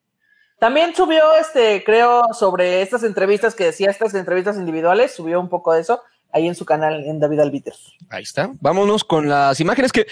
[0.59, 5.73] También subió, este, creo, sobre estas entrevistas que decía, estas entrevistas individuales, subió un poco
[5.73, 6.01] de eso
[6.35, 7.73] ahí en su canal, en David Albiter.
[8.11, 8.51] Ahí está.
[8.61, 10.07] Vámonos con las imágenes que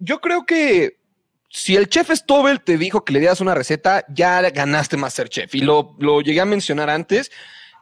[0.00, 0.98] yo creo que
[1.50, 5.54] si el chef Stobel te dijo que le dieras una receta, ya ganaste Masterchef.
[5.54, 7.30] Y lo, lo llegué a mencionar antes.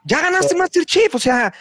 [0.05, 1.15] Ya ganaste Masterchef.
[1.15, 1.53] O sea,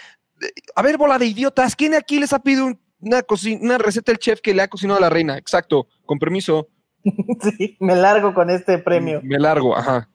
[0.76, 1.76] a ver, bola de idiotas.
[1.76, 3.24] ¿Quién aquí les ha pedido un- una,
[3.62, 5.38] una receta del chef que le ha cocinado a la reina?
[5.38, 5.88] Exacto.
[6.06, 6.68] Con permiso.
[7.58, 9.22] sí, me largo con este premio.
[9.24, 10.10] Me largo, ajá.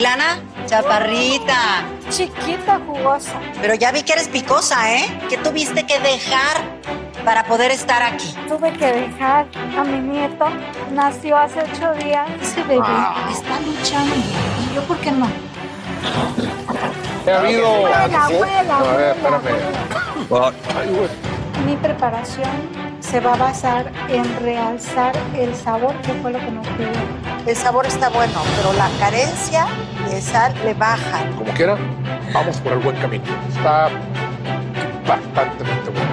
[0.00, 1.84] Lana, chaparrita.
[2.10, 3.38] Chiquita, jugosa.
[3.62, 5.04] Pero ya vi que eres picosa, ¿eh?
[5.28, 6.56] ¿Qué tuviste que dejar
[7.24, 8.34] para poder estar aquí?
[8.48, 9.46] Tuve que dejar
[9.78, 10.46] a mi nieto.
[10.90, 12.28] Nació hace ocho días.
[12.42, 13.28] Ese bebé Ah.
[13.30, 14.16] está luchando.
[14.16, 15.28] ¿Y yo por qué no?
[17.32, 17.66] Ha habido.
[17.68, 20.50] Abuela, abuela, A ver, abuela, espérame.
[20.76, 21.08] Ay, güey.
[21.66, 22.50] Mi preparación
[22.98, 27.33] se va a basar en realzar el sabor, que fue lo que nos pidieron.
[27.46, 29.66] El sabor está bueno, pero la carencia
[30.08, 31.20] de sal le baja.
[31.36, 31.76] Como quiera,
[32.32, 33.24] vamos por el buen camino.
[33.54, 33.88] Está
[35.06, 36.10] bastante bueno.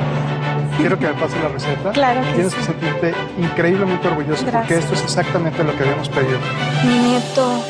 [0.78, 1.92] Quiero que me pase la receta.
[1.92, 2.58] Claro que Tienes sí.
[2.60, 6.40] que sentirte increíblemente orgulloso porque esto es exactamente lo que habíamos pedido.
[6.86, 7.64] Mi nieto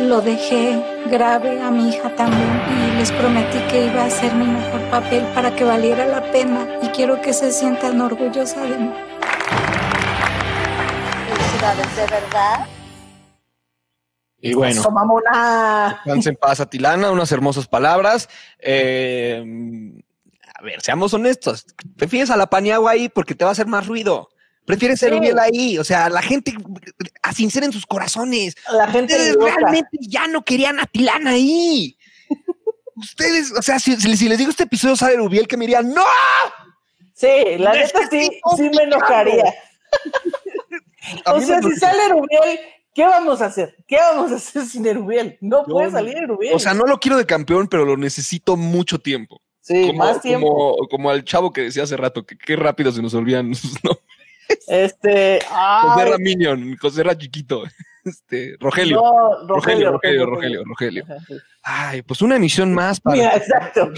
[0.00, 0.80] lo dejé
[1.10, 2.62] grave a mi hija también
[2.94, 6.66] y les prometí que iba a hacer mi mejor papel para que valiera la pena
[6.82, 8.92] y quiero que se sientan orgullosas de mí.
[11.28, 12.61] Felicidades, de verdad.
[14.42, 14.82] Y bueno.
[16.04, 18.28] Descanse en paz, Atilana, unas hermosas palabras.
[18.58, 19.40] Eh,
[20.52, 21.64] a ver, seamos honestos.
[21.96, 24.28] Prefieres a la Paniagua ahí porque te va a hacer más ruido.
[24.66, 25.18] Prefieres ser Sí.
[25.18, 25.78] Uriel ahí.
[25.78, 26.54] O sea, la gente
[27.22, 28.56] a sinceren sus corazones.
[28.72, 31.96] La gente Ustedes realmente ya no querían a Tilana ahí.
[32.96, 36.04] Ustedes, o sea, si, les digo este episodio sale Rubiel, que me dirían, ¡No!
[37.14, 37.28] Sí,
[37.58, 39.54] la neta sí, sí me enojaría.
[41.26, 42.60] O sea, si sale Erubiel,
[42.94, 43.76] ¿qué vamos a hacer?
[43.86, 45.38] ¿Qué vamos a hacer sin Erubiel?
[45.40, 46.54] No puede salir Erubiel.
[46.54, 49.40] O sea, no lo quiero de campeón, pero lo necesito mucho tiempo.
[49.60, 50.48] Sí, como, más tiempo.
[50.48, 53.82] Como, como al chavo que decía hace rato, que qué rápido se nos olvidan sus
[53.84, 54.04] nombres.
[54.66, 55.40] Este.
[55.40, 57.62] José Ra Minion, José Ra Chiquito,
[58.04, 58.96] este, Rogelio.
[58.96, 61.46] No, Rogelio, Rogelio, Rogelio, Rogelio, Rogelio.
[61.62, 63.16] Ay, pues una emisión más para.
[63.16, 63.92] Mira, exacto.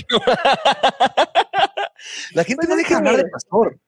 [2.32, 3.24] La gente Pues no es deja hablar de.
[3.28, 3.78] Pastor.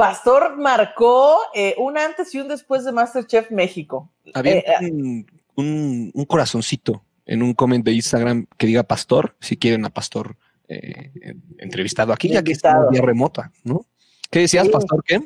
[0.00, 4.10] Pastor marcó eh, un antes y un después de Masterchef México.
[4.34, 9.56] Había Eh, un, un, un corazoncito en un comment de Instagram que diga Pastor, si
[9.56, 10.36] quieren a Pastor
[10.68, 11.10] eh,
[11.58, 12.90] entrevistado aquí, ya que está Invitado.
[12.90, 13.84] vía remota, ¿no?
[14.30, 14.72] ¿Qué decías, Sí.
[14.72, 15.04] Pastor?
[15.04, 15.20] ¿Qué?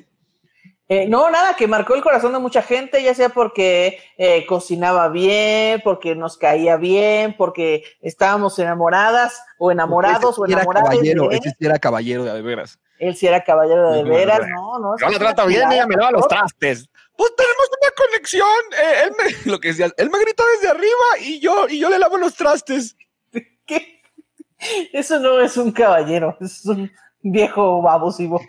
[0.88, 5.08] Eh, no, nada, que marcó el corazón de mucha gente, ya sea porque eh, cocinaba
[5.08, 10.90] bien, porque nos caía bien, porque estábamos enamoradas o enamorados o Ese sí era enamoradas.
[10.90, 12.78] caballero, ese sí era caballero de veras.
[13.04, 14.96] Él sí era caballero de veras, no, no.
[14.98, 16.88] Yo una trato bien, ella me lava los trastes.
[17.16, 18.48] Pues tenemos una conexión.
[18.72, 21.90] eh, él me, lo que decías, él me gritó desde arriba y yo, y yo
[21.90, 22.96] le lavo los trastes.
[24.92, 26.90] Eso no es un caballero, es un
[27.20, 28.40] viejo abusivo.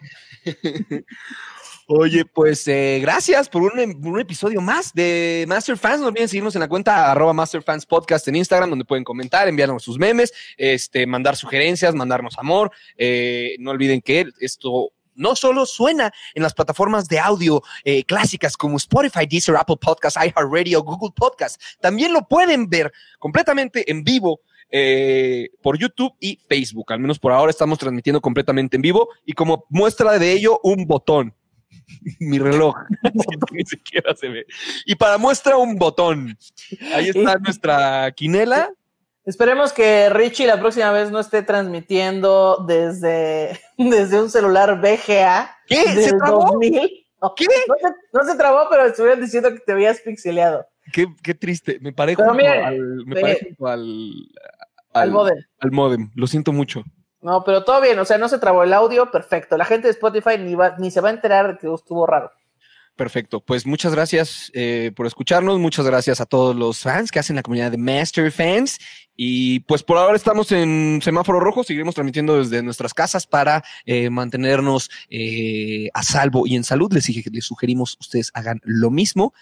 [1.87, 6.01] Oye, pues eh, gracias por un, episodio más de Master Fans.
[6.01, 9.47] No olviden seguirnos en la cuenta arroba Master Fans Podcast en Instagram, donde pueden comentar,
[9.47, 12.71] enviarnos sus memes, este, mandar sugerencias, mandarnos amor.
[12.97, 18.57] Eh, no olviden que esto no solo suena en las plataformas de audio eh, clásicas
[18.57, 21.77] como Spotify, Deezer, Apple Podcasts, iHeartRadio, Google Podcasts.
[21.79, 24.41] También lo pueden ver completamente en vivo
[24.71, 26.91] eh, por YouTube y Facebook.
[26.91, 30.87] Al menos por ahora estamos transmitiendo completamente en vivo y como muestra de ello un
[30.87, 31.35] botón.
[32.19, 32.75] Mi reloj.
[33.51, 34.45] Ni siquiera se ve.
[34.85, 36.37] Y para muestra un botón.
[36.93, 38.71] Ahí está nuestra quinela.
[39.25, 45.57] Esperemos que Richie la próxima vez no esté transmitiendo desde, desde un celular VGA.
[45.67, 45.83] ¿Qué?
[45.83, 46.51] ¿Se trabó?
[46.51, 47.05] 2000.
[47.21, 50.67] No, No se, no se trabó, pero estuvieron diciendo que te habías pixeleado.
[50.93, 51.79] Qué, qué triste.
[51.81, 54.11] Me miren, al, me eh, junto al,
[54.93, 55.37] al módem.
[55.59, 56.11] Al módem.
[56.13, 56.83] Lo siento mucho.
[57.25, 59.57] No, pero todo bien, o sea, no se trabó el audio, perfecto.
[59.57, 62.29] La gente de Spotify ni, va, ni se va a enterar de que estuvo raro.
[62.95, 63.41] Perfecto.
[63.41, 65.57] Pues muchas gracias eh, por escucharnos.
[65.57, 68.77] Muchas gracias a todos los fans que hacen la comunidad de Master Fans.
[69.15, 71.63] Y pues por ahora estamos en semáforo rojo.
[71.63, 76.93] Seguiremos transmitiendo desde nuestras casas para eh, mantenernos eh, a salvo y en salud.
[76.93, 79.33] Les, les sugerimos ustedes hagan lo mismo.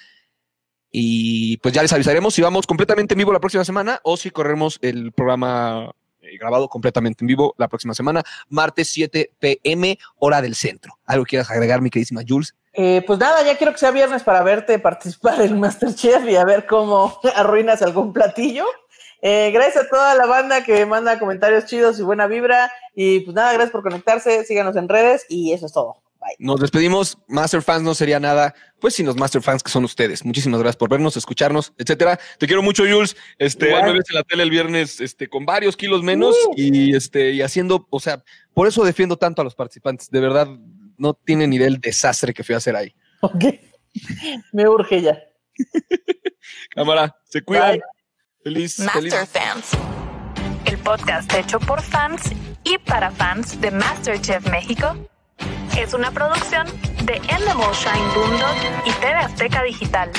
[0.89, 4.31] Y pues ya les avisaremos si vamos completamente en vivo la próxima semana o si
[4.31, 5.91] corremos el programa
[6.37, 10.97] grabado completamente en vivo la próxima semana, martes 7 pm, hora del centro.
[11.05, 12.55] ¿Algo quieras agregar, mi queridísima Jules?
[12.73, 16.43] Eh, pues nada, ya quiero que sea viernes para verte participar en Masterchef y a
[16.43, 18.65] ver cómo arruinas algún platillo.
[19.21, 22.71] Eh, gracias a toda la banda que manda comentarios chidos y buena vibra.
[22.93, 26.02] Y pues nada, gracias por conectarse, síganos en redes y eso es todo.
[26.23, 26.35] Bye.
[26.39, 27.17] Nos despedimos.
[27.27, 30.23] Master Fans no sería nada, pues sin los Master Fans que son ustedes.
[30.23, 32.19] Muchísimas gracias por vernos, escucharnos, etcétera.
[32.37, 33.15] Te quiero mucho, Jules.
[33.37, 33.83] Este, Igual.
[33.83, 37.31] ahí me ves en la tele el viernes, este, con varios kilos menos y este,
[37.31, 38.23] y haciendo, o sea,
[38.53, 40.09] por eso defiendo tanto a los participantes.
[40.09, 40.47] De verdad,
[40.97, 42.95] no tienen ni idea del desastre que fui a hacer ahí.
[44.53, 45.19] Me urge ya.
[46.71, 47.73] Cámara, se cuidan.
[47.73, 47.81] Bye.
[48.43, 49.29] Feliz, Master feliz.
[49.29, 49.71] Fans,
[50.65, 52.23] el podcast hecho por fans
[52.65, 54.97] y para fans de MasterChef México,
[55.77, 56.67] es una producción
[57.03, 58.55] de Endemol Shine Boomdog
[58.85, 60.11] y TV Azteca Digital.